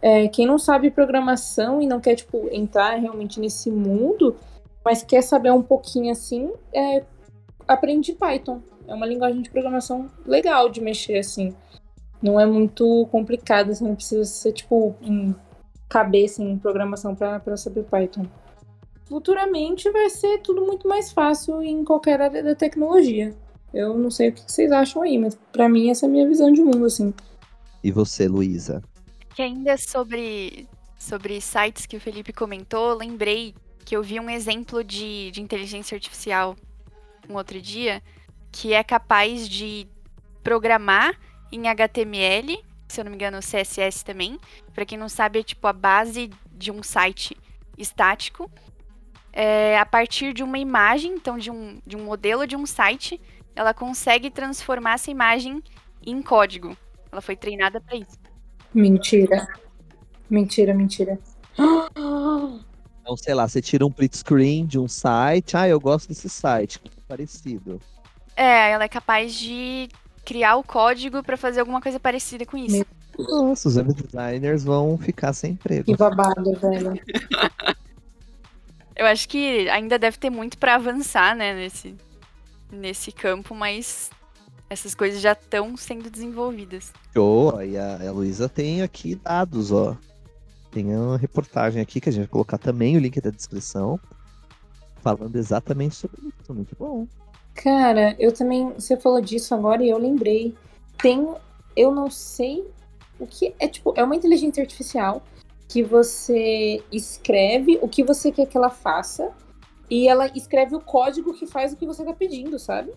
é, 0.00 0.26
quem 0.28 0.46
não 0.46 0.58
sabe 0.58 0.90
programação 0.90 1.82
e 1.82 1.86
não 1.86 2.00
quer, 2.00 2.14
tipo, 2.14 2.48
entrar 2.50 2.98
realmente 2.98 3.38
nesse 3.38 3.70
mundo, 3.70 4.36
mas 4.82 5.02
quer 5.02 5.20
saber 5.20 5.52
um 5.52 5.62
pouquinho 5.62 6.10
assim, 6.10 6.50
é, 6.72 7.04
aprende 7.68 8.14
Python. 8.14 8.62
É 8.88 8.94
uma 8.94 9.04
linguagem 9.04 9.42
de 9.42 9.50
programação 9.50 10.08
legal 10.24 10.70
de 10.70 10.80
mexer, 10.80 11.18
assim 11.18 11.54
não 12.22 12.38
é 12.40 12.46
muito 12.46 13.06
complicado, 13.10 13.74
você 13.74 13.84
não 13.84 13.94
precisa 13.94 14.24
ser, 14.24 14.52
tipo, 14.52 14.94
um 15.02 15.34
cabeça 15.88 16.42
em 16.42 16.58
programação 16.58 17.14
para 17.14 17.56
saber 17.56 17.84
Python. 17.84 18.26
Futuramente 19.04 19.88
vai 19.90 20.10
ser 20.10 20.38
tudo 20.38 20.66
muito 20.66 20.88
mais 20.88 21.12
fácil 21.12 21.62
em 21.62 21.84
qualquer 21.84 22.20
área 22.20 22.42
da 22.42 22.54
tecnologia. 22.54 23.34
Eu 23.72 23.96
não 23.96 24.10
sei 24.10 24.30
o 24.30 24.32
que 24.32 24.50
vocês 24.50 24.72
acham 24.72 25.02
aí, 25.02 25.16
mas 25.16 25.38
para 25.52 25.68
mim 25.68 25.90
essa 25.90 26.06
é 26.06 26.08
a 26.08 26.10
minha 26.10 26.26
visão 26.26 26.52
de 26.52 26.60
mundo, 26.60 26.84
assim. 26.84 27.14
E 27.84 27.92
você, 27.92 28.26
Luísa? 28.26 28.82
Que 29.34 29.42
ainda 29.42 29.76
sobre, 29.76 30.68
sobre 30.98 31.40
sites 31.40 31.86
que 31.86 31.96
o 31.96 32.00
Felipe 32.00 32.32
comentou, 32.32 32.94
lembrei 32.94 33.54
que 33.84 33.96
eu 33.96 34.02
vi 34.02 34.18
um 34.18 34.28
exemplo 34.28 34.82
de, 34.82 35.30
de 35.30 35.40
inteligência 35.40 35.94
artificial 35.94 36.56
um 37.28 37.34
outro 37.34 37.60
dia 37.60 38.02
que 38.50 38.72
é 38.72 38.82
capaz 38.82 39.48
de 39.48 39.86
programar 40.42 41.18
em 41.56 41.68
HTML, 41.68 42.62
se 42.88 43.00
eu 43.00 43.04
não 43.04 43.10
me 43.10 43.16
engano, 43.16 43.40
CSS 43.40 44.04
também. 44.04 44.38
Para 44.74 44.84
quem 44.84 44.98
não 44.98 45.08
sabe, 45.08 45.40
é 45.40 45.42
tipo 45.42 45.66
a 45.66 45.72
base 45.72 46.30
de 46.52 46.70
um 46.70 46.82
site 46.82 47.36
estático. 47.76 48.50
É, 49.32 49.78
a 49.78 49.84
partir 49.84 50.32
de 50.32 50.42
uma 50.42 50.58
imagem, 50.58 51.12
então 51.12 51.36
de 51.36 51.50
um, 51.50 51.80
de 51.86 51.96
um 51.96 52.04
modelo 52.04 52.46
de 52.46 52.56
um 52.56 52.64
site, 52.64 53.20
ela 53.54 53.74
consegue 53.74 54.30
transformar 54.30 54.94
essa 54.94 55.10
imagem 55.10 55.62
em 56.06 56.22
código. 56.22 56.76
Ela 57.10 57.20
foi 57.20 57.36
treinada 57.36 57.80
para 57.80 57.96
isso. 57.96 58.18
Mentira. 58.72 59.46
Mentira, 60.28 60.74
mentira. 60.74 61.18
Então, 63.00 63.16
sei 63.16 63.34
lá, 63.34 63.46
você 63.46 63.62
tira 63.62 63.86
um 63.86 63.90
print 63.90 64.16
screen 64.16 64.66
de 64.66 64.78
um 64.78 64.88
site. 64.88 65.56
Ah, 65.56 65.68
eu 65.68 65.78
gosto 65.78 66.08
desse 66.08 66.28
site. 66.28 66.80
Parecido. 67.06 67.80
É, 68.34 68.72
ela 68.72 68.84
é 68.84 68.88
capaz 68.88 69.34
de 69.34 69.88
criar 70.26 70.56
o 70.56 70.64
código 70.64 71.22
para 71.22 71.36
fazer 71.36 71.60
alguma 71.60 71.80
coisa 71.80 72.00
parecida 72.00 72.44
com 72.44 72.56
isso. 72.56 72.84
Nossa, 73.16 73.68
os 73.68 73.76
web 73.76 73.94
designers 73.94 74.64
vão 74.64 74.98
ficar 74.98 75.32
sem 75.32 75.52
emprego. 75.52 75.84
Que 75.84 75.96
babado, 75.96 76.52
velho. 76.54 77.00
Eu 78.96 79.06
acho 79.06 79.28
que 79.28 79.68
ainda 79.68 79.98
deve 79.98 80.18
ter 80.18 80.28
muito 80.28 80.58
para 80.58 80.74
avançar, 80.74 81.36
né, 81.36 81.54
nesse, 81.54 81.94
nesse 82.70 83.12
campo, 83.12 83.54
mas 83.54 84.10
essas 84.68 84.94
coisas 84.94 85.20
já 85.20 85.32
estão 85.32 85.76
sendo 85.76 86.10
desenvolvidas. 86.10 86.92
Show, 87.14 87.62
e 87.62 87.78
a, 87.78 88.08
a 88.08 88.10
Luísa 88.10 88.48
tem 88.48 88.82
aqui 88.82 89.14
dados, 89.14 89.70
ó. 89.70 89.96
Tem 90.70 90.84
uma 90.94 91.16
reportagem 91.16 91.80
aqui 91.80 92.00
que 92.00 92.08
a 92.08 92.12
gente 92.12 92.22
vai 92.22 92.28
colocar 92.28 92.58
também 92.58 92.96
o 92.96 93.00
link 93.00 93.18
da 93.20 93.30
descrição, 93.30 93.98
falando 95.02 95.36
exatamente 95.36 95.94
sobre 95.94 96.20
isso. 96.26 96.52
Muito 96.52 96.76
bom. 96.78 97.06
Cara, 97.56 98.14
eu 98.18 98.32
também. 98.32 98.70
Você 98.74 98.96
falou 98.96 99.20
disso 99.20 99.54
agora 99.54 99.82
e 99.82 99.88
eu 99.88 99.98
lembrei. 99.98 100.54
Tem. 100.98 101.26
Eu 101.74 101.92
não 101.92 102.10
sei 102.10 102.64
o 103.18 103.26
que. 103.26 103.54
É 103.58 103.66
tipo, 103.66 103.92
é 103.96 104.04
uma 104.04 104.14
inteligência 104.14 104.62
artificial 104.62 105.22
que 105.68 105.82
você 105.82 106.82
escreve 106.92 107.78
o 107.82 107.88
que 107.88 108.04
você 108.04 108.30
quer 108.30 108.46
que 108.46 108.56
ela 108.56 108.70
faça 108.70 109.32
e 109.90 110.08
ela 110.08 110.28
escreve 110.28 110.76
o 110.76 110.80
código 110.80 111.34
que 111.34 111.46
faz 111.46 111.72
o 111.72 111.76
que 111.76 111.86
você 111.86 112.04
tá 112.04 112.12
pedindo, 112.12 112.58
sabe? 112.58 112.92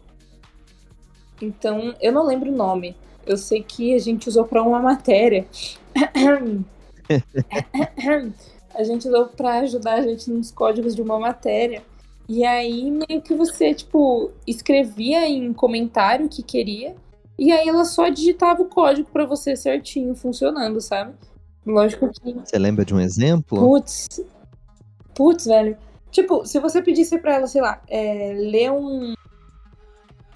Então, 1.42 1.96
eu 2.02 2.12
não 2.12 2.26
lembro 2.26 2.52
o 2.52 2.56
nome. 2.56 2.96
Eu 3.26 3.38
sei 3.38 3.64
que 3.64 3.94
a 3.94 4.00
gente 4.00 4.28
usou 4.28 4.46
para 4.46 4.62
uma 4.62 4.80
matéria. 4.80 5.48
a 8.74 8.84
gente 8.84 9.08
usou 9.08 9.28
para 9.28 9.60
ajudar 9.60 9.94
a 9.96 10.02
gente 10.02 10.30
nos 10.30 10.52
códigos 10.52 10.96
de 10.96 11.02
uma 11.02 11.20
matéria. 11.20 11.82
E 12.30 12.46
aí 12.46 12.92
meio 12.92 13.24
que 13.24 13.34
você, 13.34 13.74
tipo, 13.74 14.32
escrevia 14.46 15.28
em 15.28 15.52
comentário 15.52 16.28
o 16.28 16.30
que 16.30 16.44
queria. 16.44 16.96
E 17.40 17.52
aí 17.52 17.68
ela 17.68 17.84
só 17.86 18.08
digitava 18.08 18.62
o 18.62 18.70
código 18.70 19.10
para 19.12 19.26
você 19.26 19.56
certinho, 19.56 20.14
funcionando, 20.14 20.80
sabe? 20.80 21.16
Lógico 21.66 22.08
que. 22.12 22.34
Você 22.34 22.60
lembra 22.60 22.86
de 22.86 22.94
um 22.94 23.00
exemplo? 23.00 23.58
Putz. 23.58 24.22
Putz, 25.16 25.46
velho. 25.46 25.76
Tipo, 26.12 26.46
se 26.46 26.60
você 26.60 26.84
pedisse 26.84 27.18
pra 27.18 27.34
ela, 27.34 27.48
sei 27.48 27.62
lá, 27.62 27.82
é, 27.88 28.32
ler 28.36 28.72
um. 28.72 29.16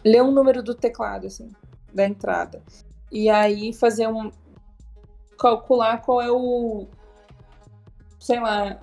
ler 0.04 0.24
um 0.24 0.32
número 0.32 0.64
do 0.64 0.74
teclado, 0.74 1.28
assim, 1.28 1.52
da 1.94 2.08
entrada. 2.08 2.60
E 3.12 3.30
aí 3.30 3.72
fazer 3.72 4.08
um. 4.08 4.32
calcular 5.38 6.02
qual 6.02 6.24
é 6.24 6.32
o. 6.32 6.88
sei 8.20 8.40
lá, 8.40 8.80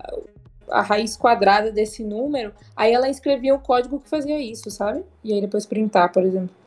a 0.70 0.82
raiz 0.82 1.16
quadrada 1.16 1.70
desse 1.70 2.02
número, 2.02 2.52
aí 2.76 2.92
ela 2.92 3.08
escrevia 3.08 3.54
o 3.54 3.60
código 3.60 4.00
que 4.00 4.08
fazia 4.08 4.40
isso, 4.40 4.70
sabe? 4.70 5.04
E 5.22 5.32
aí 5.32 5.40
depois 5.40 5.66
printar, 5.66 6.12
por 6.12 6.22
exemplo. 6.22 6.60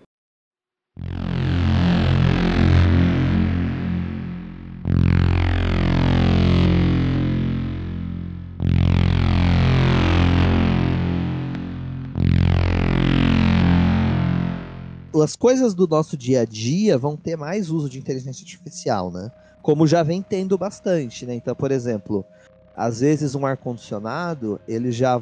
As 15.24 15.36
coisas 15.38 15.74
do 15.74 15.88
nosso 15.88 16.18
dia 16.18 16.41
a 16.41 16.45
dia 16.45 16.97
vão 16.97 17.16
ter 17.16 17.38
mais 17.38 17.70
uso 17.70 17.88
de 17.88 17.97
inteligência 17.97 18.43
artificial, 18.43 19.10
né? 19.12 19.32
Como 19.62 19.88
já 19.88 20.04
vem 20.04 20.22
tendo 20.22 20.58
bastante, 20.58 21.26
né? 21.26 21.36
Então, 21.36 21.56
por 21.56 21.72
exemplo, 21.72 22.26
às 22.76 22.99
vezes 23.01 23.36
um 23.36 23.45
ar 23.45 23.57
condicionado 23.57 24.59
ele 24.67 24.91
já 24.91 25.21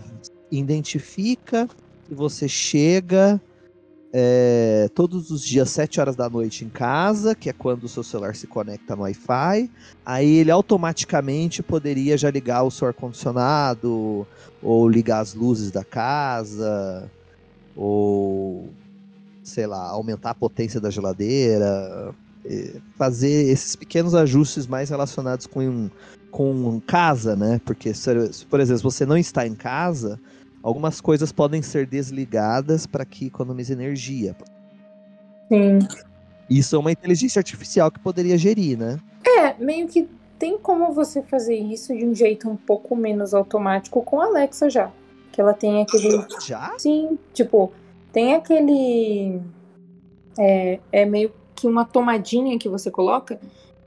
identifica 0.52 1.68
que 2.08 2.14
você 2.14 2.48
chega 2.48 3.42
é, 4.14 4.90
todos 4.94 5.32
os 5.32 5.42
dias 5.42 5.70
7 5.70 6.02
horas 6.02 6.16
da 6.16 6.30
noite 6.30 6.66
em 6.66 6.70
casa, 6.70 7.34
que 7.34 7.50
é 7.50 7.54
quando 7.54 7.86
o 7.86 7.90
seu 7.90 8.04
celular 8.04 8.36
se 8.36 8.46
conecta 8.46 8.96
no 8.96 9.04
Wi-Fi. 9.04 9.72
Aí 10.06 10.36
ele 10.36 10.52
automaticamente 10.52 11.64
poderia 11.64 12.18
já 12.18 12.30
ligar 12.30 12.64
o 12.64 12.72
seu 12.72 12.88
ar 12.88 12.94
condicionado 12.94 14.28
ou 14.62 14.90
ligar 14.90 15.22
as 15.22 15.34
luzes 15.34 15.72
da 15.72 15.84
casa 15.84 17.10
ou 17.76 18.70
sei 19.44 19.66
lá, 19.66 19.88
aumentar 19.90 20.32
a 20.32 20.36
potência 20.36 20.80
da 20.80 20.90
geladeira, 20.90 22.14
fazer 22.98 23.50
esses 23.50 23.76
pequenos 23.76 24.14
ajustes 24.14 24.68
mais 24.68 24.90
relacionados 24.90 25.48
com 25.48 25.90
com 26.32 26.80
casa, 26.80 27.36
né? 27.36 27.60
Porque, 27.66 27.94
se, 27.94 28.46
por 28.50 28.60
exemplo, 28.60 28.78
se 28.78 28.84
você 28.84 29.06
não 29.06 29.18
está 29.18 29.46
em 29.46 29.54
casa, 29.54 30.20
algumas 30.64 31.02
coisas 31.02 31.32
podem 31.32 31.62
ser 31.62 31.86
desligadas 31.86 32.88
para 32.88 33.06
que 33.06 33.28
economize 33.28 33.72
energia. 33.72 34.36
Sim. 35.50 35.80
Isso 36.50 36.76
é 36.76 36.80
uma 36.80 36.92
inteligência 36.92 37.40
artificial 37.40 37.92
que 37.92 38.00
poderia 38.00 38.38
gerir, 38.38 38.78
né? 38.78 38.98
É, 39.26 39.54
meio 39.64 39.88
que 39.88 40.10
tem 40.40 40.58
como 40.58 40.92
você 40.92 41.22
fazer 41.22 41.56
isso 41.56 41.96
de 41.96 42.06
um 42.06 42.16
jeito 42.16 42.50
um 42.50 42.56
pouco 42.56 42.96
menos 42.96 43.34
automático 43.34 44.02
com 44.02 44.20
a 44.20 44.26
Alexa 44.26 44.70
já. 44.70 44.92
Que 45.32 45.40
ela 45.40 45.54
tem 45.54 45.82
aquele. 45.82 46.26
Já? 46.42 46.74
Sim, 46.78 47.18
tipo, 47.34 47.72
tem 48.12 48.34
aquele. 48.34 49.40
É, 50.38 50.80
é 50.92 51.06
meio 51.06 51.32
que 51.56 51.68
uma 51.68 51.86
tomadinha 51.86 52.58
que 52.58 52.68
você 52.68 52.90
coloca. 52.90 53.40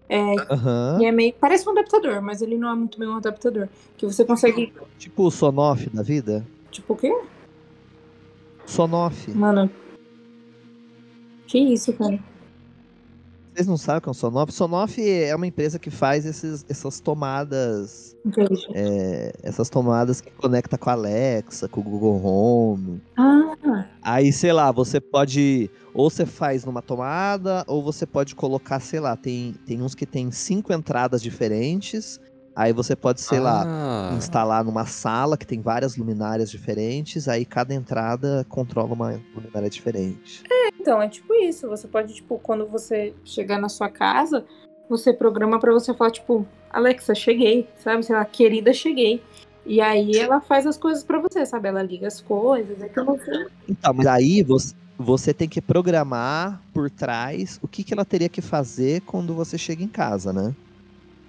É, 0.08 0.34
Aham. 0.52 0.98
e 1.00 1.06
é 1.06 1.12
meio. 1.12 1.34
Parece 1.40 1.66
um 1.68 1.72
adaptador, 1.72 2.20
mas 2.20 2.42
ele 2.42 2.58
não 2.58 2.70
é 2.70 2.74
muito 2.74 2.98
bem 2.98 3.08
um 3.08 3.16
adaptador. 3.16 3.68
Que 3.96 4.06
você 4.06 4.24
consegue. 4.24 4.72
Tipo 4.98 5.24
o 5.24 5.30
Sonoff 5.30 5.88
da 5.90 6.02
vida? 6.02 6.46
Tipo 6.70 6.92
o 6.92 6.96
quê? 6.96 7.16
Sonoff. 8.66 9.30
Mano. 9.32 9.70
Que 11.46 11.58
isso, 11.58 11.92
cara? 11.94 12.18
Vocês 13.54 13.68
não 13.68 13.76
sabem 13.76 13.98
o 13.98 14.02
que 14.02 14.08
é 14.08 14.10
um 14.10 14.14
Sonoff? 14.14 14.52
Sonoff 14.52 15.00
é 15.00 15.34
uma 15.34 15.46
empresa 15.46 15.78
que 15.78 15.88
faz 15.88 16.26
esses, 16.26 16.66
essas 16.68 16.98
tomadas. 16.98 18.16
É, 18.74 19.32
essas 19.42 19.68
tomadas 19.70 20.20
que 20.20 20.30
conecta 20.32 20.76
com 20.76 20.90
a 20.90 20.94
Alexa, 20.94 21.68
com 21.68 21.80
o 21.80 21.84
Google 21.84 22.20
Home. 22.24 23.00
Ah, 23.16 23.43
Aí, 24.04 24.30
sei 24.32 24.52
lá, 24.52 24.70
você 24.70 25.00
pode. 25.00 25.70
Ou 25.94 26.10
você 26.10 26.26
faz 26.26 26.64
numa 26.64 26.82
tomada, 26.82 27.64
ou 27.66 27.82
você 27.82 28.04
pode 28.06 28.34
colocar, 28.34 28.78
sei 28.78 29.00
lá, 29.00 29.16
tem, 29.16 29.54
tem 29.64 29.80
uns 29.80 29.94
que 29.94 30.04
tem 30.04 30.30
cinco 30.30 30.72
entradas 30.72 31.22
diferentes. 31.22 32.20
Aí 32.54 32.72
você 32.72 32.94
pode, 32.94 33.20
sei 33.20 33.40
lá, 33.40 33.64
Ah, 33.66 34.14
instalar 34.14 34.62
numa 34.62 34.84
sala 34.86 35.36
que 35.36 35.46
tem 35.46 35.60
várias 35.60 35.96
luminárias 35.96 36.50
diferentes. 36.50 37.28
Aí 37.28 37.46
cada 37.46 37.72
entrada 37.72 38.44
controla 38.48 38.92
uma 38.92 39.22
luminária 39.34 39.70
diferente. 39.70 40.42
então 40.78 41.00
é 41.00 41.08
tipo 41.08 41.32
isso. 41.34 41.66
Você 41.68 41.88
pode, 41.88 42.14
tipo, 42.14 42.38
quando 42.38 42.66
você 42.66 43.14
chegar 43.24 43.58
na 43.58 43.70
sua 43.70 43.88
casa, 43.88 44.44
você 44.88 45.12
programa 45.14 45.58
pra 45.58 45.72
você 45.72 45.94
falar, 45.94 46.10
tipo, 46.10 46.46
Alexa, 46.70 47.14
cheguei, 47.14 47.68
sabe? 47.76 48.02
Sei 48.04 48.14
lá, 48.14 48.24
querida, 48.24 48.72
cheguei. 48.72 49.22
E 49.66 49.80
aí 49.80 50.16
ela 50.16 50.40
faz 50.40 50.66
as 50.66 50.76
coisas 50.76 51.02
pra 51.02 51.18
você, 51.18 51.44
sabe? 51.46 51.68
Ela 51.68 51.82
liga 51.82 52.06
as 52.06 52.20
coisas, 52.20 52.80
é 52.82 52.88
que 52.88 53.00
você. 53.00 53.46
Então, 53.68 53.94
mas 53.94 54.06
aí 54.06 54.42
você, 54.42 54.74
você 54.98 55.32
tem 55.32 55.48
que 55.48 55.60
programar 55.60 56.60
por 56.72 56.90
trás 56.90 57.58
o 57.62 57.68
que, 57.68 57.82
que 57.82 57.94
ela 57.94 58.04
teria 58.04 58.28
que 58.28 58.42
fazer 58.42 59.00
quando 59.02 59.34
você 59.34 59.56
chega 59.56 59.82
em 59.82 59.88
casa, 59.88 60.32
né? 60.32 60.54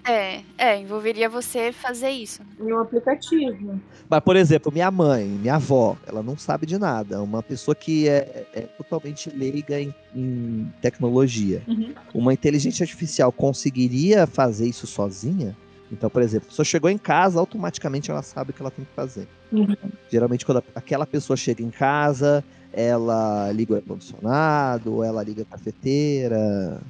É, 0.08 0.42
é, 0.56 0.78
envolveria 0.78 1.28
você 1.28 1.72
fazer 1.72 2.10
isso. 2.10 2.40
No 2.60 2.78
aplicativo. 2.78 3.80
Mas, 4.08 4.20
por 4.20 4.36
exemplo, 4.36 4.70
minha 4.72 4.88
mãe, 4.88 5.24
minha 5.24 5.56
avó, 5.56 5.96
ela 6.06 6.22
não 6.22 6.38
sabe 6.38 6.64
de 6.64 6.78
nada. 6.78 7.16
É 7.16 7.18
uma 7.18 7.42
pessoa 7.42 7.74
que 7.74 8.08
é, 8.08 8.46
é 8.54 8.60
totalmente 8.60 9.28
leiga 9.30 9.80
em, 9.80 9.92
em 10.14 10.72
tecnologia. 10.80 11.60
Uhum. 11.66 11.92
Uma 12.14 12.32
inteligência 12.32 12.84
artificial 12.84 13.32
conseguiria 13.32 14.28
fazer 14.28 14.68
isso 14.68 14.86
sozinha? 14.86 15.56
Então, 15.90 16.10
por 16.10 16.22
exemplo, 16.22 16.46
a 16.46 16.50
pessoa 16.50 16.64
chegou 16.64 16.90
em 16.90 16.98
casa, 16.98 17.38
automaticamente 17.38 18.10
ela 18.10 18.22
sabe 18.22 18.50
o 18.50 18.54
que 18.54 18.60
ela 18.60 18.70
tem 18.70 18.84
que 18.84 18.92
fazer. 18.94 19.28
Uhum. 19.52 19.76
Geralmente, 20.10 20.44
quando 20.44 20.62
aquela 20.74 21.06
pessoa 21.06 21.36
chega 21.36 21.62
em 21.62 21.70
casa, 21.70 22.44
ela 22.72 23.50
liga 23.52 23.74
o 23.74 23.76
ar-condicionado, 23.76 25.02
ela 25.02 25.22
liga 25.22 25.42
a 25.42 25.44
cafeteira. 25.44 26.80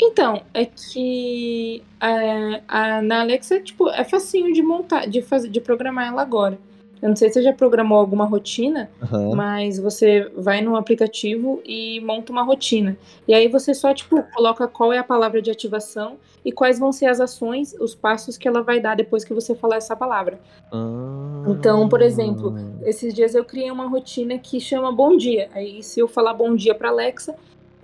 Então, 0.00 0.42
é 0.54 0.64
que 0.64 1.82
é, 2.00 2.62
a, 2.66 3.02
na 3.02 3.20
Alexa, 3.20 3.60
tipo, 3.60 3.90
é 3.90 4.02
facinho 4.02 4.52
de 4.52 4.62
montar, 4.62 5.06
de 5.06 5.20
fazer, 5.20 5.50
de 5.50 5.60
programar 5.60 6.08
ela 6.08 6.22
agora. 6.22 6.58
Eu 7.02 7.08
não 7.08 7.16
sei 7.16 7.28
se 7.28 7.34
você 7.34 7.42
já 7.42 7.52
programou 7.52 7.98
alguma 7.98 8.24
rotina, 8.26 8.90
Aham. 9.02 9.34
mas 9.34 9.78
você 9.78 10.30
vai 10.36 10.60
no 10.60 10.76
aplicativo 10.76 11.60
e 11.64 12.00
monta 12.00 12.30
uma 12.30 12.42
rotina. 12.42 12.96
E 13.26 13.32
aí 13.32 13.48
você 13.48 13.72
só, 13.72 13.94
tipo, 13.94 14.22
coloca 14.34 14.68
qual 14.68 14.92
é 14.92 14.98
a 14.98 15.04
palavra 15.04 15.40
de 15.40 15.50
ativação 15.50 16.16
e 16.44 16.52
quais 16.52 16.78
vão 16.78 16.92
ser 16.92 17.06
as 17.06 17.20
ações, 17.20 17.74
os 17.80 17.94
passos 17.94 18.36
que 18.36 18.46
ela 18.46 18.62
vai 18.62 18.80
dar 18.80 18.96
depois 18.96 19.24
que 19.24 19.32
você 19.32 19.54
falar 19.54 19.76
essa 19.76 19.96
palavra. 19.96 20.40
Ah. 20.72 21.44
Então, 21.48 21.88
por 21.88 22.02
exemplo, 22.02 22.54
Esses 22.82 23.12
dias 23.14 23.34
eu 23.34 23.44
criei 23.44 23.70
uma 23.70 23.86
rotina 23.86 24.38
que 24.38 24.58
chama 24.60 24.92
Bom 24.92 25.16
Dia. 25.16 25.48
Aí, 25.54 25.82
se 25.82 26.00
eu 26.00 26.08
falar 26.08 26.34
Bom 26.34 26.54
Dia 26.54 26.74
pra 26.74 26.88
Alexa, 26.88 27.34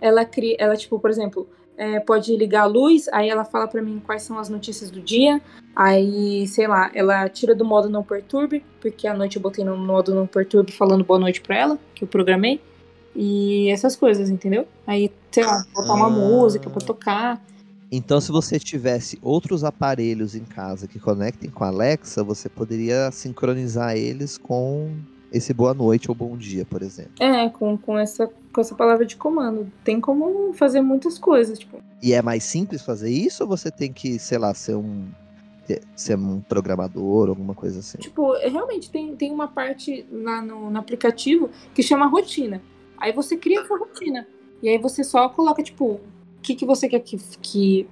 ela 0.00 0.24
cria, 0.24 0.56
ela 0.58 0.76
tipo, 0.76 0.98
por 0.98 1.10
exemplo, 1.10 1.48
é, 1.76 2.00
pode 2.00 2.34
ligar 2.36 2.62
a 2.62 2.66
luz, 2.66 3.08
aí 3.12 3.28
ela 3.28 3.44
fala 3.44 3.68
pra 3.68 3.82
mim 3.82 4.00
quais 4.04 4.22
são 4.22 4.38
as 4.38 4.48
notícias 4.48 4.90
do 4.90 5.00
dia. 5.00 5.40
Aí, 5.74 6.46
sei 6.46 6.66
lá, 6.66 6.90
ela 6.94 7.28
tira 7.28 7.54
do 7.54 7.64
modo 7.64 7.88
não 7.88 8.02
perturbe, 8.02 8.64
porque 8.80 9.06
à 9.06 9.12
noite 9.14 9.36
eu 9.36 9.42
botei 9.42 9.64
no 9.64 9.76
modo 9.76 10.14
não 10.14 10.26
perturbe 10.26 10.72
falando 10.72 11.04
boa 11.04 11.18
noite 11.18 11.40
pra 11.40 11.56
ela, 11.56 11.78
que 11.94 12.04
eu 12.04 12.08
programei. 12.08 12.60
E 13.14 13.68
essas 13.70 13.96
coisas, 13.96 14.28
entendeu? 14.30 14.66
Aí, 14.86 15.10
sei 15.30 15.44
lá, 15.44 15.64
botar 15.74 15.94
uma 15.94 16.06
Ah. 16.06 16.10
música 16.10 16.68
pra 16.68 16.80
tocar. 16.80 17.42
Então, 17.90 18.20
se 18.20 18.32
você 18.32 18.58
tivesse 18.58 19.18
outros 19.22 19.62
aparelhos 19.64 20.34
em 20.34 20.44
casa 20.44 20.88
que 20.88 20.98
conectem 20.98 21.48
com 21.48 21.62
a 21.62 21.68
Alexa, 21.68 22.24
você 22.24 22.48
poderia 22.48 23.10
sincronizar 23.12 23.96
eles 23.96 24.36
com 24.36 24.90
esse 25.32 25.52
boa 25.52 25.74
noite 25.74 26.10
ou 26.10 26.14
bom 26.14 26.36
dia, 26.36 26.64
por 26.64 26.82
exemplo. 26.82 27.12
É, 27.20 27.48
com, 27.48 27.76
com, 27.76 27.98
essa, 27.98 28.30
com 28.52 28.60
essa 28.60 28.74
palavra 28.74 29.04
de 29.04 29.16
comando. 29.16 29.70
Tem 29.84 30.00
como 30.00 30.52
fazer 30.54 30.80
muitas 30.80 31.18
coisas, 31.18 31.58
tipo. 31.58 31.78
E 32.02 32.12
é 32.12 32.22
mais 32.22 32.44
simples 32.44 32.82
fazer 32.82 33.10
isso 33.10 33.42
ou 33.42 33.48
você 33.48 33.70
tem 33.70 33.92
que, 33.92 34.18
sei 34.18 34.38
lá, 34.38 34.54
ser 34.54 34.76
um 34.76 35.06
ser 35.96 36.16
um 36.16 36.40
programador, 36.40 37.28
alguma 37.28 37.54
coisa 37.54 37.80
assim? 37.80 37.98
Tipo, 37.98 38.34
realmente 38.38 38.88
tem, 38.88 39.16
tem 39.16 39.32
uma 39.32 39.48
parte 39.48 40.06
lá 40.12 40.40
no, 40.40 40.70
no 40.70 40.78
aplicativo 40.78 41.50
que 41.74 41.82
chama 41.82 42.06
rotina. 42.06 42.62
Aí 42.96 43.12
você 43.12 43.36
cria 43.36 43.60
essa 43.60 43.76
rotina. 43.76 44.26
E 44.62 44.68
aí 44.68 44.78
você 44.78 45.02
só 45.02 45.28
coloca, 45.28 45.62
tipo, 45.62 45.94
o 45.94 46.00
que, 46.40 46.54
que 46.54 46.64
você 46.64 46.88
quer 46.88 47.00
que, 47.00 47.18
que. 47.40 47.88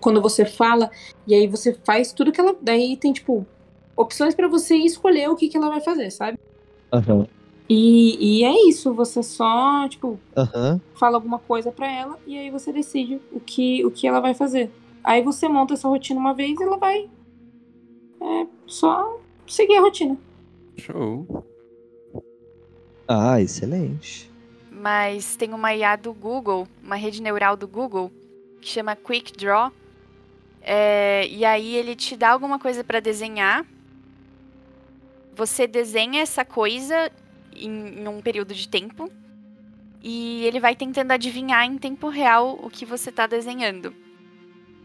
Quando 0.00 0.20
você 0.20 0.44
fala, 0.44 0.90
e 1.26 1.34
aí 1.34 1.48
você 1.48 1.76
faz 1.84 2.12
tudo 2.12 2.30
que 2.30 2.40
ela. 2.40 2.54
Daí 2.60 2.96
tem, 2.96 3.12
tipo, 3.12 3.46
opções 3.96 4.34
pra 4.34 4.48
você 4.48 4.76
escolher 4.76 5.28
o 5.28 5.36
que, 5.36 5.48
que 5.48 5.56
ela 5.56 5.68
vai 5.68 5.80
fazer, 5.80 6.10
sabe? 6.10 6.38
Aham. 6.92 7.26
E, 7.68 8.38
e 8.40 8.44
é 8.44 8.68
isso, 8.68 8.94
você 8.94 9.22
só, 9.22 9.88
tipo, 9.88 10.20
Aham. 10.36 10.80
fala 10.94 11.16
alguma 11.16 11.38
coisa 11.38 11.72
pra 11.72 11.90
ela 11.90 12.18
e 12.26 12.38
aí 12.38 12.50
você 12.50 12.72
decide 12.72 13.20
o 13.32 13.40
que, 13.40 13.84
o 13.84 13.90
que 13.90 14.06
ela 14.06 14.20
vai 14.20 14.34
fazer. 14.34 14.70
Aí 15.02 15.22
você 15.22 15.48
monta 15.48 15.74
essa 15.74 15.88
rotina 15.88 16.18
uma 16.20 16.32
vez 16.32 16.58
e 16.58 16.62
ela 16.62 16.76
vai 16.78 17.08
é, 18.20 18.46
só 18.66 19.18
seguir 19.46 19.76
a 19.76 19.80
rotina. 19.80 20.16
show. 20.78 21.44
Ah, 23.08 23.40
excelente. 23.40 24.30
Mas 24.70 25.36
tem 25.36 25.52
uma 25.54 25.74
IA 25.74 25.96
do 25.96 26.12
Google, 26.12 26.66
uma 26.82 26.96
rede 26.96 27.22
neural 27.22 27.56
do 27.56 27.66
Google, 27.68 28.10
que 28.60 28.68
chama 28.68 28.96
Quick 28.96 29.32
Draw. 29.36 29.72
É, 30.60 31.26
e 31.28 31.44
aí 31.44 31.74
ele 31.74 31.94
te 31.94 32.16
dá 32.16 32.30
alguma 32.30 32.58
coisa 32.58 32.82
para 32.82 33.00
desenhar. 33.00 33.64
Você 35.36 35.66
desenha 35.66 36.22
essa 36.22 36.44
coisa 36.44 37.12
em, 37.54 38.00
em 38.00 38.08
um 38.08 38.20
período 38.20 38.54
de 38.54 38.68
tempo. 38.68 39.10
E 40.02 40.44
ele 40.44 40.60
vai 40.60 40.74
tentando 40.74 41.10
adivinhar 41.12 41.64
em 41.64 41.78
tempo 41.78 42.08
real 42.08 42.58
o 42.62 42.70
que 42.70 42.84
você 42.84 43.10
está 43.10 43.26
desenhando. 43.26 43.94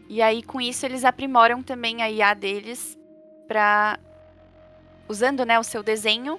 E 0.08 0.20
aí, 0.20 0.42
com 0.42 0.60
isso, 0.60 0.84
eles 0.84 1.04
aprimoram 1.04 1.62
também 1.62 2.02
a 2.02 2.10
IA 2.10 2.34
deles 2.34 2.98
para 3.48 3.98
usando 5.08 5.44
né, 5.44 5.58
o 5.58 5.62
seu 5.62 5.82
desenho 5.82 6.38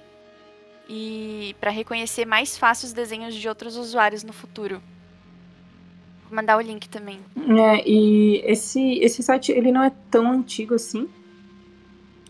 e 0.87 1.55
para 1.59 1.71
reconhecer 1.71 2.25
mais 2.25 2.57
fácil 2.57 2.87
os 2.87 2.93
desenhos 2.93 3.33
de 3.35 3.47
outros 3.47 3.77
usuários 3.77 4.23
no 4.23 4.33
futuro. 4.33 4.81
Vou 6.25 6.35
mandar 6.35 6.57
o 6.57 6.61
link 6.61 6.89
também. 6.89 7.19
É, 7.37 7.87
e 7.87 8.41
esse, 8.45 8.99
esse 8.99 9.23
site 9.23 9.51
ele 9.51 9.71
não 9.71 9.83
é 9.83 9.91
tão 10.11 10.31
antigo 10.31 10.75
assim, 10.75 11.07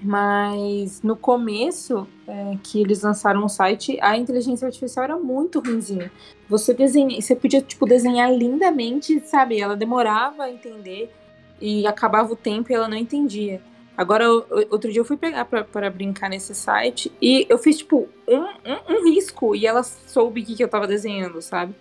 mas 0.04 1.02
no 1.02 1.16
começo 1.16 2.08
é, 2.28 2.58
que 2.62 2.82
eles 2.82 3.02
lançaram 3.02 3.44
o 3.46 3.50
site, 3.50 3.98
a 4.02 4.18
inteligência 4.18 4.66
artificial 4.66 5.06
era 5.06 5.18
muito 5.18 5.60
ruimzinha. 5.60 6.12
Você 6.50 6.74
desenha, 6.74 7.20
você 7.22 7.36
podia 7.36 7.62
tipo 7.62 7.86
desenhar 7.86 8.32
lindamente, 8.32 9.20
sabe? 9.22 9.60
Ela 9.60 9.76
demorava 9.76 10.44
a 10.44 10.52
entender 10.52 11.12
e 11.60 11.88
acabava 11.88 12.34
o 12.34 12.36
tempo 12.36 12.72
e 12.72 12.76
ela 12.76 12.88
não 12.88 12.98
entendia. 12.98 13.62
Agora, 13.96 14.28
outro 14.72 14.92
dia 14.92 15.02
eu 15.02 15.06
fui 15.06 15.16
pegar 15.16 15.46
pra, 15.46 15.64
pra 15.64 15.90
brincar 15.90 16.30
nesse 16.30 16.56
site 16.56 17.12
e 17.22 17.46
eu 17.48 17.58
fiz, 17.58 17.78
tipo, 17.78 18.10
um, 18.28 18.40
um, 18.40 18.96
um 18.96 19.04
risco 19.06 19.56
e 19.56 19.68
ela 19.68 19.84
soube 19.84 20.42
o 20.42 20.46
que, 20.46 20.56
que 20.56 20.64
eu 20.64 20.68
tava 20.68 20.88
desenhando, 20.88 21.42
sabe? 21.42 21.76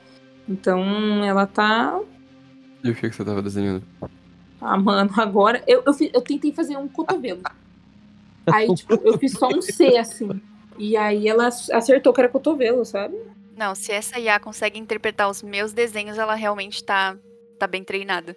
Então, 0.47 1.25
ela 1.25 1.47
tá 1.47 1.99
E 2.85 2.91
o 2.91 2.95
que, 2.95 3.09
que 3.09 3.17
você 3.17 3.25
tava 3.25 3.41
desenhando? 3.41 3.83
ah, 4.61 4.77
mano, 4.77 5.11
agora. 5.17 5.63
Eu, 5.67 5.83
eu, 5.87 5.93
eu 6.13 6.21
tentei 6.21 6.53
fazer 6.53 6.77
um 6.77 6.87
cotovelo. 6.87 7.43
Aí, 8.51 8.73
tipo, 8.75 8.95
eu 9.05 9.19
fiz 9.19 9.33
só 9.33 9.49
um 9.49 9.63
C, 9.63 9.97
assim. 9.97 10.41
E 10.79 10.97
aí 10.97 11.29
ela 11.29 11.47
acertou 11.47 12.13
que 12.13 12.21
era 12.21 12.29
cotovelo, 12.29 12.85
sabe? 12.85 13.17
Não, 13.57 13.75
se 13.75 13.93
essa 13.93 14.19
IA 14.19 14.41
consegue 14.41 14.79
interpretar 14.79 15.29
os 15.31 15.43
meus 15.43 15.73
desenhos, 15.73 16.19
ela 16.19 16.35
realmente 16.35 16.83
tá, 16.83 17.17
tá 17.59 17.67
bem 17.67 17.85
treinada. 17.85 18.37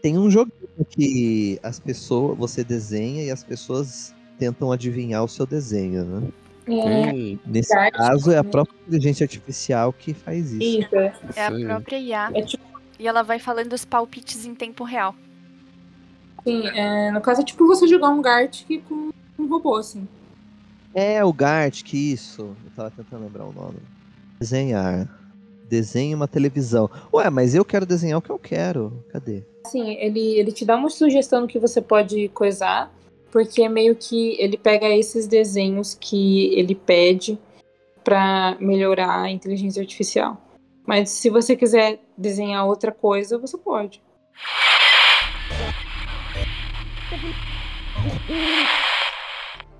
Tem 0.00 0.18
um 0.18 0.30
joguinho 0.30 0.86
que 0.88 1.58
as 1.62 1.78
pessoas, 1.78 2.38
você 2.38 2.64
desenha 2.64 3.24
e 3.24 3.30
as 3.30 3.44
pessoas 3.44 4.14
tentam 4.38 4.72
adivinhar 4.72 5.22
o 5.22 5.28
seu 5.28 5.46
desenho, 5.46 6.04
né? 6.04 6.28
É, 6.66 7.12
Nesse 7.44 7.74
Verdade, 7.74 7.96
caso, 7.96 8.30
é 8.30 8.38
a 8.38 8.44
própria 8.44 8.74
inteligência 8.86 9.24
artificial 9.24 9.92
que 9.92 10.14
faz 10.14 10.52
isso. 10.52 10.80
isso, 10.80 10.96
é. 10.96 11.12
É 11.36 11.46
a 11.46 11.50
própria 11.50 11.98
IA. 11.98 12.30
É 12.34 12.42
tipo, 12.42 12.64
E 12.98 13.06
ela 13.06 13.22
vai 13.22 13.38
falando 13.38 13.72
os 13.72 13.84
palpites 13.84 14.46
em 14.46 14.54
tempo 14.54 14.84
real. 14.84 15.14
assim, 16.38 16.66
é, 16.68 17.10
no 17.10 17.20
caso 17.20 17.40
é 17.40 17.44
tipo 17.44 17.66
você 17.66 17.86
jogar 17.86 18.10
um 18.10 18.22
Gartic 18.22 18.82
com 18.88 19.10
um 19.38 19.48
robô, 19.48 19.76
assim. 19.76 20.06
É, 20.94 21.24
o 21.24 21.32
Gart, 21.32 21.82
que 21.82 22.12
isso. 22.12 22.54
Eu 22.64 22.70
tava 22.76 22.90
tentando 22.90 23.24
lembrar 23.24 23.46
o 23.46 23.52
nome. 23.52 23.78
Desenhar. 24.38 25.08
Desenhe 25.68 26.14
uma 26.14 26.28
televisão. 26.28 26.90
Ué, 27.12 27.30
mas 27.30 27.54
eu 27.54 27.64
quero 27.64 27.86
desenhar 27.86 28.18
o 28.18 28.22
que 28.22 28.30
eu 28.30 28.38
quero. 28.38 29.04
Cadê? 29.10 29.42
Assim, 29.64 29.94
ele, 29.94 30.38
ele 30.38 30.52
te 30.52 30.64
dá 30.64 30.76
uma 30.76 30.90
sugestão 30.90 31.42
do 31.42 31.46
que 31.46 31.58
você 31.58 31.80
pode 31.80 32.28
coisar, 32.28 32.92
porque 33.30 33.62
é 33.62 33.68
meio 33.68 33.96
que 33.96 34.36
ele 34.38 34.58
pega 34.58 34.88
esses 34.88 35.26
desenhos 35.26 35.94
que 35.94 36.52
ele 36.54 36.74
pede 36.74 37.38
pra 38.04 38.56
melhorar 38.60 39.22
a 39.22 39.30
inteligência 39.30 39.80
artificial. 39.80 40.36
Mas 40.86 41.10
se 41.10 41.30
você 41.30 41.56
quiser 41.56 42.00
desenhar 42.18 42.66
outra 42.66 42.92
coisa, 42.92 43.38
você 43.38 43.56
pode. 43.56 44.02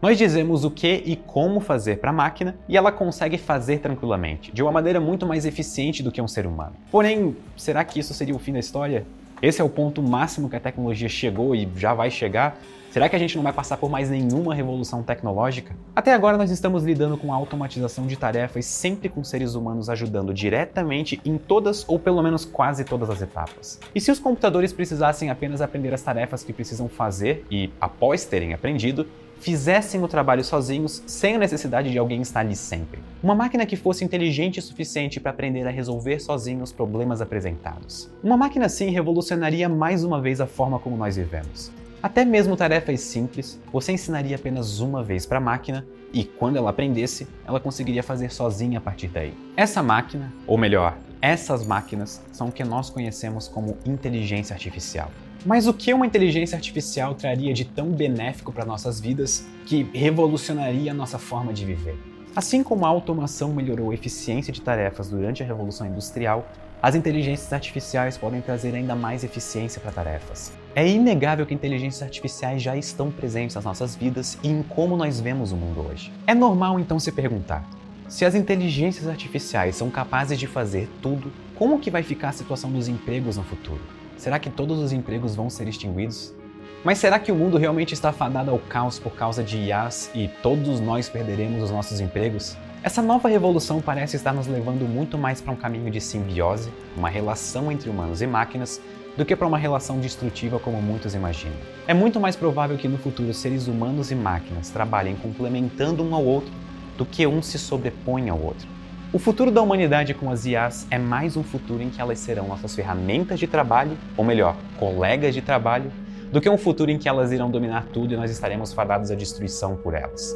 Nós 0.03 0.19
dizemos 0.19 0.65
o 0.65 0.71
que 0.73 1.01
e 1.07 1.15
como 1.15 1.61
fazer 1.61 1.99
para 1.99 2.11
a 2.11 2.13
máquina 2.13 2.57
e 2.69 2.77
ela 2.77 2.91
consegue 2.91 3.39
fazer 3.39 3.79
tranquilamente, 3.79 4.51
de 4.51 4.61
uma 4.61 4.73
maneira 4.73 4.99
muito 4.99 5.25
mais 5.25 5.47
eficiente 5.47 6.03
do 6.03 6.11
que 6.11 6.21
um 6.21 6.27
ser 6.27 6.45
humano. 6.45 6.73
Porém, 6.91 7.37
será 7.57 7.85
que 7.85 8.01
isso 8.01 8.13
seria 8.13 8.35
o 8.35 8.39
fim 8.41 8.53
da 8.53 8.59
história? 8.59 9.07
Esse 9.41 9.61
é 9.61 9.65
o 9.65 9.69
ponto 9.69 10.03
máximo 10.03 10.51
que 10.51 10.57
a 10.57 10.61
tecnologia 10.61 11.09
chegou 11.09 11.55
e 11.55 11.69
já 11.77 11.95
vai 11.95 12.11
chegar? 12.11 12.59
Será 12.91 13.09
que 13.09 13.15
a 13.15 13.19
gente 13.19 13.37
não 13.37 13.45
vai 13.45 13.53
passar 13.53 13.77
por 13.77 13.89
mais 13.89 14.11
nenhuma 14.11 14.55
revolução 14.55 15.05
tecnológica? 15.05 15.75
Até 15.95 16.13
agora 16.13 16.37
nós 16.37 16.51
estamos 16.51 16.83
lidando 16.83 17.17
com 17.17 17.33
a 17.33 17.37
automatização 17.37 18.05
de 18.05 18.17
tarefas 18.17 18.67
sempre 18.67 19.09
com 19.09 19.23
seres 19.23 19.55
humanos 19.55 19.89
ajudando 19.89 20.35
diretamente 20.35 21.21
em 21.25 21.39
todas 21.39 21.89
ou 21.89 21.97
pelo 21.97 22.21
menos 22.23 22.45
quase 22.45 22.85
todas 22.85 23.09
as 23.09 23.23
etapas. 23.23 23.79
E 23.95 24.01
se 24.01 24.11
os 24.11 24.19
computadores 24.19 24.73
precisassem 24.73 25.31
apenas 25.31 25.63
aprender 25.63 25.95
as 25.95 26.03
tarefas 26.03 26.43
que 26.43 26.53
precisam 26.53 26.89
fazer 26.89 27.47
e, 27.49 27.71
após 27.81 28.25
terem 28.25 28.53
aprendido, 28.53 29.07
fizessem 29.43 30.01
o 30.01 30.07
trabalho 30.07 30.45
sozinhos 30.45 31.03
sem 31.05 31.35
a 31.35 31.39
necessidade 31.39 31.91
de 31.91 31.99
alguém 31.99 32.23
estar 32.23 32.41
ali 32.41 32.55
sempre. 32.55 33.01
Uma 33.21 33.35
máquina 33.35 33.67
que 33.67 33.75
fosse 33.75 34.05
inteligente 34.05 34.61
o 34.61 34.63
suficiente 34.63 35.19
para 35.19 35.33
aprender 35.33 35.67
a 35.67 35.71
resolver 35.71 36.21
sozinho 36.21 36.63
os 36.63 36.71
problemas 36.71 37.21
apresentados. 37.21 38.09
Uma 38.23 38.37
máquina 38.37 38.67
assim 38.67 38.91
revolucionaria 38.91 39.69
mais 39.69 40.05
uma 40.05 40.21
vez 40.21 40.41
a 40.41 40.47
forma 40.47 40.79
como 40.79 40.97
nós 40.97 41.17
vivemos. 41.17 41.73
Até 42.01 42.25
mesmo 42.25 42.57
tarefas 42.57 43.01
simples, 43.01 43.61
você 43.73 43.91
ensinaria 43.91 44.37
apenas 44.37 44.79
uma 44.79 45.03
vez 45.03 45.27
para 45.27 45.39
a 45.39 45.41
máquina 45.41 45.85
e, 46.13 46.25
quando 46.25 46.57
ela 46.57 46.71
aprendesse, 46.71 47.27
ela 47.45 47.59
conseguiria 47.59 48.03
fazer 48.03 48.31
sozinha 48.31 48.79
a 48.79 48.81
partir 48.81 49.09
daí. 49.09 49.35
Essa 49.57 49.83
máquina, 49.83 50.33
ou 50.47 50.57
melhor, 50.57 50.97
essas 51.21 51.67
máquinas, 51.67 52.23
são 52.33 52.49
o 52.49 52.53
que 52.53 52.63
nós 52.63 52.91
conhecemos 52.91 53.49
como 53.49 53.77
inteligência 53.85 54.55
artificial. 54.55 55.11
Mas 55.45 55.67
o 55.67 55.75
que 55.75 55.93
uma 55.93 56.07
inteligência 56.07 56.55
artificial 56.55 57.15
traria 57.15 57.53
de 57.53 57.65
tão 57.65 57.89
benéfico 57.91 58.53
para 58.53 58.65
nossas 58.65 59.01
vidas 59.01 59.45
que 59.67 59.83
revolucionaria 59.93 60.93
a 60.93 60.95
nossa 60.95 61.19
forma 61.19 61.53
de 61.53 61.65
viver? 61.65 61.99
Assim 62.35 62.63
como 62.63 62.87
a 62.87 62.89
automação 62.89 63.53
melhorou 63.53 63.91
a 63.91 63.95
eficiência 63.95 64.53
de 64.53 64.61
tarefas 64.61 65.11
durante 65.11 65.43
a 65.43 65.47
Revolução 65.47 65.87
Industrial, 65.87 66.49
as 66.81 66.95
inteligências 66.95 67.53
artificiais 67.53 68.17
podem 68.17 68.41
trazer 68.41 68.75
ainda 68.75 68.95
mais 68.95 69.25
eficiência 69.25 69.81
para 69.81 69.91
tarefas. 69.91 70.53
É 70.77 70.89
inegável 70.89 71.45
que 71.45 71.55
inteligências 71.55 72.03
artificiais 72.03 72.63
já 72.63 72.77
estão 72.77 73.11
presentes 73.11 73.57
nas 73.57 73.65
nossas 73.65 73.97
vidas 73.97 74.39
e 74.45 74.49
em 74.49 74.63
como 74.63 74.97
nós 74.97 75.21
vemos 75.21 75.51
o 75.51 75.57
mundo 75.57 75.87
hoje. 75.89 76.13
É 76.27 76.35
normal 76.35 76.79
então 76.79 76.99
se 77.01 77.11
perguntar: 77.11 77.69
se 78.09 78.25
as 78.25 78.35
inteligências 78.35 79.09
artificiais 79.09 79.75
são 79.77 79.91
capazes 79.91 80.39
de 80.39 80.47
fazer 80.47 80.89
tudo, 81.03 81.33
como 81.63 81.79
que 81.79 81.93
vai 81.93 82.03
ficar 82.03 82.31
a 82.31 82.33
situação 82.33 82.73
dos 82.73 82.89
empregos 82.89 83.37
no 83.37 83.45
futuro? 83.45 83.81
Será 84.17 84.37
que 84.41 84.51
todos 84.51 84.81
os 84.81 84.93
empregos 84.93 85.37
vão 85.37 85.49
ser 85.49 85.69
extinguidos? 85.69 86.35
Mas 86.83 86.99
será 86.99 87.21
que 87.21 87.31
o 87.31 87.37
mundo 87.37 87.57
realmente 87.57 87.95
está 87.95 88.13
fadado 88.13 88.51
ao 88.51 88.59
caos 88.59 88.99
por 88.99 89.13
causa 89.13 89.45
de 89.45 89.59
IAs 89.59 90.11
e 90.13 90.27
todos 90.43 90.81
nós 90.81 91.09
perderemos 91.09 91.63
os 91.63 91.71
nossos 91.71 92.01
empregos? 92.01 92.57
Essa 92.83 93.01
nova 93.01 93.29
revolução 93.29 93.81
parece 93.81 94.17
estar 94.17 94.33
nos 94.33 94.49
levando 94.49 94.89
muito 94.89 95.17
mais 95.17 95.41
para 95.41 95.53
um 95.53 95.57
caminho 95.57 95.89
de 95.89 96.01
simbiose, 96.01 96.69
uma 96.97 97.09
relação 97.09 97.71
entre 97.71 97.89
humanos 97.89 98.21
e 98.21 98.27
máquinas, 98.27 98.81
do 99.17 99.25
que 99.25 99.37
para 99.37 99.47
uma 99.47 99.57
relação 99.57 100.01
destrutiva 100.01 100.59
como 100.59 100.83
muitos 100.83 101.15
imaginam. 101.15 101.55
É 101.87 101.95
muito 101.95 102.19
mais 102.19 102.35
provável 102.35 102.77
que 102.77 102.89
no 102.89 102.99
futuro 102.99 103.33
seres 103.33 103.69
humanos 103.69 104.11
e 104.11 104.17
máquinas 104.17 104.69
trabalhem 104.71 105.15
complementando 105.15 106.03
um 106.03 106.13
ao 106.13 106.25
outro 106.25 106.53
do 106.99 107.07
que 107.07 107.25
um 107.25 107.41
se 107.41 107.57
sobreponha 107.57 108.33
ao 108.33 108.43
outro. 108.43 108.67
O 109.15 109.19
futuro 109.19 109.51
da 109.51 109.61
humanidade 109.61 110.15
com 110.15 110.31
as 110.31 110.47
IAs 110.47 110.87
é 110.91 110.97
mais 110.99 111.37
um 111.37 111.43
futuro 111.43 111.83
em 111.83 111.91
que 111.91 112.01
elas 112.01 112.19
serão 112.19 112.49
nossas 112.49 112.75
ferramentas 112.75 113.39
de 113.39 113.47
trabalho, 113.47 113.99
ou 114.17 114.25
melhor, 114.25 114.57
colegas 114.79 115.35
de 115.35 115.43
trabalho, 115.43 115.93
do 116.33 116.41
que 116.41 116.49
um 116.49 116.57
futuro 116.57 116.91
em 116.91 116.97
que 116.97 117.07
elas 117.07 117.31
irão 117.31 117.51
dominar 117.51 117.85
tudo 117.93 118.15
e 118.15 118.17
nós 118.17 118.31
estaremos 118.31 118.73
fadados 118.73 119.11
à 119.11 119.15
destruição 119.15 119.77
por 119.77 119.93
elas. 119.93 120.35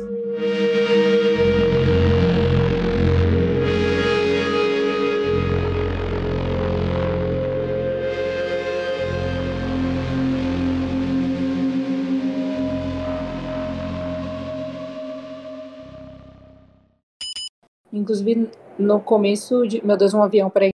Inclusive, 17.90 18.50
no 18.78 19.00
começo 19.00 19.66
de. 19.66 19.84
Meu 19.84 19.96
Deus, 19.96 20.14
um 20.14 20.22
avião, 20.22 20.50
peraí. 20.50 20.70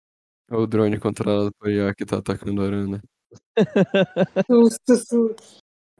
É 0.50 0.56
o 0.56 0.68
drone 0.68 1.00
controlado 1.00 1.52
por 1.58 1.70
IA 1.70 1.94
que 1.94 2.06
tá 2.06 2.18
atacando 2.18 2.62
a 2.62 2.66
Arana. 2.66 3.02
Susto, 4.48 4.96
susto. 4.96 5.44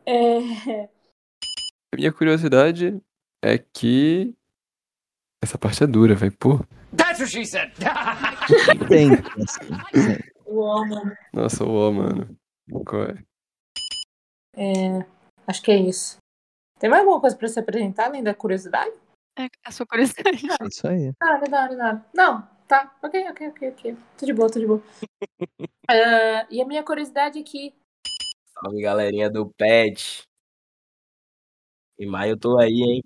É. 0.06 0.90
A 1.94 1.98
minha 1.98 2.12
curiosidade 2.12 3.02
é 3.44 3.58
que. 3.58 4.34
Essa 5.44 5.58
parte 5.58 5.84
é 5.84 5.88
dura, 5.88 6.16
velho. 6.16 6.36
Pô. 6.38 6.60
Sempre, 8.88 9.44
assim, 9.44 10.02
sempre. 10.02 10.32
Uau, 10.46 10.86
mano. 10.88 11.18
Nossa, 11.34 11.64
uó, 11.64 11.92
mano. 11.92 12.38
Qual 12.86 13.04
é? 13.04 13.24
É, 14.56 15.06
acho 15.48 15.62
que 15.62 15.72
é 15.72 15.78
isso. 15.78 16.18
Tem 16.78 16.90
mais 16.90 17.02
alguma 17.02 17.22
coisa 17.22 17.36
pra 17.38 17.48
se 17.48 17.60
apresentar 17.60 18.08
além 18.08 18.24
da 18.24 18.34
curiosidade? 18.34 18.92
É 19.38 19.48
a 19.64 19.72
sua 19.72 19.86
curiosidade. 19.86 20.46
É 20.62 20.68
isso 20.68 20.88
aí. 20.88 21.14
Nada, 21.22 21.50
nada, 21.50 21.76
nada. 21.76 22.06
Não, 22.14 22.48
tá. 22.68 22.96
Ok, 23.02 23.30
ok, 23.30 23.48
ok, 23.50 23.70
ok. 23.70 23.98
Tô 24.18 24.26
de 24.26 24.34
boa, 24.34 24.50
tô 24.50 24.60
de 24.60 24.68
boa. 24.68 24.84
É, 25.90 26.48
e 26.52 26.62
a 26.62 26.66
minha 26.66 26.84
curiosidade 26.84 27.40
é 27.40 27.44
que. 27.44 27.74
Salve 28.54 28.82
galerinha 28.82 29.30
do 29.30 29.50
PET. 29.50 30.24
Em 31.98 32.08
maio 32.08 32.32
eu 32.34 32.40
tô 32.40 32.60
aí, 32.60 32.82
hein? 32.82 33.04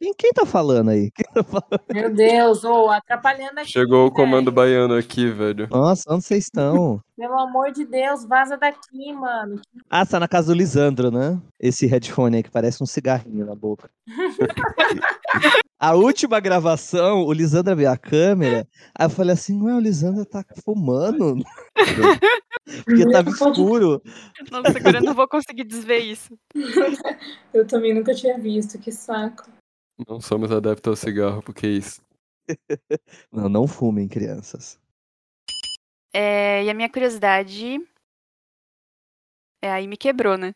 Quem, 0.00 0.12
quem 0.14 0.32
tá 0.32 0.44
falando 0.44 0.90
aí? 0.90 1.10
Quem 1.14 1.26
tá 1.32 1.42
falando? 1.42 1.84
Meu 1.92 2.12
Deus, 2.12 2.64
ô, 2.64 2.90
atrapalhando 2.90 3.60
aqui. 3.60 3.70
Chegou 3.70 4.00
o 4.00 4.02
velho. 4.04 4.14
comando 4.14 4.52
baiano 4.52 4.94
aqui, 4.94 5.30
velho. 5.30 5.68
Nossa, 5.70 6.02
onde 6.12 6.24
vocês 6.24 6.44
estão? 6.44 7.00
Pelo 7.16 7.38
amor 7.38 7.70
de 7.72 7.84
Deus, 7.84 8.24
vaza 8.24 8.56
daqui, 8.56 9.12
mano. 9.12 9.60
Ah, 9.88 10.04
tá 10.04 10.18
na 10.18 10.28
casa 10.28 10.52
do 10.52 10.58
Lisandro, 10.58 11.10
né? 11.10 11.40
Esse 11.60 11.86
headphone 11.86 12.36
aí 12.36 12.42
que 12.42 12.50
parece 12.50 12.82
um 12.82 12.86
cigarrinho 12.86 13.46
na 13.46 13.54
boca. 13.54 13.88
A 15.78 15.94
última 15.94 16.40
gravação, 16.40 17.24
o 17.24 17.32
Lisandro 17.32 17.72
abriu 17.72 17.90
a 17.90 17.96
câmera, 17.96 18.66
aí 18.98 19.06
eu 19.06 19.10
falei 19.10 19.34
assim, 19.34 19.60
ué, 19.62 19.74
o 19.74 19.80
Lisandro 19.80 20.24
tá 20.24 20.42
fumando? 20.64 21.36
Porque 22.84 23.10
tava 23.10 23.28
escuro. 23.28 24.00
Nossa, 24.50 24.78
agora 24.78 24.98
eu 24.98 25.02
não 25.02 25.14
vou 25.14 25.28
conseguir 25.28 25.64
desver 25.64 25.98
isso. 25.98 26.38
Eu 27.52 27.66
também 27.66 27.92
nunca 27.92 28.14
tinha 28.14 28.38
visto, 28.38 28.78
que 28.78 28.90
saco. 28.90 29.44
Não 30.08 30.20
somos 30.20 30.50
adeptos 30.50 30.90
ao 30.90 30.96
cigarro, 30.96 31.42
porque 31.42 31.66
é 31.66 31.70
isso. 31.70 32.02
Não, 33.32 33.48
não 33.48 33.66
fumem, 33.66 34.06
crianças. 34.06 34.78
É, 36.12 36.62
e 36.64 36.70
a 36.70 36.74
minha 36.74 36.90
curiosidade. 36.90 37.78
É, 39.62 39.70
aí 39.70 39.86
me 39.86 39.96
quebrou, 39.96 40.36
né? 40.36 40.52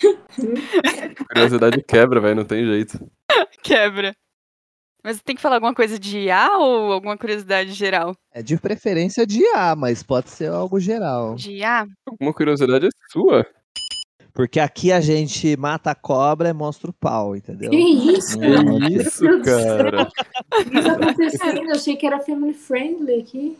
Curiosidade 1.28 1.82
quebra, 1.82 2.20
velho. 2.20 2.36
Não 2.36 2.44
tem 2.44 2.64
jeito. 2.64 3.10
Quebra. 3.62 4.14
Mas 5.02 5.20
tem 5.22 5.34
que 5.36 5.42
falar 5.42 5.56
alguma 5.56 5.74
coisa 5.74 5.98
de 5.98 6.18
IA 6.18 6.56
ou 6.58 6.92
alguma 6.92 7.16
curiosidade 7.16 7.72
geral? 7.72 8.16
É 8.32 8.42
de 8.42 8.58
preferência 8.58 9.26
de 9.26 9.46
A, 9.48 9.74
mas 9.76 10.02
pode 10.02 10.30
ser 10.30 10.50
algo 10.50 10.78
geral. 10.80 11.34
De 11.34 11.52
IA? 11.52 11.86
Alguma 12.06 12.32
curiosidade 12.32 12.86
é 12.86 12.90
sua. 13.10 13.46
Porque 14.38 14.60
aqui 14.60 14.92
a 14.92 15.00
gente 15.00 15.56
mata 15.56 15.90
a 15.90 15.96
cobra 15.96 16.48
e 16.50 16.52
mostra 16.52 16.88
o 16.88 16.92
pau, 16.92 17.34
entendeu? 17.34 17.70
Que 17.70 17.76
isso? 17.76 18.38
Que 18.38 18.94
isso, 18.94 19.20
Deus 19.20 19.38
do 19.38 19.42
cara? 19.42 20.02
O 20.04 20.64
que 20.64 20.80
tá 20.80 20.92
acontecendo? 20.92 21.58
Eu 21.64 21.72
achei 21.72 21.96
que 21.96 22.06
era 22.06 22.20
family 22.20 22.54
friendly 22.54 23.18
aqui. 23.20 23.58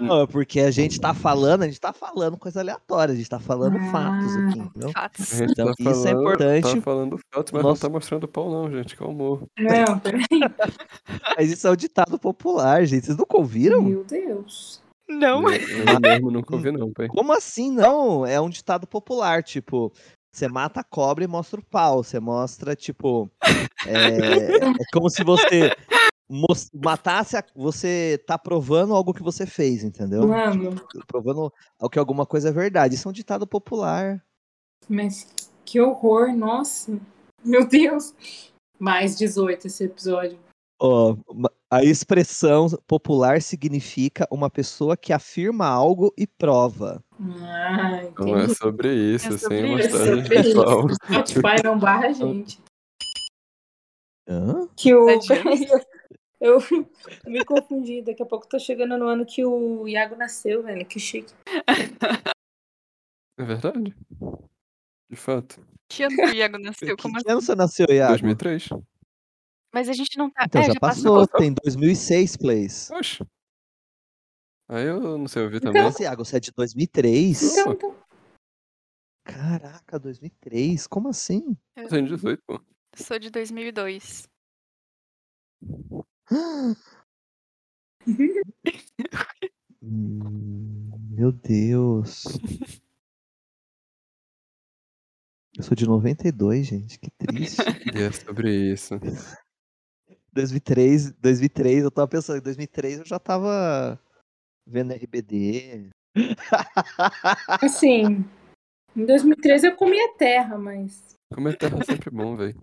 Não, 0.00 0.22
é 0.22 0.26
porque 0.26 0.58
a 0.58 0.72
gente 0.72 1.00
tá 1.00 1.14
falando, 1.14 1.62
a 1.62 1.66
gente 1.66 1.80
tá 1.80 1.92
falando 1.92 2.36
coisa 2.36 2.58
aleatória, 2.58 3.14
a 3.14 3.16
gente 3.16 3.30
tá 3.30 3.38
falando 3.38 3.76
Ah, 3.78 3.90
fatos 3.92 4.36
aqui, 4.36 4.58
entendeu? 4.58 4.90
Fatos. 4.90 5.40
Então, 5.40 5.66
tá 5.66 5.72
isso 5.78 5.88
é 5.90 5.94
falando- 6.10 6.20
importante. 6.20 6.74
Tá 6.74 6.82
falando 6.82 7.20
fatos, 7.32 7.52
mas 7.52 7.62
Nossa. 7.62 7.86
não 7.86 7.92
tá 7.92 7.94
mostrando 7.96 8.24
o 8.24 8.28
pau, 8.28 8.50
não, 8.50 8.70
gente. 8.72 8.96
Calma. 8.96 9.40
Não, 9.56 9.98
peraí. 10.00 10.22
Mas 11.38 11.52
isso 11.52 11.68
é 11.68 11.70
um 11.70 11.76
ditado 11.76 12.18
popular, 12.18 12.84
gente. 12.84 13.06
Vocês 13.06 13.16
nunca 13.16 13.36
ouviram? 13.36 13.82
Meu 13.82 14.02
Deus. 14.02 14.84
Não. 15.08 15.42
Eu 15.50 16.00
mesmo 16.00 16.30
nunca 16.30 16.54
ouvi, 16.54 16.72
não, 16.72 16.92
pai. 16.92 17.08
Como 17.08 17.32
assim 17.32 17.70
não? 17.70 18.26
É 18.26 18.40
um 18.40 18.48
ditado 18.48 18.86
popular, 18.86 19.42
tipo, 19.42 19.92
você 20.32 20.48
mata 20.48 20.80
a 20.80 20.84
cobra 20.84 21.24
e 21.24 21.26
mostra 21.26 21.60
o 21.60 21.64
pau. 21.64 22.02
Você 22.02 22.20
mostra, 22.20 22.76
tipo. 22.76 23.30
É, 23.86 24.56
é 24.56 24.72
como 24.92 25.08
se 25.08 25.24
você 25.24 25.74
matasse. 26.74 27.36
A, 27.36 27.44
você 27.54 28.22
tá 28.26 28.36
provando 28.36 28.94
algo 28.94 29.14
que 29.14 29.22
você 29.22 29.46
fez, 29.46 29.82
entendeu? 29.82 30.26
Mano, 30.26 30.74
Provando 31.06 31.52
ao 31.80 31.88
que 31.88 31.98
alguma 31.98 32.26
coisa 32.26 32.50
é 32.50 32.52
verdade. 32.52 32.96
Isso 32.96 33.08
é 33.08 33.10
um 33.10 33.14
ditado 33.14 33.46
popular. 33.46 34.22
mas 34.88 35.26
que 35.64 35.80
horror, 35.80 36.36
nossa. 36.36 36.98
Meu 37.44 37.66
Deus. 37.66 38.14
Mais 38.78 39.16
18 39.16 39.68
esse 39.68 39.84
episódio. 39.84 40.38
Ó, 40.78 41.16
a 41.70 41.82
expressão 41.82 42.68
popular 42.86 43.40
significa 43.40 44.26
uma 44.30 44.50
pessoa 44.50 44.96
que 44.96 45.12
afirma 45.12 45.66
algo 45.66 46.12
e 46.18 46.26
prova. 46.26 47.02
Ah, 47.18 48.04
Então 48.04 48.26
é 48.28 48.30
entendi. 48.44 48.54
sobre 48.56 48.94
isso, 48.94 49.28
É 49.32 49.38
sobre 49.38 49.60
sem 49.62 49.78
isso. 49.78 49.90
mostrar 49.90 50.00
É 50.06 50.14
sobre 50.16 50.40
isso. 50.40 50.94
Spotify 50.94 51.62
não 51.64 51.78
barra 51.78 52.08
a 52.08 52.12
gente. 52.12 52.60
Hã? 54.28 54.68
Que 54.76 54.94
o. 54.94 55.08
Adianta. 55.08 55.86
Eu 56.38 56.58
me 57.26 57.42
confundi. 57.46 58.02
Daqui 58.02 58.22
a 58.22 58.26
pouco 58.26 58.46
tô 58.46 58.58
chegando 58.58 58.98
no 58.98 59.06
ano 59.06 59.24
que 59.24 59.42
o 59.42 59.88
Iago 59.88 60.14
nasceu, 60.16 60.62
velho. 60.62 60.84
Que 60.84 61.00
chique. 61.00 61.32
É 63.38 63.44
verdade? 63.44 63.94
De 65.08 65.16
fato. 65.16 65.66
Que 65.88 66.02
ano 66.02 66.14
que 66.16 66.22
o 66.26 66.34
Iago 66.34 66.58
nasceu? 66.58 66.94
Que, 66.94 67.02
Como 67.02 67.14
que 67.22 67.30
ano 67.30 67.40
você 67.40 67.54
nasceu, 67.54 67.86
Iago? 67.88 68.12
2003. 68.12 68.68
Mas 69.76 69.90
a 69.90 69.92
gente 69.92 70.16
não 70.16 70.30
tá. 70.30 70.44
Então 70.46 70.62
é, 70.62 70.68
já, 70.68 70.72
já 70.72 70.80
passou, 70.80 71.26
passou. 71.26 71.38
tem 71.38 71.52
2006 71.52 72.38
plays. 72.38 72.90
Oxe. 72.92 73.22
Aí 74.70 74.86
eu 74.86 75.18
não 75.18 75.28
sei 75.28 75.42
ouvir 75.42 75.60
também. 75.60 75.82
Nossa, 75.82 76.02
Iago, 76.02 76.24
você 76.24 76.38
é 76.38 76.40
de 76.40 76.50
2003? 76.50 77.42
Então, 77.42 77.72
então. 77.74 77.94
Caraca, 79.22 79.98
2003? 79.98 80.86
Como 80.86 81.10
assim? 81.10 81.54
Eu 81.76 81.88
tenho 81.90 82.06
18, 82.06 82.42
pô. 82.46 82.58
Sou 82.94 83.18
de 83.18 83.28
2002. 83.28 84.26
Hum, 85.62 86.02
Meu 91.10 91.32
Deus. 91.32 92.24
Eu 95.54 95.62
sou 95.62 95.76
de 95.76 95.86
92, 95.86 96.66
gente. 96.66 96.98
Que 96.98 97.10
triste. 97.10 97.60
E 97.94 98.00
é 98.00 98.10
sobre 98.10 98.72
isso. 98.72 98.94
2003, 100.36 101.12
2003, 101.12 101.84
eu 101.84 101.90
tava 101.90 102.06
pensando, 102.06 102.38
em 102.38 102.42
2003 102.42 102.98
eu 102.98 103.06
já 103.06 103.18
tava 103.18 103.98
vendo 104.66 104.92
RBD. 104.92 105.88
Assim, 107.62 108.22
em 108.94 109.06
2013 109.06 109.68
eu 109.68 109.76
comia 109.76 110.14
terra, 110.16 110.58
mas. 110.58 111.16
Comer 111.34 111.56
terra 111.56 111.78
é 111.80 111.84
sempre 111.84 112.10
bom, 112.10 112.36
velho. 112.36 112.60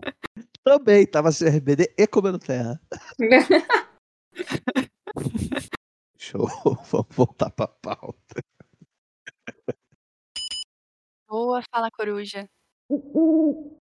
Também 0.62 1.04
tava 1.06 1.28
assistindo 1.28 1.56
RBD 1.56 1.92
e 1.98 2.06
comendo 2.06 2.38
terra. 2.38 2.80
Show, 6.16 6.46
vamos 6.90 7.08
voltar 7.10 7.50
pra 7.50 7.66
pauta. 7.66 8.40
Boa, 11.28 11.60
fala 11.70 11.90
coruja. 11.90 12.48